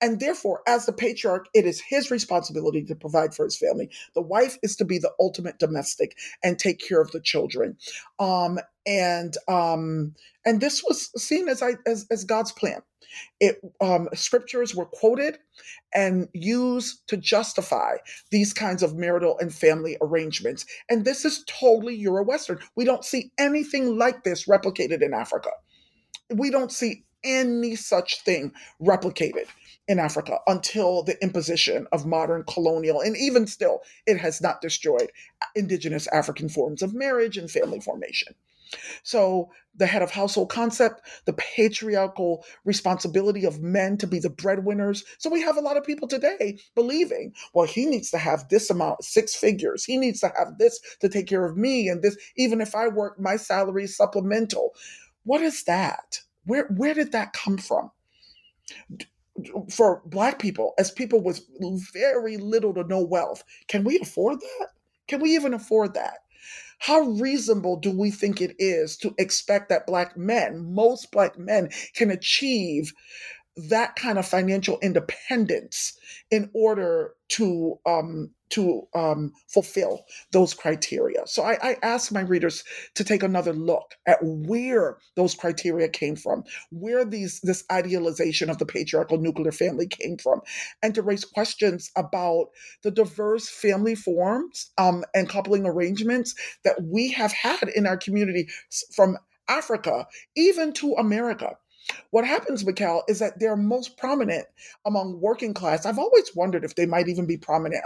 And 0.00 0.20
therefore 0.20 0.62
as 0.66 0.86
the 0.86 0.92
patriarch 0.92 1.46
it 1.54 1.64
is 1.64 1.80
his 1.80 2.10
responsibility 2.10 2.84
to 2.84 2.94
provide 2.94 3.34
for 3.34 3.44
his 3.44 3.56
family. 3.56 3.90
The 4.14 4.22
wife 4.22 4.58
is 4.62 4.76
to 4.76 4.84
be 4.84 4.98
the 4.98 5.12
ultimate 5.20 5.58
domestic 5.58 6.16
and 6.42 6.58
take 6.58 6.80
care 6.80 7.00
of 7.00 7.10
the 7.12 7.20
children. 7.20 7.76
Um, 8.18 8.58
and 8.86 9.36
um, 9.48 10.14
and 10.44 10.60
this 10.60 10.82
was 10.84 11.10
seen 11.20 11.48
as 11.48 11.62
I 11.62 11.72
as, 11.86 12.06
as 12.10 12.24
God's 12.24 12.52
plan. 12.52 12.80
It 13.40 13.60
um, 13.80 14.08
scriptures 14.14 14.74
were 14.74 14.86
quoted 14.86 15.38
and 15.94 16.28
used 16.34 17.06
to 17.08 17.16
justify 17.16 17.96
these 18.30 18.52
kinds 18.52 18.82
of 18.82 18.96
marital 18.96 19.38
and 19.38 19.54
family 19.54 19.96
arrangements, 20.00 20.66
and 20.88 21.04
this 21.04 21.24
is 21.24 21.44
totally 21.46 21.94
Euro-Western. 21.96 22.58
We 22.76 22.84
don't 22.84 23.04
see 23.04 23.32
anything 23.38 23.96
like 23.96 24.24
this 24.24 24.46
replicated 24.46 25.02
in 25.02 25.14
Africa. 25.14 25.50
We 26.34 26.50
don't 26.50 26.72
see 26.72 27.04
any 27.24 27.74
such 27.74 28.22
thing 28.22 28.52
replicated 28.80 29.46
in 29.88 29.98
Africa 29.98 30.38
until 30.46 31.02
the 31.02 31.20
imposition 31.22 31.86
of 31.92 32.06
modern 32.06 32.44
colonial, 32.44 33.00
and 33.00 33.16
even 33.16 33.46
still, 33.46 33.80
it 34.06 34.18
has 34.18 34.40
not 34.40 34.60
destroyed 34.60 35.10
indigenous 35.54 36.06
African 36.08 36.48
forms 36.48 36.82
of 36.82 36.94
marriage 36.94 37.38
and 37.38 37.50
family 37.50 37.80
formation. 37.80 38.34
So, 39.02 39.50
the 39.78 39.86
head 39.86 40.02
of 40.02 40.10
household 40.10 40.48
concept, 40.48 41.02
the 41.26 41.34
patriarchal 41.34 42.44
responsibility 42.64 43.44
of 43.44 43.60
men 43.60 43.98
to 43.98 44.06
be 44.06 44.18
the 44.18 44.30
breadwinners. 44.30 45.04
So, 45.18 45.30
we 45.30 45.42
have 45.42 45.56
a 45.56 45.60
lot 45.60 45.76
of 45.76 45.84
people 45.84 46.08
today 46.08 46.58
believing, 46.74 47.32
well, 47.54 47.66
he 47.66 47.86
needs 47.86 48.10
to 48.10 48.18
have 48.18 48.48
this 48.48 48.70
amount, 48.70 49.04
six 49.04 49.34
figures. 49.34 49.84
He 49.84 49.96
needs 49.96 50.20
to 50.20 50.32
have 50.36 50.58
this 50.58 50.80
to 51.00 51.08
take 51.08 51.26
care 51.26 51.44
of 51.44 51.56
me. 51.56 51.88
And 51.88 52.02
this, 52.02 52.16
even 52.36 52.60
if 52.60 52.74
I 52.74 52.88
work, 52.88 53.20
my 53.20 53.36
salary 53.36 53.84
is 53.84 53.96
supplemental. 53.96 54.74
What 55.24 55.42
is 55.42 55.64
that? 55.64 56.20
Where, 56.44 56.68
where 56.76 56.94
did 56.94 57.12
that 57.12 57.32
come 57.32 57.58
from? 57.58 57.90
For 59.70 60.02
Black 60.06 60.38
people, 60.38 60.72
as 60.78 60.90
people 60.90 61.22
with 61.22 61.42
very 61.92 62.38
little 62.38 62.72
to 62.74 62.84
no 62.84 63.02
wealth, 63.02 63.44
can 63.68 63.84
we 63.84 63.98
afford 63.98 64.40
that? 64.40 64.68
Can 65.08 65.20
we 65.20 65.34
even 65.34 65.52
afford 65.52 65.94
that? 65.94 66.18
How 66.78 67.00
reasonable 67.00 67.76
do 67.76 67.90
we 67.90 68.10
think 68.10 68.40
it 68.40 68.54
is 68.58 68.96
to 68.98 69.14
expect 69.18 69.68
that 69.70 69.86
Black 69.86 70.16
men, 70.16 70.74
most 70.74 71.10
Black 71.10 71.38
men, 71.38 71.70
can 71.94 72.10
achieve 72.10 72.92
that 73.56 73.96
kind 73.96 74.18
of 74.18 74.26
financial 74.26 74.78
independence 74.82 75.98
in 76.30 76.50
order 76.52 77.14
to 77.28 77.78
um, 77.86 78.30
to 78.50 78.86
um, 78.94 79.32
fulfill 79.48 80.04
those 80.32 80.54
criteria. 80.54 81.26
So 81.26 81.42
I, 81.42 81.58
I 81.62 81.76
ask 81.82 82.12
my 82.12 82.20
readers 82.20 82.64
to 82.94 83.04
take 83.04 83.22
another 83.22 83.52
look 83.52 83.94
at 84.06 84.18
where 84.22 84.98
those 85.14 85.34
criteria 85.34 85.88
came 85.88 86.16
from, 86.16 86.44
where 86.70 87.04
these 87.04 87.40
this 87.40 87.64
idealization 87.70 88.50
of 88.50 88.58
the 88.58 88.66
patriarchal 88.66 89.18
nuclear 89.18 89.52
family 89.52 89.86
came 89.86 90.16
from, 90.18 90.40
and 90.82 90.94
to 90.94 91.02
raise 91.02 91.24
questions 91.24 91.90
about 91.96 92.46
the 92.82 92.90
diverse 92.90 93.48
family 93.48 93.94
forms 93.94 94.70
um, 94.78 95.04
and 95.14 95.28
coupling 95.28 95.66
arrangements 95.66 96.34
that 96.64 96.76
we 96.82 97.10
have 97.12 97.32
had 97.32 97.68
in 97.74 97.86
our 97.86 97.96
community 97.96 98.48
from 98.94 99.16
Africa 99.48 100.06
even 100.36 100.72
to 100.74 100.94
America. 100.94 101.56
What 102.10 102.26
happens, 102.26 102.64
Mikkel, 102.64 103.02
is 103.08 103.18
that 103.18 103.38
they're 103.38 103.56
most 103.56 103.96
prominent 103.96 104.46
among 104.84 105.20
working 105.20 105.54
class. 105.54 105.86
I've 105.86 105.98
always 105.98 106.34
wondered 106.34 106.64
if 106.64 106.74
they 106.74 106.86
might 106.86 107.08
even 107.08 107.26
be 107.26 107.36
prominent 107.36 107.82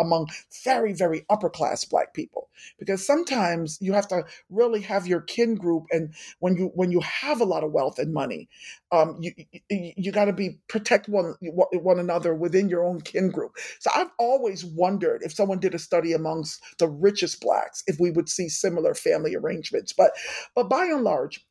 among 0.00 0.28
very, 0.64 0.92
very 0.92 1.24
upper 1.30 1.50
class 1.50 1.84
Black 1.84 2.14
people, 2.14 2.48
because 2.78 3.06
sometimes 3.06 3.78
you 3.80 3.92
have 3.92 4.08
to 4.08 4.24
really 4.50 4.80
have 4.82 5.06
your 5.06 5.20
kin 5.20 5.54
group, 5.54 5.84
and 5.90 6.14
when 6.40 6.56
you 6.56 6.70
when 6.74 6.90
you 6.90 7.00
have 7.00 7.40
a 7.40 7.44
lot 7.44 7.64
of 7.64 7.72
wealth 7.72 7.98
and 7.98 8.12
money, 8.12 8.48
um, 8.92 9.18
you 9.20 9.32
you, 9.70 10.12
got 10.12 10.26
to 10.26 10.32
be 10.32 10.58
protect 10.68 11.08
one 11.08 11.34
one 11.40 11.98
another 11.98 12.34
within 12.34 12.68
your 12.68 12.84
own 12.84 13.00
kin 13.00 13.30
group. 13.30 13.56
So 13.80 13.90
I've 13.94 14.10
always 14.18 14.64
wondered 14.64 15.22
if 15.22 15.32
someone 15.32 15.60
did 15.60 15.74
a 15.74 15.78
study 15.78 16.12
amongst 16.12 16.62
the 16.78 16.88
richest 16.88 17.40
blacks, 17.40 17.82
if 17.86 18.00
we 18.00 18.10
would 18.10 18.28
see 18.28 18.48
similar 18.48 18.94
family 18.94 19.34
arrangements. 19.34 19.92
But 19.92 20.12
but 20.54 20.68
by 20.68 20.86
and 20.86 21.02
large 21.02 21.46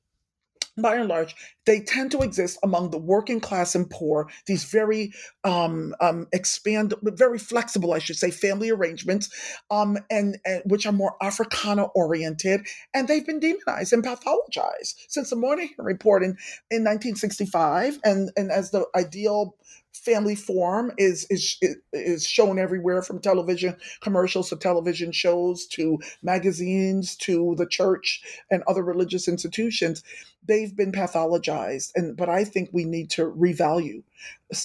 by 0.82 0.96
and 0.96 1.10
large, 1.10 1.36
they 1.66 1.82
tend 1.82 2.12
to 2.12 2.20
exist 2.20 2.58
among 2.64 2.92
the 2.92 2.98
working 2.98 3.40
class 3.40 3.76
and 3.76 3.90
poor, 3.90 4.30
these 4.46 4.64
very 4.64 5.12
um, 5.44 5.96
um, 6.00 6.28
expand, 6.32 6.94
very 7.02 7.40
flexible, 7.40 7.94
I 7.94 8.00
should 8.00 8.18
say, 8.18 8.32
family 8.32 8.70
arrangements, 8.70 9.30
um, 9.72 9.98
and, 10.10 10.38
and, 10.46 10.62
which 10.66 10.86
are 10.86 10.92
more 10.92 11.16
Africana 11.22 11.86
oriented, 11.96 12.62
and 12.94 13.08
they've 13.08 13.26
been 13.26 13.40
demonized 13.40 13.94
and 13.94 14.04
pathologized 14.04 14.96
since 15.08 15.30
the 15.30 15.36
Moynihan 15.36 15.74
Report 15.80 16.24
in, 16.24 16.38
in 16.72 16.84
1965, 16.84 18.00
and, 18.04 18.32
and 18.38 18.52
as 18.52 18.72
the 18.72 18.86
ideal 18.96 19.56
family 19.98 20.36
form 20.36 20.92
is 20.98 21.26
is 21.30 21.60
is 21.92 22.26
shown 22.26 22.60
everywhere 22.60 23.02
from 23.02 23.20
television 23.20 23.76
commercials 24.02 24.50
to 24.50 24.56
television 24.56 25.12
shows 25.12 25.66
to 25.68 25.98
magazines 26.22 27.16
to 27.16 27.56
the 27.58 27.66
church 27.66 28.22
and 28.52 28.64
other 28.68 28.84
religious 28.84 29.28
institutions 29.28 30.04
they've 30.48 30.76
been 30.76 30.92
pathologized 30.92 31.92
and 31.96 32.16
but 32.18 32.30
i 32.30 32.44
think 32.44 32.70
we 32.72 32.84
need 32.84 33.10
to 33.10 33.32
revalue 33.32 34.04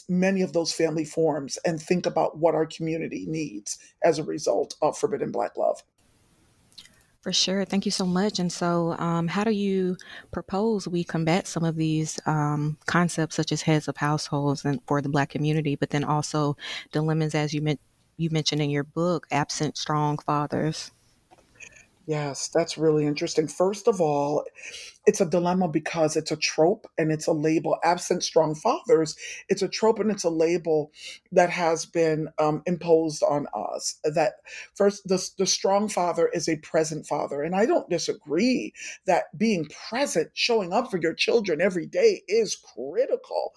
many 0.09 0.43
of 0.43 0.53
those 0.53 0.73
family 0.73 1.05
forms 1.05 1.59
and 1.65 1.81
think 1.81 2.07
about 2.07 2.39
what 2.39 2.55
our 2.55 2.67
community 2.67 3.27
needs 3.29 3.79
as 4.03 4.19
a 4.19 4.25
result 4.25 4.75
of 4.83 4.97
forbidden 4.97 5.31
black 5.31 5.57
love 5.57 5.83
for 7.23 7.33
sure. 7.33 7.65
Thank 7.65 7.85
you 7.85 7.93
so 7.93 8.05
much. 8.05 8.41
And 8.41 8.53
so, 8.53 8.97
um, 8.99 9.29
how 9.29 9.45
do 9.45 9.53
you 9.53 9.97
propose 10.33 10.89
we 10.89 11.05
combat 11.05 11.47
some 11.47 11.65
of 11.65 11.77
these 11.77 12.19
um, 12.27 12.77
concepts, 12.87 13.37
such 13.37 13.53
as 13.53 13.63
heads 13.63 13.87
of 13.87 13.97
households 13.97 14.65
and 14.65 14.81
for 14.89 15.01
the 15.01 15.09
Black 15.09 15.31
community, 15.31 15.77
but 15.77 15.91
then 15.91 16.03
also 16.03 16.57
dilemmas, 16.91 17.37
as 17.37 17.55
you, 17.55 17.65
you 18.17 18.31
mentioned 18.31 18.61
in 18.61 18.71
your 18.71 18.83
book, 18.83 19.29
absent 19.31 19.77
strong 19.77 20.19
fathers? 20.19 20.91
Yes, 22.07 22.49
that's 22.49 22.77
really 22.77 23.07
interesting. 23.07 23.47
First 23.47 23.87
of 23.87 24.01
all, 24.01 24.45
it's 25.07 25.21
a 25.21 25.27
dilemma 25.27 25.69
because 25.69 26.17
it's 26.17 26.33
a 26.33 26.37
trope 26.37 26.87
and 26.99 27.13
it's 27.13 27.29
a 27.29 27.33
label. 27.33 27.79
Absent 27.85 28.25
strong 28.25 28.55
fathers, 28.57 29.17
it's 29.49 29.63
a 29.63 29.69
trope 29.69 30.01
and 30.01 30.11
it's 30.11 30.25
a 30.25 30.31
label 30.31 30.93
that 31.33 31.51
has 31.51 31.87
been 31.87 32.29
um, 32.39 32.63
imposed 32.67 33.23
on 33.23 33.47
us. 33.55 33.99
That 34.05 34.35
first, 34.75 35.07
the, 35.09 35.25
the 35.39 35.47
strong 35.47 35.89
father 35.89 36.29
is 36.33 36.49
a 36.49 36.57
present 36.57 37.07
father. 37.07 37.43
And 37.43 37.55
I 37.55 37.67
don't 37.67 37.89
disagree 37.91 38.73
that 39.07 39.37
being 39.39 39.69
present, 39.89 40.31
showing 40.35 40.73
up 40.73 40.91
for 40.91 40.99
your 40.99 41.15
children 41.15 41.61
every 41.61 41.87
day 41.87 42.23
is 42.29 42.57
critical. 42.57 43.55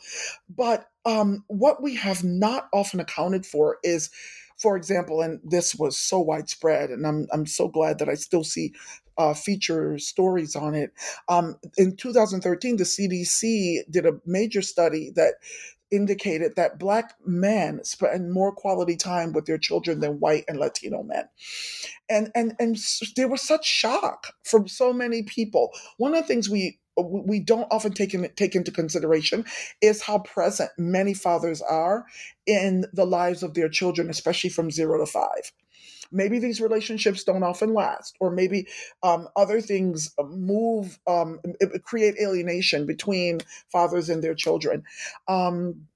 But 0.50 0.88
um, 1.06 1.44
what 1.48 1.82
we 1.82 1.96
have 1.96 2.24
not 2.24 2.68
often 2.74 3.00
accounted 3.00 3.46
for 3.46 3.78
is 3.84 4.10
for 4.58 4.78
example, 4.78 5.22
and 5.22 5.40
this 5.44 5.76
was 5.76 5.98
so 5.98 6.20
widespread, 6.20 6.90
and 6.90 7.06
I'm 7.06 7.28
I'm 7.34 7.46
so 7.46 7.68
glad 7.68 8.00
that 8.00 8.10
I 8.10 8.16
still 8.16 8.44
see 8.44 8.74
uh, 9.18 9.34
feature 9.34 9.98
stories 9.98 10.56
on 10.56 10.76
it. 10.76 10.92
Um, 11.30 11.56
in 11.78 11.96
2013, 11.96 12.78
the 12.78 12.84
CDC 12.84 13.84
did 13.90 14.06
a 14.06 14.20
major 14.26 14.62
study 14.62 15.12
that 15.16 15.36
indicated 15.92 16.56
that 16.56 16.80
black 16.80 17.14
men 17.26 17.84
spend 17.84 18.32
more 18.32 18.52
quality 18.52 18.96
time 18.96 19.34
with 19.34 19.46
their 19.46 19.58
children 19.58 20.00
than 20.00 20.20
white 20.20 20.44
and 20.48 20.60
latino 20.60 21.04
men 21.04 21.26
and 22.10 22.32
and 22.34 22.56
and 22.60 22.78
there 23.16 23.28
was 23.28 23.42
such 23.42 23.66
shock 23.66 24.34
from 24.44 24.68
so 24.68 24.92
many 24.92 25.22
people 25.22 25.72
one 25.98 26.16
of 26.16 26.22
the 26.22 26.28
things 26.28 26.50
we 26.50 26.80
we 26.98 27.40
don't 27.40 27.68
often 27.72 27.94
take, 27.94 28.14
in, 28.14 28.30
take 28.36 28.56
into 28.56 28.72
consideration 28.72 29.46
is 29.82 30.02
how 30.02 30.20
present 30.20 30.70
many 30.78 31.14
fathers 31.14 31.62
are 31.62 32.06
in 32.46 32.86
the 32.94 33.06
lives 33.06 33.44
of 33.44 33.54
their 33.54 33.70
children, 33.70 34.10
especially 34.10 34.50
from 34.50 34.72
zero 34.72 34.98
to 35.00 35.06
five. 35.06 35.52
Maybe 36.12 36.40
these 36.40 36.62
relationships 36.62 37.24
don't 37.24 37.44
often 37.44 37.74
last, 37.74 38.16
or 38.20 38.30
maybe 38.30 38.68
um, 39.02 39.28
other 39.36 39.60
things 39.60 40.14
move, 40.24 41.00
um, 41.08 41.40
create 41.84 42.16
alienation 42.22 42.86
between 42.86 43.40
fathers 43.72 44.10
and 44.10 44.24
their 44.24 44.36
children. 44.36 44.84
Um, 45.28 45.88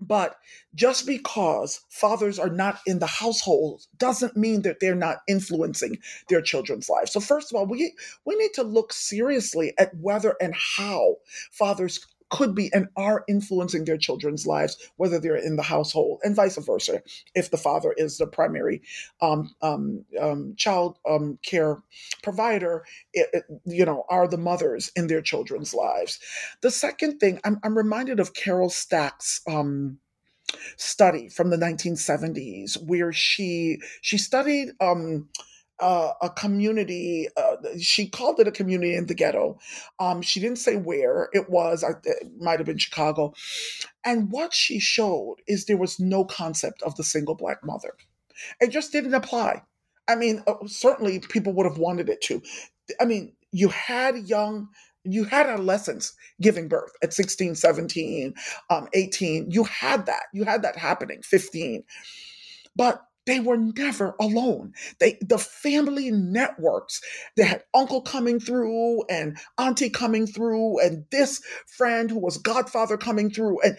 but 0.00 0.36
just 0.74 1.06
because 1.06 1.80
fathers 1.88 2.38
are 2.38 2.50
not 2.50 2.80
in 2.86 2.98
the 2.98 3.06
household 3.06 3.86
doesn't 3.98 4.36
mean 4.36 4.62
that 4.62 4.80
they're 4.80 4.94
not 4.94 5.18
influencing 5.28 5.98
their 6.28 6.42
children's 6.42 6.88
lives. 6.88 7.12
So 7.12 7.20
first 7.20 7.52
of 7.52 7.56
all, 7.56 7.66
we 7.66 7.94
we 8.24 8.36
need 8.36 8.54
to 8.54 8.62
look 8.62 8.92
seriously 8.92 9.72
at 9.78 9.94
whether 9.96 10.36
and 10.40 10.54
how 10.54 11.16
fathers 11.52 12.06
could 12.30 12.54
be 12.54 12.72
and 12.72 12.88
are 12.96 13.24
influencing 13.28 13.84
their 13.84 13.98
children's 13.98 14.46
lives, 14.46 14.76
whether 14.96 15.18
they're 15.18 15.36
in 15.36 15.56
the 15.56 15.62
household 15.62 16.20
and 16.24 16.34
vice 16.34 16.56
versa, 16.56 17.02
if 17.34 17.50
the 17.50 17.56
father 17.56 17.92
is 17.96 18.18
the 18.18 18.26
primary 18.26 18.82
um, 19.20 19.54
um, 19.62 20.04
um, 20.20 20.54
child 20.56 20.98
um, 21.08 21.38
care 21.42 21.82
provider, 22.22 22.84
it, 23.12 23.28
it, 23.32 23.44
you 23.64 23.84
know, 23.84 24.04
are 24.08 24.28
the 24.28 24.38
mothers 24.38 24.90
in 24.96 25.08
their 25.08 25.22
children's 25.22 25.74
lives. 25.74 26.18
The 26.60 26.70
second 26.70 27.18
thing, 27.18 27.40
I'm, 27.44 27.58
I'm 27.62 27.76
reminded 27.76 28.20
of 28.20 28.34
Carol 28.34 28.70
Stack's 28.70 29.40
um, 29.46 29.98
study 30.76 31.28
from 31.28 31.50
the 31.50 31.56
1970s 31.56 32.82
where 32.84 33.12
she 33.12 33.80
she 34.00 34.18
studied 34.18 34.70
um, 34.80 35.28
uh, 35.80 36.12
a 36.22 36.30
community. 36.30 37.28
Uh, 37.36 37.56
she 37.80 38.08
called 38.08 38.40
it 38.40 38.48
a 38.48 38.52
community 38.52 38.94
in 38.94 39.06
the 39.06 39.14
ghetto. 39.14 39.58
Um, 39.98 40.22
she 40.22 40.40
didn't 40.40 40.58
say 40.58 40.76
where 40.76 41.28
it 41.32 41.50
was. 41.50 41.84
It 42.04 42.30
might 42.38 42.58
have 42.58 42.66
been 42.66 42.78
Chicago. 42.78 43.32
And 44.04 44.30
what 44.30 44.52
she 44.52 44.78
showed 44.78 45.36
is 45.46 45.64
there 45.64 45.76
was 45.76 46.00
no 46.00 46.24
concept 46.24 46.82
of 46.82 46.96
the 46.96 47.04
single 47.04 47.34
black 47.34 47.64
mother. 47.64 47.94
It 48.60 48.70
just 48.70 48.92
didn't 48.92 49.14
apply. 49.14 49.62
I 50.08 50.16
mean, 50.16 50.42
uh, 50.46 50.54
certainly 50.66 51.20
people 51.20 51.52
would 51.54 51.66
have 51.66 51.78
wanted 51.78 52.08
it 52.08 52.20
to. 52.22 52.42
I 53.00 53.04
mean, 53.04 53.32
you 53.52 53.68
had 53.68 54.16
young 54.28 54.68
you 55.04 55.24
had 55.24 55.46
adolescents 55.46 56.12
giving 56.42 56.68
birth 56.68 56.92
at 57.02 57.14
16 57.14 57.54
17 57.54 58.34
um, 58.68 58.88
18 58.92 59.50
you 59.50 59.64
had 59.64 60.06
that 60.06 60.24
you 60.34 60.44
had 60.44 60.62
that 60.62 60.76
happening 60.76 61.22
15 61.22 61.82
but 62.76 63.02
they 63.30 63.38
were 63.38 63.56
never 63.56 64.16
alone. 64.20 64.72
They 64.98 65.16
the 65.20 65.38
family 65.38 66.10
networks. 66.10 67.00
They 67.36 67.44
had 67.44 67.62
uncle 67.72 68.02
coming 68.02 68.40
through 68.40 69.04
and 69.08 69.38
auntie 69.56 69.88
coming 69.88 70.26
through 70.26 70.80
and 70.80 71.04
this 71.12 71.40
friend 71.68 72.10
who 72.10 72.18
was 72.18 72.38
godfather 72.38 72.96
coming 72.96 73.30
through 73.30 73.60
and 73.60 73.78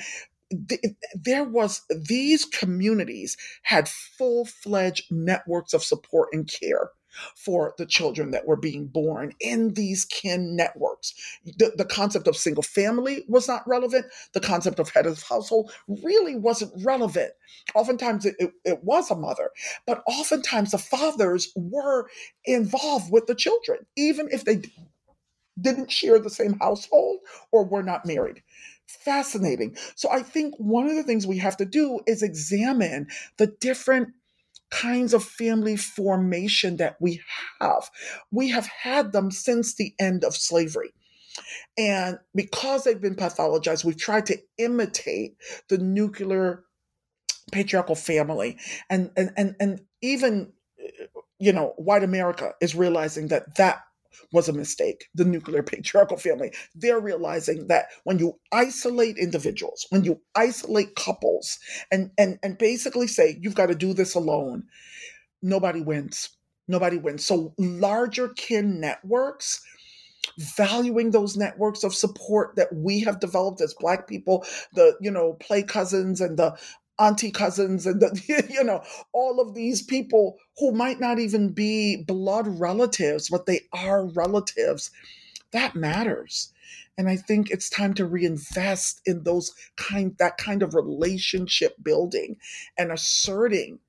th- 0.69 0.81
there 1.13 1.43
was 1.43 1.81
these 2.07 2.45
communities 2.45 3.35
had 3.63 3.89
full-fledged 3.89 5.11
networks 5.11 5.73
of 5.73 5.83
support 5.83 6.29
and 6.31 6.47
care 6.47 6.91
for 7.35 7.73
the 7.77 7.85
children 7.85 8.31
that 8.31 8.45
were 8.45 8.55
being 8.55 8.87
born 8.87 9.33
in 9.39 9.73
these 9.73 10.05
kin 10.05 10.55
networks. 10.55 11.13
The, 11.45 11.73
the 11.75 11.85
concept 11.85 12.27
of 12.27 12.35
single 12.35 12.63
family 12.63 13.23
was 13.27 13.47
not 13.47 13.67
relevant. 13.67 14.05
The 14.33 14.39
concept 14.39 14.79
of 14.79 14.89
head 14.89 15.05
of 15.05 15.21
household 15.23 15.71
really 15.87 16.35
wasn't 16.35 16.73
relevant. 16.83 17.31
Oftentimes 17.75 18.25
it, 18.25 18.35
it, 18.39 18.51
it 18.65 18.83
was 18.83 19.11
a 19.11 19.15
mother, 19.15 19.51
but 19.85 20.03
oftentimes 20.07 20.71
the 20.71 20.77
fathers 20.77 21.51
were 21.55 22.07
involved 22.45 23.11
with 23.11 23.27
the 23.27 23.35
children, 23.35 23.79
even 23.95 24.29
if 24.31 24.45
they 24.45 24.61
didn't 25.59 25.91
share 25.91 26.17
the 26.19 26.29
same 26.29 26.57
household 26.59 27.19
or 27.51 27.65
were 27.65 27.83
not 27.83 28.05
married 28.05 28.41
fascinating. 28.91 29.75
So 29.95 30.09
I 30.11 30.21
think 30.21 30.55
one 30.57 30.87
of 30.87 30.95
the 30.95 31.03
things 31.03 31.25
we 31.25 31.37
have 31.37 31.57
to 31.57 31.65
do 31.65 32.01
is 32.07 32.21
examine 32.21 33.07
the 33.37 33.47
different 33.47 34.09
kinds 34.71 35.13
of 35.13 35.23
family 35.23 35.75
formation 35.75 36.77
that 36.77 36.95
we 36.99 37.21
have. 37.59 37.89
We 38.31 38.49
have 38.49 38.67
had 38.67 39.11
them 39.11 39.29
since 39.29 39.75
the 39.75 39.93
end 39.99 40.23
of 40.23 40.35
slavery. 40.35 40.93
And 41.77 42.17
because 42.33 42.83
they've 42.83 42.99
been 42.99 43.15
pathologized, 43.15 43.85
we've 43.85 43.97
tried 43.97 44.25
to 44.27 44.37
imitate 44.57 45.35
the 45.69 45.77
nuclear 45.77 46.63
patriarchal 47.51 47.95
family. 47.95 48.57
And, 48.89 49.11
and, 49.15 49.31
and, 49.37 49.55
and 49.59 49.81
even, 50.01 50.53
you 51.39 51.53
know, 51.53 51.73
white 51.77 52.03
America 52.03 52.53
is 52.61 52.75
realizing 52.75 53.27
that 53.27 53.55
that 53.55 53.83
was 54.31 54.49
a 54.49 54.53
mistake, 54.53 55.07
the 55.15 55.25
nuclear 55.25 55.63
patriarchal 55.71 56.17
family. 56.17 56.51
They're 56.75 56.99
realizing 56.99 57.67
that 57.67 57.87
when 58.03 58.19
you 58.19 58.39
isolate 58.51 59.17
individuals, 59.17 59.85
when 59.89 60.03
you 60.03 60.21
isolate 60.35 60.95
couples 60.95 61.59
and 61.91 62.11
and 62.17 62.39
and 62.43 62.57
basically 62.57 63.07
say 63.07 63.37
you've 63.41 63.55
got 63.55 63.67
to 63.67 63.75
do 63.75 63.93
this 63.93 64.15
alone, 64.15 64.63
nobody 65.41 65.81
wins. 65.81 66.29
Nobody 66.67 66.97
wins. 66.97 67.25
So 67.25 67.53
larger 67.57 68.29
kin 68.29 68.79
networks 68.79 69.61
valuing 70.37 71.11
those 71.11 71.35
networks 71.35 71.83
of 71.83 71.93
support 71.93 72.55
that 72.55 72.73
we 72.73 72.99
have 73.01 73.19
developed 73.19 73.59
as 73.61 73.73
black 73.79 74.07
people 74.07 74.45
the 74.73 74.95
you 75.01 75.11
know 75.11 75.33
play 75.33 75.63
cousins 75.63 76.21
and 76.21 76.37
the 76.37 76.55
auntie 76.99 77.31
cousins 77.31 77.85
and 77.85 78.01
the, 78.01 78.45
you 78.49 78.63
know 78.63 78.83
all 79.13 79.39
of 79.39 79.53
these 79.53 79.81
people 79.81 80.37
who 80.57 80.71
might 80.71 80.99
not 80.99 81.19
even 81.19 81.49
be 81.49 82.03
blood 82.03 82.47
relatives 82.59 83.29
but 83.29 83.45
they 83.45 83.61
are 83.73 84.05
relatives. 84.05 84.91
That 85.51 85.75
matters. 85.75 86.53
And 86.97 87.09
i 87.09 87.15
think 87.15 87.49
it's 87.49 87.69
time 87.69 87.93
to 87.95 88.05
reinvest 88.05 89.01
in 89.05 89.23
those 89.23 89.53
kind 89.77 90.15
that 90.19 90.37
kind 90.37 90.61
of 90.61 90.75
relationship 90.75 91.75
building 91.81 92.37
and 92.77 92.91
asserting 92.91 93.79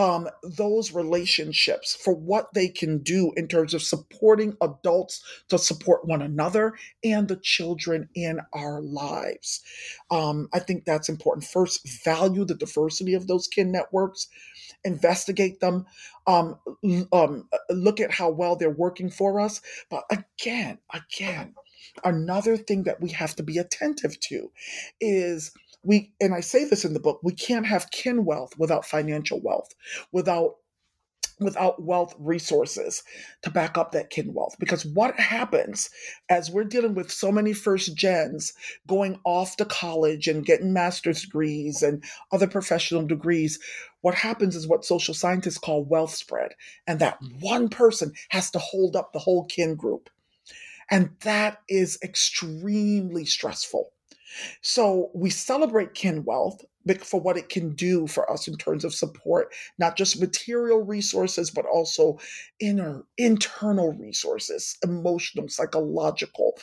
um, 0.00 0.26
those 0.42 0.92
relationships 0.92 1.94
for 1.94 2.14
what 2.14 2.54
they 2.54 2.68
can 2.68 3.02
do 3.02 3.34
in 3.36 3.46
terms 3.46 3.74
of 3.74 3.82
supporting 3.82 4.56
adults 4.62 5.22
to 5.50 5.58
support 5.58 6.06
one 6.06 6.22
another 6.22 6.72
and 7.04 7.28
the 7.28 7.36
children 7.36 8.08
in 8.14 8.40
our 8.54 8.80
lives. 8.80 9.60
Um, 10.10 10.48
I 10.54 10.58
think 10.60 10.86
that's 10.86 11.10
important. 11.10 11.44
First, 11.44 11.86
value 12.02 12.46
the 12.46 12.54
diversity 12.54 13.12
of 13.12 13.26
those 13.26 13.46
kin 13.46 13.70
networks, 13.70 14.28
investigate 14.84 15.60
them, 15.60 15.84
um, 16.26 16.58
um, 17.12 17.50
look 17.68 18.00
at 18.00 18.10
how 18.10 18.30
well 18.30 18.56
they're 18.56 18.70
working 18.70 19.10
for 19.10 19.38
us. 19.38 19.60
But 19.90 20.04
again, 20.08 20.78
again, 20.94 21.54
another 22.02 22.56
thing 22.56 22.84
that 22.84 23.02
we 23.02 23.10
have 23.10 23.36
to 23.36 23.42
be 23.42 23.58
attentive 23.58 24.18
to 24.20 24.50
is 24.98 25.52
we 25.82 26.12
and 26.20 26.34
i 26.34 26.40
say 26.40 26.64
this 26.64 26.84
in 26.84 26.92
the 26.92 27.00
book 27.00 27.20
we 27.22 27.32
can't 27.32 27.66
have 27.66 27.90
kin 27.90 28.24
wealth 28.24 28.52
without 28.58 28.84
financial 28.84 29.40
wealth 29.40 29.74
without 30.12 30.56
without 31.40 31.82
wealth 31.82 32.14
resources 32.18 33.02
to 33.42 33.50
back 33.50 33.78
up 33.78 33.92
that 33.92 34.10
kin 34.10 34.32
wealth. 34.34 34.54
Because 34.60 34.84
what 34.84 35.18
happens 35.18 35.90
as 36.28 36.50
we're 36.50 36.64
dealing 36.64 36.94
with 36.94 37.10
so 37.10 37.32
many 37.32 37.52
first 37.52 37.96
gens 37.96 38.52
going 38.86 39.18
off 39.24 39.56
to 39.56 39.64
college 39.64 40.28
and 40.28 40.44
getting 40.44 40.72
master's 40.72 41.22
degrees 41.22 41.82
and 41.82 42.04
other 42.30 42.46
professional 42.46 43.06
degrees 43.06 43.58
what 44.02 44.14
happens 44.14 44.56
is 44.56 44.66
what 44.66 44.82
social 44.82 45.12
scientists 45.12 45.58
call 45.58 45.84
wealth 45.84 46.14
spread. 46.14 46.52
And 46.86 47.00
that 47.00 47.20
mm. 47.22 47.32
one 47.40 47.68
person 47.68 48.12
has 48.30 48.50
to 48.52 48.58
hold 48.58 48.96
up 48.96 49.12
the 49.12 49.18
whole 49.18 49.44
kin 49.44 49.74
group. 49.74 50.08
And 50.90 51.10
that 51.20 51.58
is 51.68 51.98
extremely 52.02 53.26
stressful 53.26 53.90
so 54.62 55.10
we 55.14 55.30
celebrate 55.30 55.94
kin 55.94 56.24
wealth 56.24 56.64
for 57.02 57.20
what 57.20 57.36
it 57.36 57.48
can 57.48 57.74
do 57.74 58.06
for 58.06 58.30
us 58.30 58.48
in 58.48 58.56
terms 58.56 58.84
of 58.84 58.94
support, 58.94 59.52
not 59.78 59.96
just 59.96 60.20
material 60.20 60.82
resources, 60.82 61.50
but 61.50 61.66
also 61.66 62.18
inner, 62.58 63.04
internal 63.18 63.92
resources, 63.92 64.76
emotional, 64.82 65.48
psychological 65.48 66.58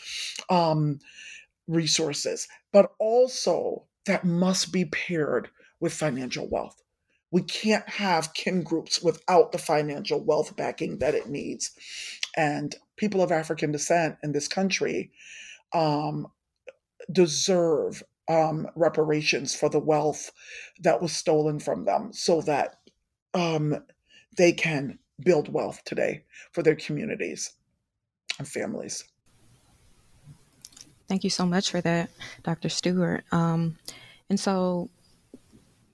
um, 0.49 0.99
resources, 1.67 2.47
but 2.73 2.91
also 2.99 3.85
that 4.05 4.25
must 4.25 4.71
be 4.71 4.85
paired 4.85 5.49
with 5.79 5.93
financial 5.93 6.47
wealth. 6.49 6.81
We 7.31 7.43
can't 7.43 7.87
have 7.87 8.33
kin 8.33 8.63
groups 8.63 9.01
without 9.01 9.51
the 9.51 9.57
financial 9.57 10.23
wealth 10.23 10.55
backing 10.55 10.99
that 10.99 11.13
it 11.13 11.29
needs. 11.29 11.71
And 12.35 12.73
people 12.95 13.21
of 13.21 13.31
African 13.31 13.71
descent 13.71 14.15
in 14.23 14.31
this 14.31 14.47
country 14.47 15.11
um, 15.73 16.27
deserve 17.11 18.03
um, 18.29 18.67
reparations 18.75 19.55
for 19.55 19.69
the 19.69 19.79
wealth 19.79 20.31
that 20.81 21.01
was 21.01 21.15
stolen 21.15 21.59
from 21.59 21.85
them 21.85 22.11
so 22.11 22.41
that 22.41 22.79
um, 23.33 23.83
they 24.37 24.51
can 24.51 24.99
build 25.23 25.51
wealth 25.51 25.81
today 25.85 26.23
for 26.51 26.61
their 26.61 26.75
communities 26.75 27.53
and 28.37 28.47
families. 28.47 29.03
Thank 31.07 31.23
you 31.23 31.29
so 31.29 31.45
much 31.45 31.71
for 31.71 31.81
that, 31.81 32.09
Dr. 32.43 32.69
Stewart. 32.69 33.23
Um, 33.31 33.77
and 34.29 34.37
so, 34.37 34.89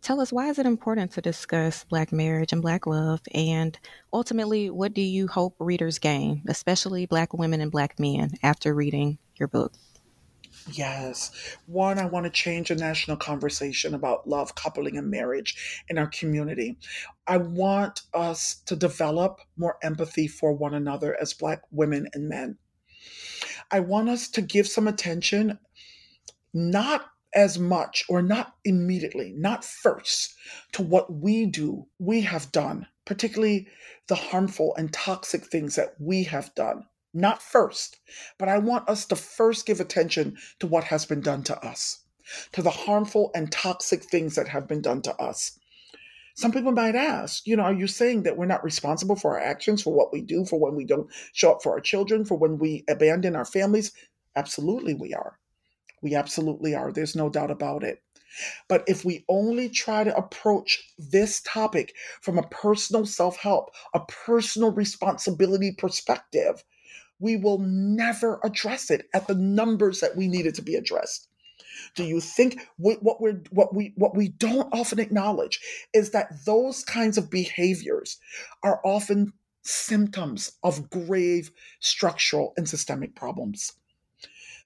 tell 0.01 0.19
us 0.19 0.33
why 0.33 0.49
is 0.49 0.57
it 0.57 0.65
important 0.65 1.11
to 1.11 1.21
discuss 1.21 1.83
Black 1.83 2.11
marriage 2.11 2.51
and 2.51 2.63
Black 2.63 2.87
love? 2.87 3.21
And 3.33 3.77
ultimately, 4.11 4.71
what 4.71 4.93
do 4.93 5.01
you 5.01 5.27
hope 5.27 5.55
readers 5.59 5.99
gain, 5.99 6.41
especially 6.47 7.05
Black 7.05 7.31
women 7.33 7.61
and 7.61 7.71
Black 7.71 7.99
men, 7.99 8.31
after 8.41 8.73
reading 8.73 9.19
your 9.35 9.47
book? 9.47 9.73
Yes. 10.71 11.57
One, 11.65 11.99
I 11.99 12.05
want 12.05 12.25
to 12.25 12.29
change 12.29 12.69
the 12.69 12.75
national 12.75 13.17
conversation 13.17 13.93
about 13.93 14.27
love, 14.27 14.55
coupling, 14.55 14.97
and 14.97 15.09
marriage 15.09 15.83
in 15.89 15.97
our 15.97 16.07
community. 16.07 16.77
I 17.27 17.37
want 17.37 18.01
us 18.13 18.61
to 18.65 18.75
develop 18.75 19.41
more 19.57 19.77
empathy 19.83 20.27
for 20.27 20.53
one 20.53 20.73
another 20.73 21.17
as 21.19 21.33
Black 21.33 21.61
women 21.71 22.07
and 22.13 22.29
men. 22.29 22.57
I 23.71 23.81
want 23.81 24.09
us 24.09 24.29
to 24.29 24.41
give 24.41 24.67
some 24.67 24.87
attention, 24.87 25.59
not 26.53 27.09
as 27.35 27.57
much 27.57 28.05
or 28.07 28.21
not 28.21 28.55
immediately, 28.63 29.33
not 29.35 29.65
first, 29.65 30.35
to 30.73 30.81
what 30.81 31.11
we 31.11 31.45
do, 31.45 31.87
we 31.99 32.21
have 32.21 32.51
done, 32.51 32.87
particularly 33.05 33.67
the 34.07 34.15
harmful 34.15 34.75
and 34.77 34.93
toxic 34.93 35.45
things 35.45 35.75
that 35.75 35.95
we 35.99 36.23
have 36.23 36.53
done. 36.55 36.85
Not 37.13 37.41
first, 37.43 37.99
but 38.39 38.49
I 38.49 38.57
want 38.57 38.89
us 38.89 39.05
to 39.05 39.15
first 39.15 39.65
give 39.65 39.79
attention 39.79 40.37
to 40.59 40.67
what 40.67 40.85
has 40.85 41.05
been 41.05 41.21
done 41.21 41.43
to 41.43 41.57
us, 41.63 41.99
to 42.53 42.61
the 42.61 42.71
harmful 42.71 43.29
and 43.35 43.51
toxic 43.51 44.03
things 44.03 44.35
that 44.35 44.47
have 44.47 44.67
been 44.67 44.81
done 44.81 45.01
to 45.03 45.15
us. 45.21 45.59
Some 46.35 46.51
people 46.51 46.71
might 46.71 46.95
ask, 46.95 47.45
you 47.45 47.55
know, 47.55 47.63
are 47.63 47.73
you 47.73 47.85
saying 47.85 48.23
that 48.23 48.35
we're 48.35 48.47
not 48.47 48.63
responsible 48.63 49.15
for 49.15 49.33
our 49.33 49.39
actions, 49.39 49.83
for 49.83 49.93
what 49.93 50.11
we 50.11 50.21
do, 50.21 50.43
for 50.45 50.59
when 50.59 50.73
we 50.75 50.85
don't 50.85 51.07
show 51.33 51.51
up 51.51 51.61
for 51.61 51.73
our 51.73 51.79
children, 51.79 52.25
for 52.25 52.35
when 52.35 52.57
we 52.57 52.83
abandon 52.89 53.35
our 53.35 53.45
families? 53.45 53.91
Absolutely, 54.35 54.95
we 54.95 55.13
are. 55.13 55.37
We 56.01 56.15
absolutely 56.15 56.73
are. 56.73 56.91
There's 56.91 57.15
no 57.15 57.29
doubt 57.29 57.51
about 57.51 57.83
it. 57.83 58.01
But 58.67 58.83
if 58.87 59.05
we 59.05 59.23
only 59.29 59.69
try 59.69 60.03
to 60.03 60.17
approach 60.17 60.83
this 60.97 61.41
topic 61.41 61.93
from 62.21 62.39
a 62.39 62.47
personal 62.47 63.05
self 63.05 63.37
help, 63.37 63.69
a 63.93 63.99
personal 63.99 64.71
responsibility 64.71 65.71
perspective, 65.71 66.63
we 67.19 67.35
will 67.35 67.59
never 67.59 68.39
address 68.43 68.91
it 68.91 69.07
at 69.13 69.27
the 69.27 69.35
numbers 69.35 69.99
that 69.99 70.15
we 70.15 70.27
need 70.27 70.45
it 70.45 70.55
to 70.55 70.61
be 70.61 70.75
addressed. 70.75 71.27
Do 71.95 72.03
you 72.03 72.19
think 72.19 72.67
what 72.77 73.21
we're 73.21 73.41
what 73.51 73.73
we 73.75 73.93
what 73.95 74.15
we 74.15 74.29
don't 74.29 74.73
often 74.73 74.99
acknowledge 74.99 75.59
is 75.93 76.11
that 76.11 76.45
those 76.45 76.83
kinds 76.83 77.17
of 77.17 77.29
behaviors 77.29 78.19
are 78.63 78.79
often 78.83 79.33
symptoms 79.63 80.51
of 80.63 80.89
grave 80.89 81.51
structural 81.79 82.53
and 82.57 82.67
systemic 82.67 83.15
problems. 83.15 83.73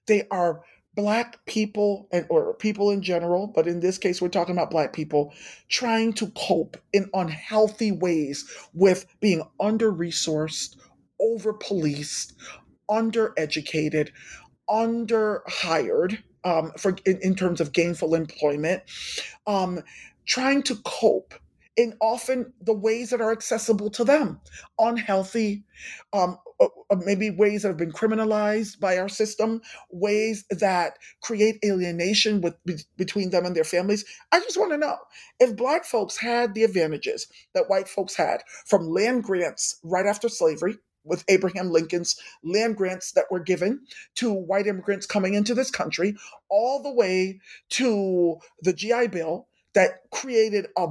They 0.06 0.26
are 0.30 0.62
black 0.94 1.44
people 1.46 2.08
and 2.10 2.26
or 2.28 2.54
people 2.54 2.90
in 2.90 3.02
general, 3.02 3.46
but 3.46 3.68
in 3.68 3.80
this 3.80 3.98
case 3.98 4.20
we're 4.20 4.28
talking 4.28 4.56
about 4.56 4.70
black 4.70 4.92
people 4.92 5.32
trying 5.68 6.12
to 6.14 6.26
cope 6.30 6.76
in 6.92 7.08
unhealthy 7.14 7.92
ways 7.92 8.44
with 8.74 9.06
being 9.20 9.42
under-resourced, 9.60 10.76
over-policed, 11.20 12.34
undereducated, 12.90 14.10
underhired, 14.68 16.22
um, 16.44 16.72
for 16.78 16.96
in, 17.04 17.18
in, 17.22 17.34
terms 17.34 17.60
of 17.60 17.72
gainful 17.72 18.14
employment, 18.14 18.82
um, 19.46 19.80
trying 20.26 20.62
to 20.62 20.76
cope 20.84 21.34
in 21.76 21.94
often 22.00 22.52
the 22.60 22.72
ways 22.72 23.10
that 23.10 23.20
are 23.20 23.32
accessible 23.32 23.88
to 23.88 24.04
them, 24.04 24.40
unhealthy, 24.78 25.64
um, 26.12 26.36
uh, 26.60 26.66
uh, 26.90 26.96
maybe 27.04 27.30
ways 27.30 27.62
that 27.62 27.68
have 27.68 27.76
been 27.76 27.92
criminalized 27.92 28.80
by 28.80 28.98
our 28.98 29.08
system, 29.08 29.60
ways 29.90 30.44
that 30.50 30.98
create 31.22 31.56
alienation 31.64 32.40
with 32.40 32.56
be, 32.64 32.74
between 32.96 33.30
them 33.30 33.46
and 33.46 33.54
their 33.54 33.62
families. 33.62 34.04
I 34.32 34.40
just 34.40 34.58
want 34.58 34.72
to 34.72 34.76
know 34.76 34.96
if 35.38 35.56
Black 35.56 35.84
folks 35.84 36.16
had 36.16 36.52
the 36.52 36.64
advantages 36.64 37.28
that 37.54 37.68
white 37.70 37.88
folks 37.88 38.16
had 38.16 38.42
from 38.66 38.88
land 38.88 39.22
grants 39.22 39.78
right 39.84 40.06
after 40.06 40.28
slavery 40.28 40.78
with 41.04 41.24
Abraham 41.28 41.70
Lincoln's 41.70 42.16
land 42.42 42.76
grants 42.76 43.12
that 43.12 43.30
were 43.30 43.40
given 43.40 43.80
to 44.16 44.32
white 44.32 44.66
immigrants 44.66 45.06
coming 45.06 45.34
into 45.34 45.54
this 45.54 45.70
country, 45.70 46.16
all 46.48 46.82
the 46.82 46.92
way 46.92 47.40
to 47.70 48.38
the 48.62 48.72
GI 48.72 49.08
Bill 49.08 49.48
that 49.74 50.10
created 50.10 50.68
a 50.76 50.88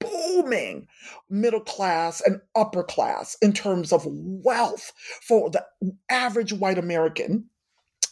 booming 0.00 0.88
middle 1.30 1.60
class 1.60 2.20
and 2.20 2.40
upper 2.56 2.82
class 2.82 3.36
in 3.40 3.52
terms 3.52 3.92
of 3.92 4.06
wealth 4.06 4.92
for 5.22 5.50
the 5.50 5.64
average 6.08 6.52
white 6.52 6.78
American, 6.78 7.48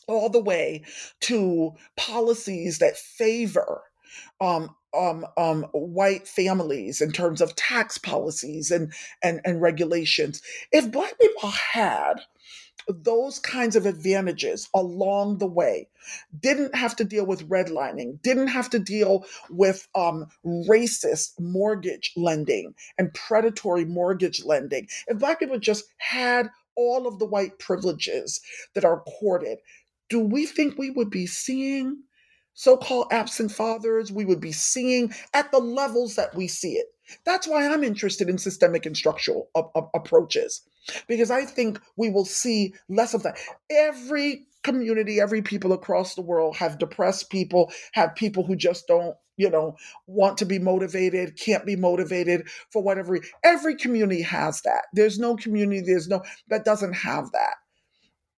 all 0.07 0.29
the 0.29 0.43
way 0.43 0.85
to 1.21 1.73
policies 1.97 2.79
that 2.79 2.97
favor 2.97 3.83
um, 4.41 4.75
um, 4.93 5.27
um, 5.37 5.65
white 5.73 6.27
families 6.27 7.01
in 7.01 7.13
terms 7.13 7.41
of 7.41 7.55
tax 7.55 7.99
policies 7.99 8.71
and, 8.71 8.93
and, 9.23 9.41
and 9.45 9.61
regulations. 9.61 10.43
If 10.73 10.91
Black 10.91 11.19
people 11.19 11.51
had 11.51 12.15
those 12.89 13.39
kinds 13.39 13.77
of 13.77 13.87
advantages 13.87 14.69
along 14.75 15.39
the 15.39 15.47
way, 15.47 15.89
didn't 16.39 16.75
have 16.75 16.97
to 16.97 17.05
deal 17.05 17.27
with 17.27 17.49
redlining, 17.49 18.21
didn't 18.23 18.49
have 18.49 18.71
to 18.71 18.79
deal 18.79 19.25
with 19.49 19.87
um, 19.95 20.27
racist 20.45 21.39
mortgage 21.39 22.13
lending 22.17 22.75
and 22.99 23.15
predatory 23.15 23.85
mortgage 23.85 24.45
lending, 24.45 24.89
if 25.07 25.19
Black 25.19 25.39
people 25.39 25.59
just 25.59 25.85
had 25.99 26.49
all 26.77 27.07
of 27.07 27.19
the 27.19 27.27
white 27.27 27.59
privileges 27.59 28.41
that 28.75 28.85
are 28.85 28.95
accorded, 28.95 29.59
do 30.09 30.19
we 30.19 30.47
think 30.47 30.77
we 30.77 30.91
would 30.91 31.11
be 31.11 31.27
seeing 31.27 32.03
so 32.55 32.77
called 32.77 33.09
absent 33.11 33.53
fathers 33.53 34.13
we 34.13 34.25
would 34.25 34.41
be 34.41 34.53
seeing 34.53 35.13
at 35.35 35.51
the 35.53 35.59
levels 35.59 36.17
that 36.17 36.35
we 36.35 36.47
see 36.47 36.73
it. 36.73 36.87
That's 37.25 37.47
why 37.49 37.67
I'm 37.67 37.83
interested 37.85 38.29
in 38.29 38.39
systemic 38.39 38.87
and 38.87 38.97
structural 38.97 39.49
a- 39.57 39.65
a- 39.75 39.89
approaches, 39.95 40.63
because 41.09 41.31
I 41.31 41.45
think 41.45 41.81
we 41.97 42.11
will 42.11 42.25
see 42.25 42.75
less 42.89 43.15
of 43.15 43.23
that. 43.25 43.39
Every 43.71 44.47
community, 44.63 45.21
every 45.21 45.43
people 45.43 45.73
across 45.73 46.15
the 46.15 46.23
world 46.23 46.57
have 46.57 46.79
depressed 46.79 47.31
people, 47.31 47.73
have 47.93 48.15
people 48.15 48.45
who 48.45 48.57
just 48.57 48.87
don't 48.87 49.17
you 49.37 49.49
know 49.49 49.75
want 50.07 50.37
to 50.37 50.45
be 50.45 50.59
motivated 50.59 51.39
can't 51.39 51.65
be 51.65 51.75
motivated 51.75 52.47
for 52.71 52.83
whatever 52.83 53.19
every 53.43 53.75
community 53.75 54.21
has 54.21 54.61
that 54.63 54.83
there's 54.93 55.19
no 55.19 55.35
community 55.35 55.81
there's 55.81 56.09
no 56.09 56.23
that 56.49 56.65
doesn't 56.65 56.93
have 56.93 57.33
that 57.33 57.55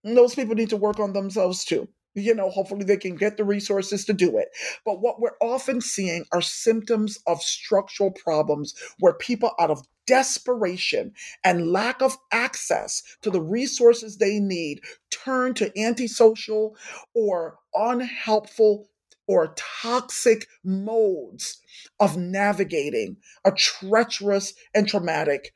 and 0.05 0.17
those 0.17 0.35
people 0.37 0.55
need 0.55 0.71
to 0.71 0.77
work 0.77 1.01
on 1.01 1.13
themselves 1.13 1.65
too 1.65 1.89
you 2.15 2.35
know, 2.35 2.51
hopefully 2.51 2.85
they 2.85 2.97
can 2.97 3.17
get 3.17 3.37
the 3.37 3.45
resources 3.45 4.05
to 4.05 4.13
do 4.13 4.37
it. 4.37 4.49
But 4.85 5.01
what 5.01 5.21
we're 5.21 5.37
often 5.41 5.81
seeing 5.81 6.25
are 6.33 6.43
symptoms 6.43 7.19
of 7.27 7.43
structural 7.43 8.11
problems 8.11 8.75
where 8.99 9.15
people, 9.15 9.53
out 9.59 9.71
of 9.71 9.83
desperation 10.07 11.13
and 11.45 11.71
lack 11.71 12.03
of 12.03 12.17
access 12.33 13.03
to 13.23 13.31
the 13.31 13.41
resources 13.41 14.19
they 14.19 14.41
need, 14.41 14.81
turn 15.11 15.55
to 15.55 15.79
antisocial 15.79 16.77
or 17.15 17.59
unhelpful 17.75 18.89
or 19.29 19.55
toxic 19.57 20.49
modes 20.65 21.61
of 22.01 22.17
navigating 22.17 23.17
a 23.45 23.53
treacherous 23.53 24.53
and 24.75 24.89
traumatic 24.89 25.55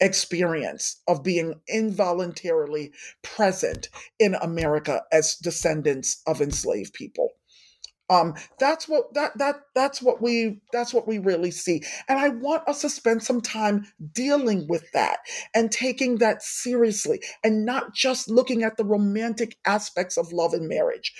experience 0.00 1.00
of 1.08 1.22
being 1.22 1.54
involuntarily 1.68 2.92
present 3.22 3.88
in 4.18 4.34
America 4.36 5.02
as 5.12 5.36
descendants 5.36 6.22
of 6.26 6.40
enslaved 6.40 6.94
people. 6.94 7.30
Um, 8.10 8.34
that's 8.58 8.88
what 8.88 9.12
that 9.14 9.36
that 9.36 9.56
that's 9.74 10.00
what 10.00 10.22
we 10.22 10.62
that's 10.72 10.94
what 10.94 11.06
we 11.06 11.18
really 11.18 11.50
see, 11.50 11.82
and 12.08 12.18
I 12.18 12.30
want 12.30 12.66
us 12.66 12.80
to 12.80 12.88
spend 12.88 13.22
some 13.22 13.42
time 13.42 13.86
dealing 14.14 14.66
with 14.66 14.90
that 14.92 15.18
and 15.54 15.70
taking 15.70 16.16
that 16.16 16.42
seriously, 16.42 17.20
and 17.44 17.66
not 17.66 17.94
just 17.94 18.30
looking 18.30 18.62
at 18.62 18.78
the 18.78 18.84
romantic 18.84 19.58
aspects 19.66 20.16
of 20.16 20.32
love 20.32 20.54
and 20.54 20.68
marriage 20.68 21.12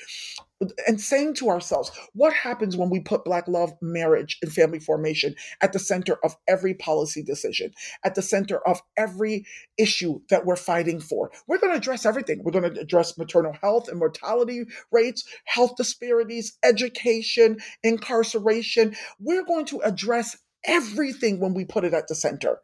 and 0.86 1.00
saying 1.00 1.34
to 1.34 1.48
ourselves, 1.48 1.90
what 2.14 2.32
happens 2.32 2.76
when 2.76 2.90
we 2.90 3.00
put 3.00 3.24
Black 3.24 3.46
love, 3.48 3.72
marriage, 3.80 4.38
and 4.42 4.52
family 4.52 4.80
formation 4.80 5.34
at 5.62 5.72
the 5.72 5.78
center 5.78 6.16
of 6.24 6.36
every 6.48 6.74
policy 6.74 7.22
decision, 7.22 7.72
at 8.04 8.14
the 8.14 8.22
center 8.22 8.59
of 8.66 8.82
every 8.96 9.46
issue 9.78 10.20
that 10.30 10.44
we're 10.44 10.56
fighting 10.56 11.00
for? 11.00 11.30
We're 11.46 11.59
going 11.59 11.72
to 11.72 11.78
address 11.78 12.04
everything. 12.04 12.42
We're 12.42 12.52
going 12.52 12.74
to 12.74 12.80
address 12.80 13.16
maternal 13.16 13.54
health 13.61 13.88
and 13.88 13.98
mortality 13.98 14.64
rates, 14.90 15.24
health 15.44 15.76
disparities, 15.76 16.59
education, 16.64 17.59
incarceration. 17.82 18.96
We're 19.20 19.44
going 19.44 19.66
to 19.66 19.80
address 19.80 20.36
everything 20.64 21.40
when 21.40 21.54
we 21.54 21.64
put 21.64 21.84
it 21.84 21.94
at 21.94 22.09
the 22.09 22.14
center. 22.14 22.61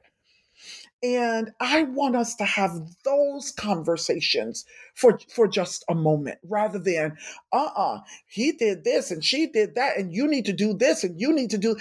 And 1.04 1.52
I 1.60 1.82
want 1.82 2.16
us 2.16 2.34
to 2.36 2.46
have 2.46 2.72
those 3.04 3.52
conversations 3.52 4.64
for, 4.94 5.18
for 5.28 5.46
just 5.46 5.84
a 5.90 5.94
moment 5.94 6.38
rather 6.42 6.78
than, 6.78 7.18
uh 7.52 7.70
uh 7.76 8.00
he 8.26 8.52
did 8.52 8.84
this 8.84 9.10
and 9.10 9.22
she 9.22 9.46
did 9.48 9.74
that, 9.74 9.98
and 9.98 10.14
you 10.14 10.26
need 10.26 10.46
to 10.46 10.54
do 10.54 10.72
this 10.72 11.04
and 11.04 11.20
you 11.20 11.34
need 11.34 11.50
to 11.50 11.58
do. 11.58 11.76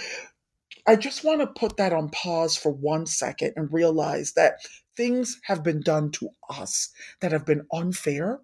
I 0.86 0.96
just 0.96 1.24
want 1.24 1.40
to 1.40 1.46
put 1.46 1.78
that 1.78 1.94
on 1.94 2.10
pause 2.10 2.58
for 2.58 2.70
one 2.70 3.06
second 3.06 3.54
and 3.56 3.72
realize 3.72 4.34
that 4.34 4.58
things 4.94 5.40
have 5.44 5.64
been 5.64 5.80
done 5.80 6.10
to 6.12 6.28
us 6.50 6.90
that 7.20 7.32
have 7.32 7.46
been 7.46 7.66
unfair, 7.72 8.40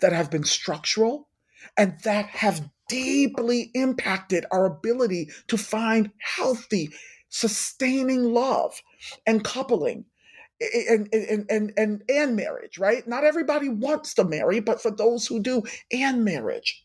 that 0.00 0.12
have 0.12 0.30
been 0.30 0.44
structural, 0.44 1.28
and 1.78 1.98
that 2.04 2.26
have 2.26 2.68
deeply 2.88 3.70
impacted 3.72 4.44
our 4.50 4.66
ability 4.66 5.30
to 5.48 5.56
find 5.56 6.10
healthy, 6.18 6.90
sustaining 7.32 8.24
love 8.34 8.82
and 9.26 9.42
coupling 9.42 10.04
and, 10.88 11.08
and 11.12 11.46
and 11.50 11.72
and 11.76 12.02
and 12.08 12.36
marriage 12.36 12.78
right? 12.78 13.06
Not 13.08 13.24
everybody 13.24 13.68
wants 13.68 14.14
to 14.14 14.24
marry 14.24 14.60
but 14.60 14.82
for 14.82 14.90
those 14.90 15.26
who 15.26 15.40
do 15.40 15.62
and 15.92 16.24
marriage. 16.24 16.84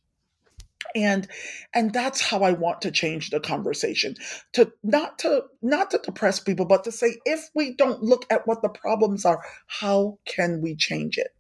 And 0.96 1.28
and 1.74 1.94
that's 1.94 2.22
how 2.22 2.44
i 2.44 2.54
want 2.54 2.82
to 2.84 2.92
change 2.92 3.30
the 3.30 3.42
conversation. 3.42 4.16
To 4.54 4.72
not 4.84 5.20
to 5.20 5.44
not 5.62 5.92
to 5.92 6.00
depress 6.00 6.40
people 6.40 6.66
but 6.66 6.86
to 6.86 6.94
say 6.94 7.18
if 7.26 7.50
we 7.54 7.76
don't 7.76 8.04
look 8.04 8.26
at 8.32 8.48
what 8.48 8.64
the 8.64 8.70
problems 8.70 9.26
are 9.26 9.44
how 9.68 10.20
can 10.26 10.62
we 10.62 10.76
change 10.76 11.18
it 11.20 11.36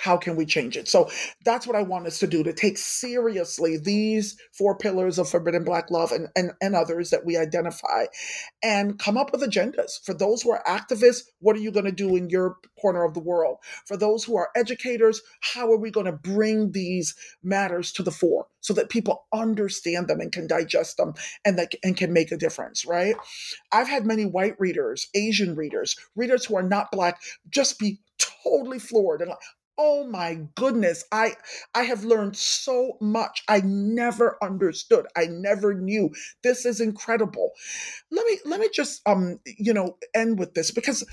how 0.00 0.16
can 0.16 0.34
we 0.34 0.46
change 0.46 0.76
it? 0.76 0.88
So 0.88 1.10
that's 1.44 1.66
what 1.66 1.76
I 1.76 1.82
want 1.82 2.06
us 2.06 2.18
to 2.20 2.26
do 2.26 2.42
to 2.42 2.52
take 2.52 2.78
seriously 2.78 3.76
these 3.76 4.36
four 4.52 4.76
pillars 4.76 5.18
of 5.18 5.28
forbidden 5.28 5.62
black 5.62 5.90
love 5.90 6.10
and, 6.10 6.28
and, 6.34 6.52
and 6.62 6.74
others 6.74 7.10
that 7.10 7.26
we 7.26 7.36
identify 7.36 8.06
and 8.62 8.98
come 8.98 9.18
up 9.18 9.30
with 9.30 9.42
agendas. 9.42 10.02
For 10.04 10.14
those 10.14 10.42
who 10.42 10.52
are 10.52 10.62
activists, 10.66 11.22
what 11.40 11.54
are 11.54 11.60
you 11.60 11.70
going 11.70 11.84
to 11.84 11.92
do 11.92 12.16
in 12.16 12.30
your 12.30 12.56
corner 12.80 13.04
of 13.04 13.12
the 13.14 13.20
world? 13.20 13.58
For 13.86 13.96
those 13.96 14.24
who 14.24 14.36
are 14.36 14.48
educators, 14.56 15.20
how 15.40 15.70
are 15.70 15.78
we 15.78 15.90
going 15.90 16.06
to 16.06 16.12
bring 16.12 16.72
these 16.72 17.14
matters 17.42 17.92
to 17.92 18.02
the 18.02 18.10
fore 18.10 18.46
so 18.60 18.72
that 18.74 18.88
people 18.88 19.26
understand 19.34 20.08
them 20.08 20.20
and 20.20 20.32
can 20.32 20.46
digest 20.46 20.96
them 20.96 21.14
and 21.44 21.58
that 21.58 21.74
and 21.84 21.96
can 21.96 22.12
make 22.12 22.32
a 22.32 22.36
difference, 22.36 22.86
right? 22.86 23.16
I've 23.70 23.88
had 23.88 24.06
many 24.06 24.24
white 24.24 24.58
readers, 24.58 25.08
Asian 25.14 25.54
readers, 25.54 25.96
readers 26.16 26.46
who 26.46 26.56
are 26.56 26.62
not 26.62 26.90
black 26.90 27.20
just 27.50 27.78
be 27.78 28.00
totally 28.18 28.78
floored 28.78 29.20
and 29.20 29.30
like, 29.30 29.38
oh 29.82 30.06
my 30.06 30.38
goodness 30.56 31.04
i 31.10 31.34
i 31.74 31.82
have 31.84 32.04
learned 32.04 32.36
so 32.36 32.98
much. 33.00 33.42
I 33.48 33.62
never 33.64 34.36
understood. 34.42 35.06
I 35.16 35.26
never 35.26 35.74
knew. 35.74 36.10
This 36.42 36.66
is 36.66 36.80
incredible. 36.80 37.52
Let 38.10 38.26
me 38.26 38.38
let 38.44 38.60
me 38.60 38.68
just 38.74 39.02
um 39.06 39.40
you 39.46 39.72
know 39.74 39.96
end 40.14 40.38
with 40.38 40.54
this 40.54 40.70
because 40.70 41.04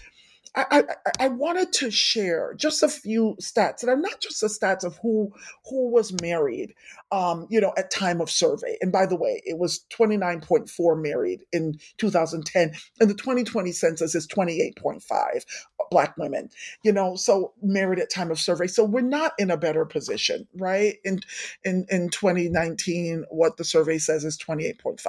I, 0.55 0.83
I, 1.19 1.27
wanted 1.27 1.73
to 1.73 1.91
share 1.91 2.53
just 2.55 2.83
a 2.83 2.89
few 2.89 3.35
stats, 3.41 3.81
and 3.81 3.91
I'm 3.91 4.01
not 4.01 4.19
just 4.19 4.41
the 4.41 4.47
stats 4.47 4.83
of 4.83 4.97
who 5.01 5.31
who 5.69 5.89
was 5.89 6.13
married, 6.21 6.73
um, 7.11 7.47
you 7.49 7.59
know, 7.61 7.73
at 7.77 7.91
time 7.91 8.21
of 8.21 8.29
survey. 8.29 8.77
And 8.81 8.91
by 8.91 9.05
the 9.05 9.15
way, 9.15 9.41
it 9.45 9.57
was 9.57 9.85
29.4 9.91 11.01
married 11.01 11.41
in 11.51 11.79
2010, 11.97 12.73
and 12.99 13.09
the 13.09 13.13
2020 13.13 13.71
census 13.71 14.15
is 14.15 14.27
28.5 14.27 15.45
black 15.89 16.17
women, 16.17 16.49
you 16.83 16.91
know, 16.91 17.15
so 17.15 17.53
married 17.61 17.99
at 17.99 18.09
time 18.09 18.31
of 18.31 18.39
survey. 18.39 18.67
So 18.67 18.83
we're 18.83 19.01
not 19.01 19.33
in 19.37 19.51
a 19.51 19.57
better 19.57 19.85
position, 19.85 20.47
right? 20.55 20.97
In 21.03 21.21
in 21.63 21.85
in 21.89 22.09
2019, 22.09 23.25
what 23.29 23.57
the 23.57 23.63
survey 23.63 23.97
says 23.97 24.23
is 24.23 24.37
28.5. 24.37 25.01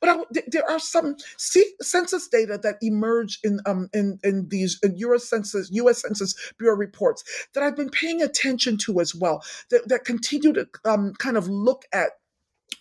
But 0.00 0.08
I, 0.08 0.16
there 0.48 0.68
are 0.68 0.78
some 0.78 1.16
census 1.38 2.28
data 2.28 2.58
that 2.62 2.76
emerge 2.80 3.38
in 3.44 3.60
um 3.66 3.88
in 3.92 4.18
in 4.22 4.48
these 4.48 4.78
U.S. 4.82 5.28
Census, 5.28 5.70
U.S. 5.72 6.02
Census 6.02 6.34
Bureau 6.58 6.76
reports 6.76 7.24
that 7.54 7.62
I've 7.62 7.76
been 7.76 7.90
paying 7.90 8.22
attention 8.22 8.76
to 8.78 9.00
as 9.00 9.14
well, 9.14 9.42
that, 9.70 9.88
that 9.88 10.04
continue 10.04 10.52
to 10.52 10.68
um, 10.84 11.12
kind 11.14 11.36
of 11.36 11.48
look 11.48 11.84
at 11.92 12.10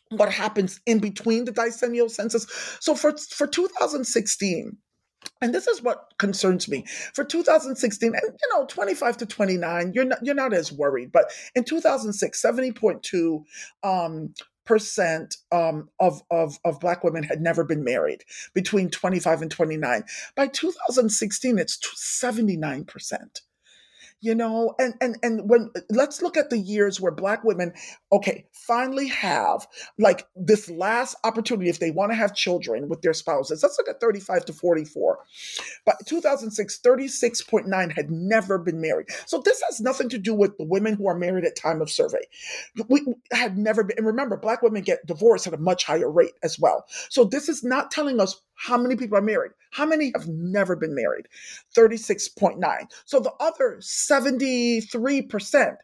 what 0.10 0.32
happens 0.32 0.80
in 0.86 1.00
between 1.00 1.46
the 1.46 1.52
decennial 1.52 2.10
census. 2.10 2.48
So 2.80 2.96
for, 2.96 3.16
for 3.18 3.48
2016, 3.48 4.78
and 5.42 5.54
this 5.54 5.68
is 5.68 5.82
what 5.82 6.14
concerns 6.18 6.68
me 6.68 6.86
for 7.14 7.24
2016 7.24 8.14
and 8.14 8.22
you 8.24 8.58
know 8.58 8.66
25 8.68 9.18
to 9.18 9.26
29 9.26 9.92
you're 9.94 10.06
not 10.06 10.20
you're 10.24 10.36
not 10.36 10.54
as 10.54 10.72
worried 10.72 11.12
but 11.12 11.26
in 11.56 11.64
2006 11.64 12.42
70.2 12.42 13.44
um, 13.84 14.34
percent 14.70 15.38
um, 15.52 15.90
of, 16.00 16.22
of, 16.30 16.60
of 16.64 16.80
black 16.80 17.04
women 17.04 17.24
had 17.24 17.42
never 17.42 17.64
been 17.64 17.84
married 17.84 18.24
between 18.54 18.88
25 18.88 19.42
and 19.42 19.50
29 19.50 20.04
by 20.36 20.46
2016 20.46 21.58
it's 21.58 21.80
79 22.00 22.86
percent 22.86 23.42
you 24.22 24.36
know 24.36 24.76
and 24.80 24.94
and 25.02 25.18
and 25.24 25.50
when 25.50 25.70
let's 25.90 26.22
look 26.22 26.36
at 26.36 26.50
the 26.50 26.58
years 26.58 27.00
where 27.00 27.12
black 27.12 27.44
women 27.44 27.74
okay 28.12 28.46
finally 28.52 29.08
have 29.08 29.68
like 29.98 30.28
this 30.36 30.70
last 30.70 31.16
opportunity 31.24 31.70
if 31.70 31.80
they 31.80 31.92
want 31.92 32.12
to 32.12 32.16
have 32.16 32.36
children 32.36 32.90
with 32.90 33.02
their 33.02 33.14
spouses 33.14 33.64
let's 33.64 33.78
look 33.78 33.88
at 33.88 34.02
35 34.02 34.46
to 34.46 34.54
44 34.54 35.20
but 35.86 35.96
2006 36.06 36.80
36.9 36.80 37.92
had 37.96 38.12
never 38.12 38.58
been 38.58 38.82
married 38.82 39.08
so 39.26 39.42
this 39.44 39.62
has 39.68 39.80
nothing 39.80 40.10
to 40.10 40.18
do 40.18 40.34
with 40.34 40.58
the 40.58 40.66
women 40.66 40.96
who 40.96 41.08
are 41.08 41.18
married 41.18 41.46
at 41.46 41.56
time 41.56 41.82
of 41.82 41.90
survey 41.90 42.22
we 42.90 43.06
had 43.32 43.58
never 43.58 43.84
been 43.84 43.98
and 43.98 44.08
remember 44.08 44.38
black 44.38 44.62
women 44.62 44.82
get 44.82 45.06
divorced 45.06 45.48
at 45.48 45.54
a 45.54 45.58
much 45.58 45.86
higher 45.86 46.12
rate 46.12 46.34
as 46.44 46.60
well 46.60 46.86
so 47.10 47.24
this 47.24 47.48
is 47.48 47.64
not 47.64 47.92
telling 47.92 48.20
us 48.20 48.42
how 48.60 48.78
many 48.78 48.98
people 48.98 49.18
are 49.18 49.22
married? 49.22 49.52
How 49.72 49.86
many 49.86 50.12
have 50.14 50.28
never 50.28 50.76
been 50.76 50.94
married? 50.94 51.28
36.9. 51.76 52.60
So 53.06 53.22
the 53.22 53.32
other 53.40 53.78
73%, 54.10 55.76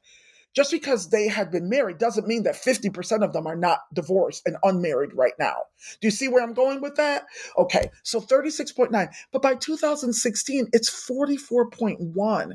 just 0.56 0.72
because 0.72 1.10
they 1.10 1.28
had 1.28 1.52
been 1.52 1.70
married 1.70 1.98
doesn't 1.98 2.28
mean 2.28 2.44
that 2.44 2.56
50% 2.56 3.24
of 3.24 3.34
them 3.34 3.46
are 3.46 3.58
not 3.58 3.80
divorced 3.94 4.44
and 4.46 4.56
unmarried 4.64 5.14
right 5.14 5.34
now. 5.38 5.56
Do 6.00 6.08
you 6.08 6.12
see 6.12 6.30
where 6.30 6.42
I'm 6.42 6.54
going 6.54 6.82
with 6.82 6.96
that? 6.96 7.26
Okay, 7.58 7.90
so 8.04 8.22
36.9. 8.22 9.10
But 9.32 9.42
by 9.42 9.56
2016, 9.56 10.70
it's 10.72 10.90
44.1 10.90 12.54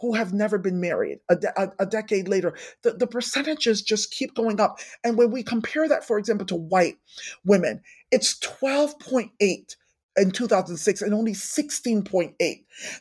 who 0.00 0.12
have 0.12 0.34
never 0.34 0.58
been 0.58 0.80
married 0.80 1.18
a, 1.30 1.36
de- 1.36 1.62
a, 1.62 1.70
a, 1.78 1.86
decade 1.86 2.28
later. 2.28 2.54
The, 2.82 2.92
the 2.92 3.06
percentages 3.06 3.80
just 3.80 4.10
keep 4.10 4.34
going 4.34 4.60
up. 4.60 4.78
And 5.02 5.16
when 5.16 5.30
we 5.30 5.42
compare 5.42 5.88
that, 5.88 6.04
for 6.04 6.18
example, 6.18 6.46
to 6.48 6.56
white 6.56 6.98
women, 7.44 7.80
it's 8.10 8.38
12.8 8.40 9.76
in 10.16 10.30
2006 10.30 11.02
and 11.02 11.14
only 11.14 11.32
16.8 11.32 12.34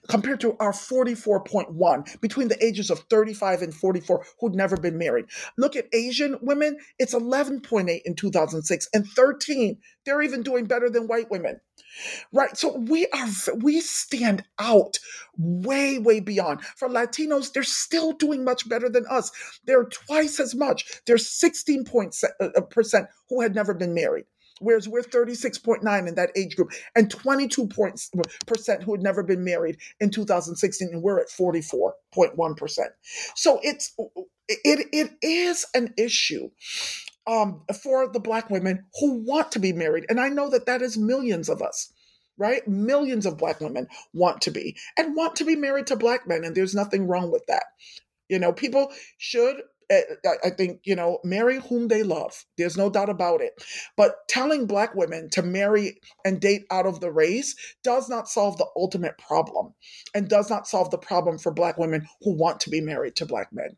compared 0.09 0.39
to 0.41 0.55
our 0.59 0.72
44.1 0.72 2.22
between 2.22 2.47
the 2.47 2.64
ages 2.64 2.89
of 2.89 2.99
35 3.09 3.61
and 3.61 3.74
44 3.74 4.26
who'd 4.39 4.55
never 4.55 4.78
been 4.78 4.97
married. 4.97 5.26
Look 5.57 5.76
at 5.76 5.93
Asian 5.93 6.38
women, 6.41 6.78
it's 6.99 7.14
11.8 7.14 8.01
in 8.05 8.16
2006 8.16 8.89
and 8.93 9.07
13. 9.07 9.78
They're 10.05 10.22
even 10.22 10.43
doing 10.43 10.66
better 10.66 10.89
than 10.89 11.07
white 11.07 11.30
women. 11.32 11.59
Right? 12.32 12.57
So 12.57 12.78
we 12.78 13.07
are 13.07 13.28
we 13.57 13.80
stand 13.80 14.43
out 14.59 14.97
way 15.38 15.99
way 15.99 16.20
beyond. 16.20 16.64
For 16.64 16.89
Latinos, 16.89 17.53
they're 17.53 17.64
still 17.64 18.14
doing 18.14 18.43
much 18.43 18.68
better 18.68 18.89
than 18.89 19.05
us. 19.09 19.32
They're 19.66 19.86
twice 19.86 20.39
as 20.39 20.55
much. 20.55 21.01
They're 21.05 21.18
16 21.18 21.86
uh, 21.93 22.28
uh, 22.39 23.03
who 23.30 23.41
had 23.41 23.55
never 23.55 23.74
been 23.74 23.93
married 23.93 24.26
whereas 24.59 24.87
we're 24.87 25.01
36.9 25.01 26.07
in 26.07 26.15
that 26.15 26.31
age 26.35 26.55
group 26.55 26.71
and 26.95 27.09
22 27.09 27.67
percent 28.45 28.83
who 28.83 28.93
had 28.93 29.01
never 29.01 29.23
been 29.23 29.43
married 29.43 29.77
in 29.99 30.09
2016 30.09 30.89
and 30.91 31.01
we're 31.01 31.19
at 31.19 31.29
44.1%. 31.29 32.79
So 33.35 33.59
it's 33.63 33.95
it 34.47 34.87
it 34.91 35.11
is 35.21 35.65
an 35.73 35.93
issue 35.97 36.49
um, 37.25 37.61
for 37.81 38.11
the 38.11 38.19
black 38.19 38.49
women 38.49 38.85
who 38.99 39.23
want 39.23 39.51
to 39.53 39.59
be 39.59 39.73
married 39.73 40.05
and 40.09 40.19
I 40.19 40.29
know 40.29 40.49
that 40.49 40.65
that 40.65 40.81
is 40.81 40.97
millions 40.97 41.49
of 41.49 41.61
us 41.61 41.93
right? 42.37 42.67
Millions 42.67 43.25
of 43.25 43.37
black 43.37 43.61
women 43.61 43.87
want 44.13 44.41
to 44.41 44.51
be 44.51 44.75
and 44.97 45.15
want 45.15 45.35
to 45.35 45.45
be 45.45 45.55
married 45.55 45.87
to 45.87 45.95
black 45.95 46.27
men, 46.27 46.43
and 46.43 46.55
there's 46.55 46.75
nothing 46.75 47.07
wrong 47.07 47.31
with 47.31 47.45
that. 47.47 47.63
You 48.29 48.39
know, 48.39 48.53
people 48.53 48.91
should 49.17 49.57
I 50.43 50.49
think, 50.49 50.81
you 50.85 50.95
know, 50.95 51.19
marry 51.23 51.59
whom 51.59 51.87
they 51.87 52.03
love. 52.03 52.45
There's 52.57 52.77
no 52.77 52.89
doubt 52.89 53.09
about 53.09 53.41
it. 53.41 53.53
But 53.97 54.15
telling 54.27 54.65
Black 54.65 54.95
women 54.95 55.29
to 55.31 55.41
marry 55.41 55.99
and 56.25 56.39
date 56.39 56.65
out 56.71 56.85
of 56.85 56.99
the 56.99 57.11
race 57.11 57.55
does 57.83 58.09
not 58.09 58.27
solve 58.27 58.57
the 58.57 58.67
ultimate 58.75 59.17
problem 59.17 59.73
and 60.13 60.29
does 60.29 60.49
not 60.49 60.67
solve 60.67 60.91
the 60.91 60.97
problem 60.97 61.37
for 61.37 61.51
Black 61.51 61.77
women 61.77 62.07
who 62.21 62.35
want 62.35 62.59
to 62.61 62.69
be 62.69 62.81
married 62.81 63.15
to 63.17 63.25
Black 63.25 63.51
men. 63.51 63.77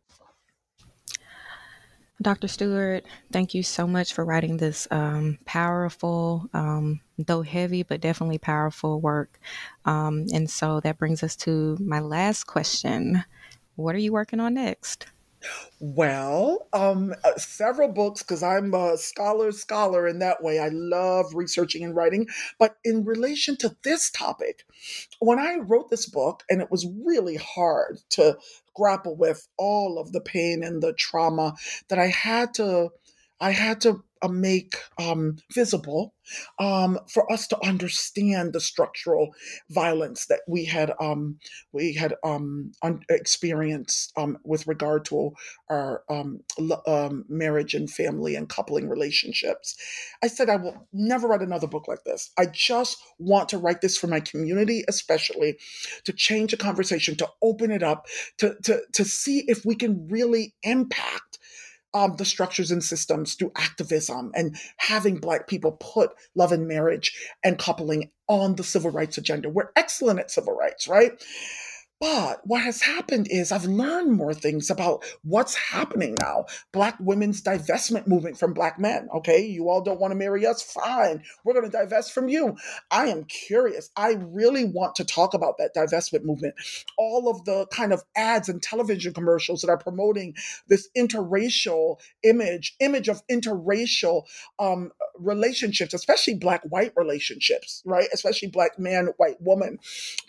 Dr. 2.22 2.48
Stewart, 2.48 3.04
thank 3.34 3.54
you 3.54 3.62
so 3.62 3.86
much 3.86 4.14
for 4.14 4.24
writing 4.24 4.56
this 4.56 4.88
um, 4.90 5.38
powerful, 5.46 6.50
um, 6.54 7.02
though 7.18 7.42
heavy, 7.42 7.84
but 7.84 8.00
definitely 8.00 8.38
powerful 8.38 9.02
work. 9.02 9.38
Um, 9.84 10.26
and 10.34 10.50
so 10.50 10.80
that 10.80 10.98
brings 10.98 11.24
us 11.24 11.36
to 11.38 11.78
my 11.80 12.00
last 12.00 12.46
question 12.46 13.26
What 13.76 13.96
are 13.96 14.00
you 14.00 14.14
working 14.14 14.40
on 14.40 14.54
next? 14.54 15.08
Well, 15.80 16.68
um, 16.74 17.14
uh, 17.24 17.38
several 17.38 17.90
books 17.90 18.24
because 18.24 18.42
I'm 18.42 18.74
a 18.74 18.98
scholar 18.98 19.52
scholar 19.52 20.08
in 20.08 20.20
that 20.20 20.42
way. 20.42 20.60
I 20.60 20.70
love 20.70 21.36
researching 21.36 21.84
and 21.84 21.96
writing. 21.96 22.28
But 22.58 22.78
in 22.84 23.04
relation 23.04 23.58
to 23.58 23.76
this 23.84 24.10
topic, 24.10 24.66
when 25.20 25.38
I 25.40 25.58
wrote 25.58 25.90
this 25.90 26.08
book, 26.08 26.44
and 26.50 26.62
it 26.62 26.72
was 26.72 26.88
really 27.06 27.36
hard 27.36 28.00
to 28.12 28.38
grapple 28.74 29.16
with 29.16 29.48
all 29.58 30.00
of 30.00 30.12
the 30.14 30.22
pain 30.22 30.64
and 30.64 30.82
the 30.82 30.94
trauma 30.94 31.56
that 31.90 32.00
I 32.00 32.08
had 32.08 32.54
to, 32.56 32.90
I 33.40 33.52
had 33.52 33.82
to 33.82 34.04
make 34.30 34.76
um, 35.00 35.38
visible 35.54 36.14
um, 36.60 37.00
for 37.12 37.32
us 37.32 37.48
to 37.48 37.66
understand 37.66 38.54
the 38.54 38.60
structural 38.60 39.34
violence 39.70 40.26
that 40.28 40.42
we 40.48 40.66
had 40.66 40.92
um, 41.00 41.38
we 41.72 41.94
had 41.94 42.16
um, 42.24 42.72
un- 42.84 43.02
experienced 43.10 44.12
um, 44.18 44.38
with 44.44 44.68
regard 44.68 45.06
to 45.06 45.32
our 45.70 46.04
um, 46.10 46.40
l- 46.60 47.24
marriage 47.30 47.74
and 47.74 47.90
family 47.90 48.36
and 48.36 48.50
coupling 48.50 48.90
relationships. 48.90 49.76
I 50.24 50.28
said 50.28 50.50
I 50.50 50.56
will 50.56 50.88
never 50.94 51.28
write 51.28 51.42
another 51.42 51.68
book 51.68 51.88
like 51.88 52.04
this. 52.04 52.32
I 52.38 52.48
just 52.48 52.98
want 53.20 53.50
to 53.50 53.58
write 53.58 53.82
this 53.82 53.98
for 53.98 54.08
my 54.08 54.20
community, 54.20 54.84
especially 54.88 55.58
to 56.06 56.14
change 56.14 56.52
the 56.52 56.58
conversation, 56.58 57.16
to 57.18 57.30
open 57.42 57.72
it 57.72 57.84
up, 57.84 58.08
to 58.40 58.56
to 58.64 58.82
to 58.94 59.06
see 59.06 59.44
if 59.48 59.66
we 59.66 59.76
can 59.76 60.08
really 60.08 60.54
impact 60.64 61.35
um, 61.96 62.18
the 62.18 62.26
structures 62.26 62.72
and 62.72 62.84
systems 62.84 63.36
through 63.36 63.54
activism 63.56 64.30
and 64.36 64.58
having 64.76 65.16
Black 65.16 65.48
people 65.48 65.72
put 65.80 66.12
love 66.36 66.52
and 66.52 66.68
marriage 66.68 67.18
and 67.42 67.58
coupling 67.58 68.12
on 68.28 68.56
the 68.56 68.66
civil 68.66 68.92
rights 68.92 69.18
agenda. 69.18 69.50
We're 69.50 69.70
excellent 69.78 70.20
at 70.20 70.30
civil 70.30 70.54
rights, 70.54 70.90
right? 70.90 71.12
But 72.00 72.42
what 72.44 72.62
has 72.62 72.82
happened 72.82 73.28
is 73.30 73.52
I've 73.52 73.66
learned 73.66 74.12
more 74.12 74.34
things 74.34 74.70
about 74.70 75.06
what's 75.24 75.56
happening 75.56 76.16
now. 76.20 76.46
Black 76.74 76.98
women's 77.00 77.42
divestment 77.42 78.06
movement 78.06 78.38
from 78.38 78.54
black 78.54 78.78
men. 78.78 79.08
Okay, 79.16 79.46
you 79.46 79.70
all 79.70 79.82
don't 79.82 80.00
want 80.00 80.12
to 80.12 80.16
marry 80.16 80.46
us? 80.46 80.62
Fine. 80.62 81.24
We're 81.44 81.54
going 81.54 81.66
to 81.66 81.72
divest 81.72 82.14
from 82.14 82.28
you. 82.28 82.58
I 82.92 83.08
am 83.08 83.24
curious. 83.24 83.90
I 83.96 84.18
really 84.20 84.66
want 84.66 84.96
to 84.96 85.06
talk 85.06 85.34
about 85.34 85.58
that 85.58 85.74
divestment 85.74 86.24
movement. 86.24 86.56
All 86.98 87.30
of 87.30 87.46
the 87.46 87.66
kind 87.68 87.94
of 87.94 88.04
ads 88.16 88.50
and 88.50 88.62
television 88.62 89.14
commercials 89.14 89.62
that 89.62 89.70
are 89.70 89.78
promoting 89.78 90.36
this 90.68 90.90
interracial 90.98 92.00
image, 92.24 92.76
image 92.80 93.08
of 93.08 93.26
interracial 93.28 94.24
um, 94.60 94.92
relationships, 95.18 95.94
especially 95.94 96.36
black 96.36 96.62
white 96.64 96.94
relationships, 96.96 97.82
right? 97.86 98.08
Especially 98.14 98.50
black 98.50 98.78
man, 98.78 99.10
white 99.18 99.42
woman, 99.42 99.80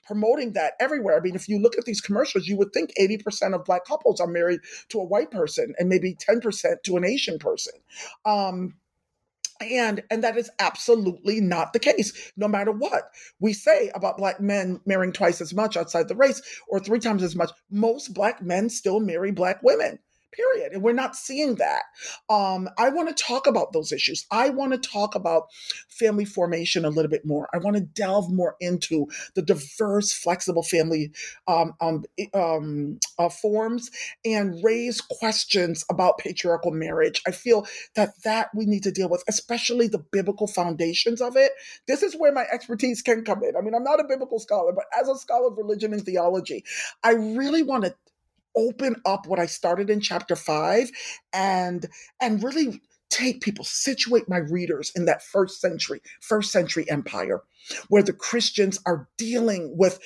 promoting 0.07 0.53
that 0.53 0.75
everywhere. 0.81 1.17
I 1.17 1.21
mean, 1.21 1.35
if 1.35 1.49
you 1.49 1.56
look 1.59 1.77
at 1.79 1.85
these 1.85 2.01
commercials, 2.01 2.47
you 2.47 2.57
would 2.57 2.73
think 2.73 2.93
80% 3.01 3.55
of 3.55 3.65
black 3.65 3.85
couples 3.85 4.21
are 4.21 4.27
married 4.27 4.61
to 4.91 5.01
a 5.01 5.05
white 5.05 5.31
person 5.31 5.75
and 5.79 5.89
maybe 5.89 6.15
10% 6.15 6.83
to 6.85 6.97
an 6.97 7.05
Asian 7.05 7.39
person. 7.39 7.75
Um, 8.25 8.75
and 9.61 10.03
and 10.11 10.23
that 10.23 10.37
is 10.37 10.51
absolutely 10.59 11.41
not 11.41 11.73
the 11.73 11.79
case 11.79 12.33
no 12.37 12.47
matter 12.47 12.73
what 12.73 13.11
we 13.41 13.53
say 13.53 13.91
about 13.95 14.19
black 14.19 14.41
men 14.41 14.81
marrying 14.85 15.13
twice 15.13 15.41
as 15.41 15.55
much 15.55 15.77
outside 15.77 16.09
the 16.09 16.15
race 16.15 16.43
or 16.69 16.79
three 16.79 16.99
times 16.99 17.23
as 17.23 17.35
much 17.35 17.51
most 17.71 18.13
black 18.13 18.43
men 18.43 18.69
still 18.69 19.01
marry 19.01 19.31
black 19.31 19.63
women 19.63 19.99
period. 20.37 20.73
And 20.73 20.83
we're 20.83 20.93
not 20.93 21.17
seeing 21.17 21.57
that. 21.57 21.83
Um, 22.29 22.69
I 22.79 22.91
want 22.91 23.15
to 23.15 23.25
talk 23.25 23.47
about 23.47 23.73
those 23.73 23.93
issues. 23.93 24.27
I 24.31 24.51
want 24.51 24.73
to 24.73 24.79
talk 24.79 25.15
about 25.15 25.45
family 25.89 26.25
formation 26.25 26.85
a 26.85 26.91
little 26.91 27.11
bit 27.11 27.25
more. 27.25 27.49
I 27.55 27.59
want 27.59 27.77
to 27.77 27.83
delve 27.83 28.33
more 28.33 28.57
into 28.61 29.07
the 29.35 29.43
diverse, 29.43 30.13
flexible 30.13 30.63
family 30.63 31.13
um, 31.47 31.75
um, 31.81 32.05
um, 32.35 32.99
uh, 33.19 33.29
forms 33.29 33.91
and 34.25 34.63
raise 34.63 35.01
questions 35.01 35.85
about 35.91 36.19
patriarchal 36.19 36.73
marriage. 36.73 37.23
I 37.27 37.31
feel 37.31 37.67
that 37.95 38.23
that 38.25 38.49
we 38.55 38.67
need 38.67 38.83
to 38.83 38.93
deal 38.93 39.09
with, 39.09 39.25
especially 39.29 39.89
the 39.89 40.05
biblical 40.13 40.47
foundations 40.47 41.21
of 41.21 41.37
it. 41.37 41.53
This 41.87 42.03
is 42.03 42.15
where 42.15 42.33
my 42.33 42.47
expertise 42.53 43.03
can 43.03 43.25
come 43.25 43.43
in. 43.43 43.57
I 43.57 43.61
mean, 43.61 43.75
I'm 43.75 43.85
not 43.85 44.01
a 44.01 44.05
biblical 44.05 44.39
scholar, 44.39 44.73
but 44.73 44.85
as 44.99 45.09
a 45.09 45.17
scholar 45.17 45.49
of 45.49 45.59
religion 45.59 45.93
and 45.93 46.05
theology, 46.05 46.65
I 47.03 47.13
really 47.13 47.63
want 47.63 47.85
to 47.85 47.95
open 48.57 48.97
up 49.05 49.27
what 49.27 49.39
I 49.39 49.47
started 49.47 49.91
in 49.91 50.01
chapter 50.01 50.37
five 50.37 50.91
and 51.33 51.87
and 52.21 52.43
really 52.43 52.81
take 53.11 53.41
people, 53.41 53.65
situate 53.65 54.29
my 54.29 54.39
readers 54.39 54.93
in 54.97 55.05
that 55.07 55.23
first 55.23 55.61
century, 55.61 56.01
first 56.21 56.51
century 56.53 56.89
empire, 56.91 57.43
where 57.89 58.03
the 58.03 58.13
Christians 58.13 58.81
are 58.87 59.09
dealing 59.17 59.77
with 59.77 60.01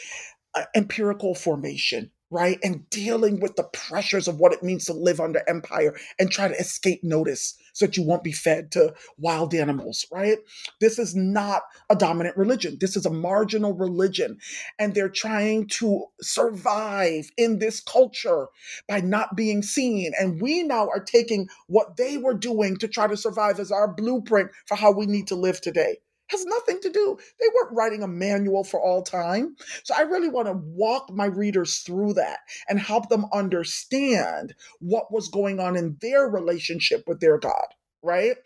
uh, 0.55 0.65
empirical 0.75 1.35
formation, 1.35 2.11
right? 2.31 2.59
And 2.63 2.89
dealing 2.91 3.41
with 3.41 3.57
the 3.57 3.65
pressures 3.65 4.29
of 4.29 4.39
what 4.39 4.53
it 4.53 4.63
means 4.63 4.85
to 4.87 4.93
live 4.93 5.21
under 5.21 5.43
empire 5.49 5.97
and 6.19 6.31
try 6.31 6.49
to 6.49 6.59
escape 6.59 7.01
notice 7.03 7.57
so 7.73 7.87
that 7.87 7.97
you 7.97 8.03
won't 8.03 8.25
be 8.25 8.33
fed 8.33 8.71
to 8.73 8.95
wild 9.18 9.55
animals, 9.55 10.07
right? 10.12 10.39
This 10.81 10.99
is 10.99 11.14
not 11.14 11.62
a 11.89 11.97
dominant 11.97 12.37
religion. 12.37 12.79
This 12.81 12.97
is 12.97 13.07
a 13.07 13.11
marginal 13.11 13.75
religion. 13.75 14.39
And 14.79 14.95
they're 14.95 15.09
trying 15.09 15.66
to 15.68 16.07
survive 16.21 17.31
in 17.37 17.59
this 17.59 17.81
culture 17.81 18.49
by 18.89 19.01
not 19.01 19.37
being 19.37 19.62
seen. 19.62 20.12
And 20.18 20.41
we 20.41 20.62
now 20.62 20.89
are 20.89 21.03
taking 21.03 21.49
what 21.66 21.97
they 21.97 22.18
were 22.18 22.35
doing 22.35 22.77
to 22.79 22.89
try 22.89 23.07
to 23.07 23.16
survive 23.16 23.61
as 23.61 23.73
our 23.73 23.89
blueprint 23.89 24.51
for 24.66 24.77
how 24.77 24.93
we 24.93 25.07
need 25.07 25.27
to 25.29 25.35
live 25.35 25.61
today 25.61 25.99
has 26.31 26.45
nothing 26.47 26.81
to 26.81 26.91
do. 26.91 27.18
They 27.39 27.47
weren't 27.55 27.76
writing 27.76 28.03
a 28.03 28.09
manual 28.09 28.64
for 28.64 28.81
all 28.81 29.03
time. 29.03 29.57
So 29.85 29.95
I 29.97 30.03
really 30.03 30.28
want 30.28 30.49
to 30.49 30.55
walk 30.55 31.11
my 31.12 31.26
readers 31.26 31.78
through 31.78 32.14
that 32.14 32.39
and 32.68 32.78
help 32.78 33.09
them 33.09 33.26
understand 33.33 34.55
what 34.81 35.12
was 35.12 35.28
going 35.28 35.61
on 35.61 35.76
in 35.76 35.97
their 36.01 36.28
relationship 36.28 37.05
with 37.07 37.20
their 37.20 37.39
God, 37.39 37.66
right? 38.03 38.37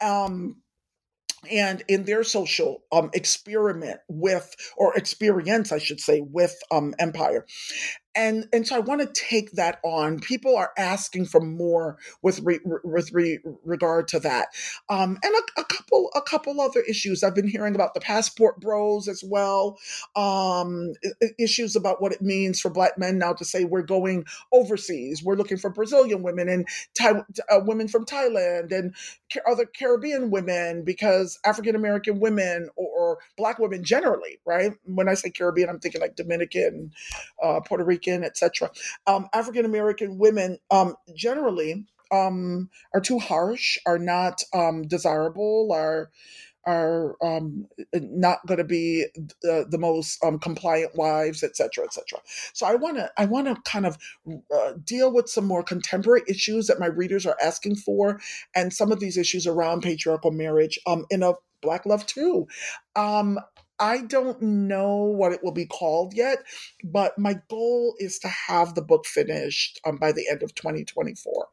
Um, 0.00 0.56
and 1.50 1.82
in 1.88 2.04
their 2.04 2.22
social 2.22 2.84
um, 2.92 3.10
experiment 3.14 3.98
with 4.08 4.54
or 4.76 4.94
experience 4.96 5.72
i 5.72 5.78
should 5.78 6.00
say 6.00 6.20
with 6.20 6.54
um, 6.70 6.94
empire 6.98 7.44
and 8.14 8.46
and 8.52 8.66
so 8.66 8.76
I 8.76 8.80
want 8.80 9.00
to 9.00 9.06
take 9.06 9.52
that 9.52 9.80
on. 9.82 10.20
People 10.20 10.56
are 10.56 10.72
asking 10.76 11.26
for 11.26 11.40
more 11.40 11.96
with 12.20 12.40
re, 12.40 12.60
with 12.84 13.12
re, 13.12 13.38
regard 13.64 14.08
to 14.08 14.20
that, 14.20 14.48
um, 14.88 15.18
and 15.22 15.34
a, 15.34 15.60
a, 15.60 15.64
couple 15.64 16.10
a 16.14 16.20
couple 16.20 16.60
other 16.60 16.80
issues. 16.80 17.22
I've 17.22 17.34
been 17.34 17.48
hearing 17.48 17.74
about 17.74 17.94
the 17.94 18.00
passport 18.00 18.60
bros 18.60 19.08
as 19.08 19.24
well. 19.24 19.78
Um, 20.14 20.92
issues 21.38 21.74
about 21.74 22.02
what 22.02 22.12
it 22.12 22.20
means 22.20 22.60
for 22.60 22.70
Black 22.70 22.98
men 22.98 23.18
now 23.18 23.32
to 23.32 23.44
say 23.44 23.64
we're 23.64 23.82
going 23.82 24.24
overseas. 24.52 25.22
We're 25.22 25.36
looking 25.36 25.58
for 25.58 25.70
Brazilian 25.70 26.22
women 26.22 26.48
and 26.48 26.68
Thai, 26.94 27.22
uh, 27.50 27.60
women 27.64 27.88
from 27.88 28.04
Thailand 28.04 28.72
and 28.72 28.94
other 29.48 29.64
Caribbean 29.64 30.30
women 30.30 30.84
because 30.84 31.38
African 31.44 31.74
American 31.74 32.20
women 32.20 32.68
or, 32.76 32.88
or, 32.88 33.18
Black 33.36 33.58
women 33.58 33.82
generally, 33.82 34.38
right? 34.46 34.72
When 34.84 35.08
I 35.08 35.14
say 35.14 35.30
Caribbean, 35.30 35.68
I'm 35.68 35.78
thinking 35.78 36.00
like 36.00 36.16
Dominican, 36.16 36.92
uh, 37.42 37.60
Puerto 37.60 37.84
Rican 37.84 38.01
Rican, 38.02 38.24
etc. 38.24 38.70
Um, 39.06 39.28
African 39.32 39.64
American 39.64 40.18
women 40.18 40.58
um, 40.70 40.94
generally 41.14 41.86
um, 42.10 42.68
are 42.94 43.00
too 43.00 43.18
harsh, 43.18 43.78
are 43.86 43.98
not 43.98 44.42
um, 44.54 44.82
desirable, 44.82 45.70
are 45.72 46.10
are 46.64 47.16
um, 47.20 47.66
not 47.92 48.38
going 48.46 48.58
to 48.58 48.64
be 48.64 49.04
the, 49.42 49.66
the 49.68 49.78
most 49.78 50.22
um, 50.24 50.38
compliant 50.38 50.94
wives, 50.94 51.42
etc., 51.42 51.84
etc. 51.84 52.20
So 52.52 52.66
I 52.66 52.76
want 52.76 52.98
to 52.98 53.10
I 53.16 53.24
want 53.24 53.48
to 53.48 53.56
kind 53.68 53.86
of 53.86 53.98
uh, 54.54 54.74
deal 54.84 55.12
with 55.12 55.28
some 55.28 55.44
more 55.44 55.64
contemporary 55.64 56.22
issues 56.28 56.68
that 56.68 56.78
my 56.78 56.86
readers 56.86 57.26
are 57.26 57.36
asking 57.42 57.76
for, 57.76 58.20
and 58.54 58.72
some 58.72 58.92
of 58.92 59.00
these 59.00 59.16
issues 59.16 59.46
around 59.46 59.82
patriarchal 59.82 60.30
marriage 60.30 60.78
in 61.10 61.22
a 61.22 61.32
Black 61.62 61.86
Love 61.86 62.04
too. 62.06 62.46
Um, 62.94 63.38
I 63.78 64.02
don't 64.02 64.40
know 64.40 65.04
what 65.04 65.32
it 65.32 65.42
will 65.42 65.52
be 65.52 65.66
called 65.66 66.14
yet, 66.14 66.38
but 66.84 67.18
my 67.18 67.40
goal 67.48 67.94
is 67.98 68.18
to 68.20 68.28
have 68.28 68.74
the 68.74 68.82
book 68.82 69.06
finished 69.06 69.80
um, 69.84 69.96
by 69.96 70.12
the 70.12 70.26
end 70.30 70.42
of 70.42 70.54
2024. 70.54 71.48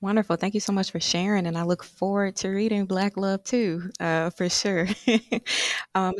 Wonderful. 0.00 0.36
Thank 0.36 0.54
you 0.54 0.60
so 0.60 0.72
much 0.72 0.90
for 0.90 1.00
sharing. 1.00 1.46
And 1.46 1.56
I 1.56 1.62
look 1.62 1.82
forward 1.82 2.36
to 2.36 2.48
reading 2.48 2.84
Black 2.84 3.16
Love 3.16 3.42
too, 3.44 3.90
uh, 3.98 4.30
for 4.30 4.48
sure. 4.48 4.86
um, 5.94 6.14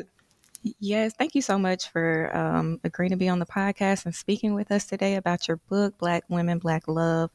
yes, 0.81 1.13
thank 1.19 1.35
you 1.35 1.43
so 1.43 1.59
much 1.59 1.91
for 1.91 2.35
um, 2.35 2.81
agreeing 2.85 3.11
to 3.11 3.17
be 3.17 3.29
on 3.29 3.39
the 3.39 3.47
podcast 3.47 4.07
and 4.07 4.15
speaking 4.15 4.55
with 4.55 4.71
us 4.73 4.87
today 4.87 5.17
about 5.17 5.47
your 5.47 5.59
book, 5.69 5.99
Black 5.99 6.25
Women, 6.29 6.59
Black 6.59 6.89
Love. 6.89 7.31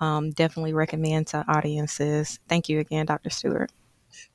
Um, 0.00 0.30
definitely 0.30 0.72
recommend 0.72 1.26
to 1.28 1.44
audiences. 1.46 2.38
Thank 2.48 2.68
you 2.68 2.78
again, 2.78 3.06
Dr. 3.06 3.30
Stewart. 3.30 3.70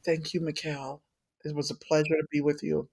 Thank 0.05 0.34
you, 0.34 0.41
Mikkel. 0.41 0.99
It 1.44 1.56
was 1.56 1.72
a 1.72 1.76
pleasure 1.76 2.16
to 2.16 2.28
be 2.32 2.42
with 2.42 2.62
you. 2.62 2.90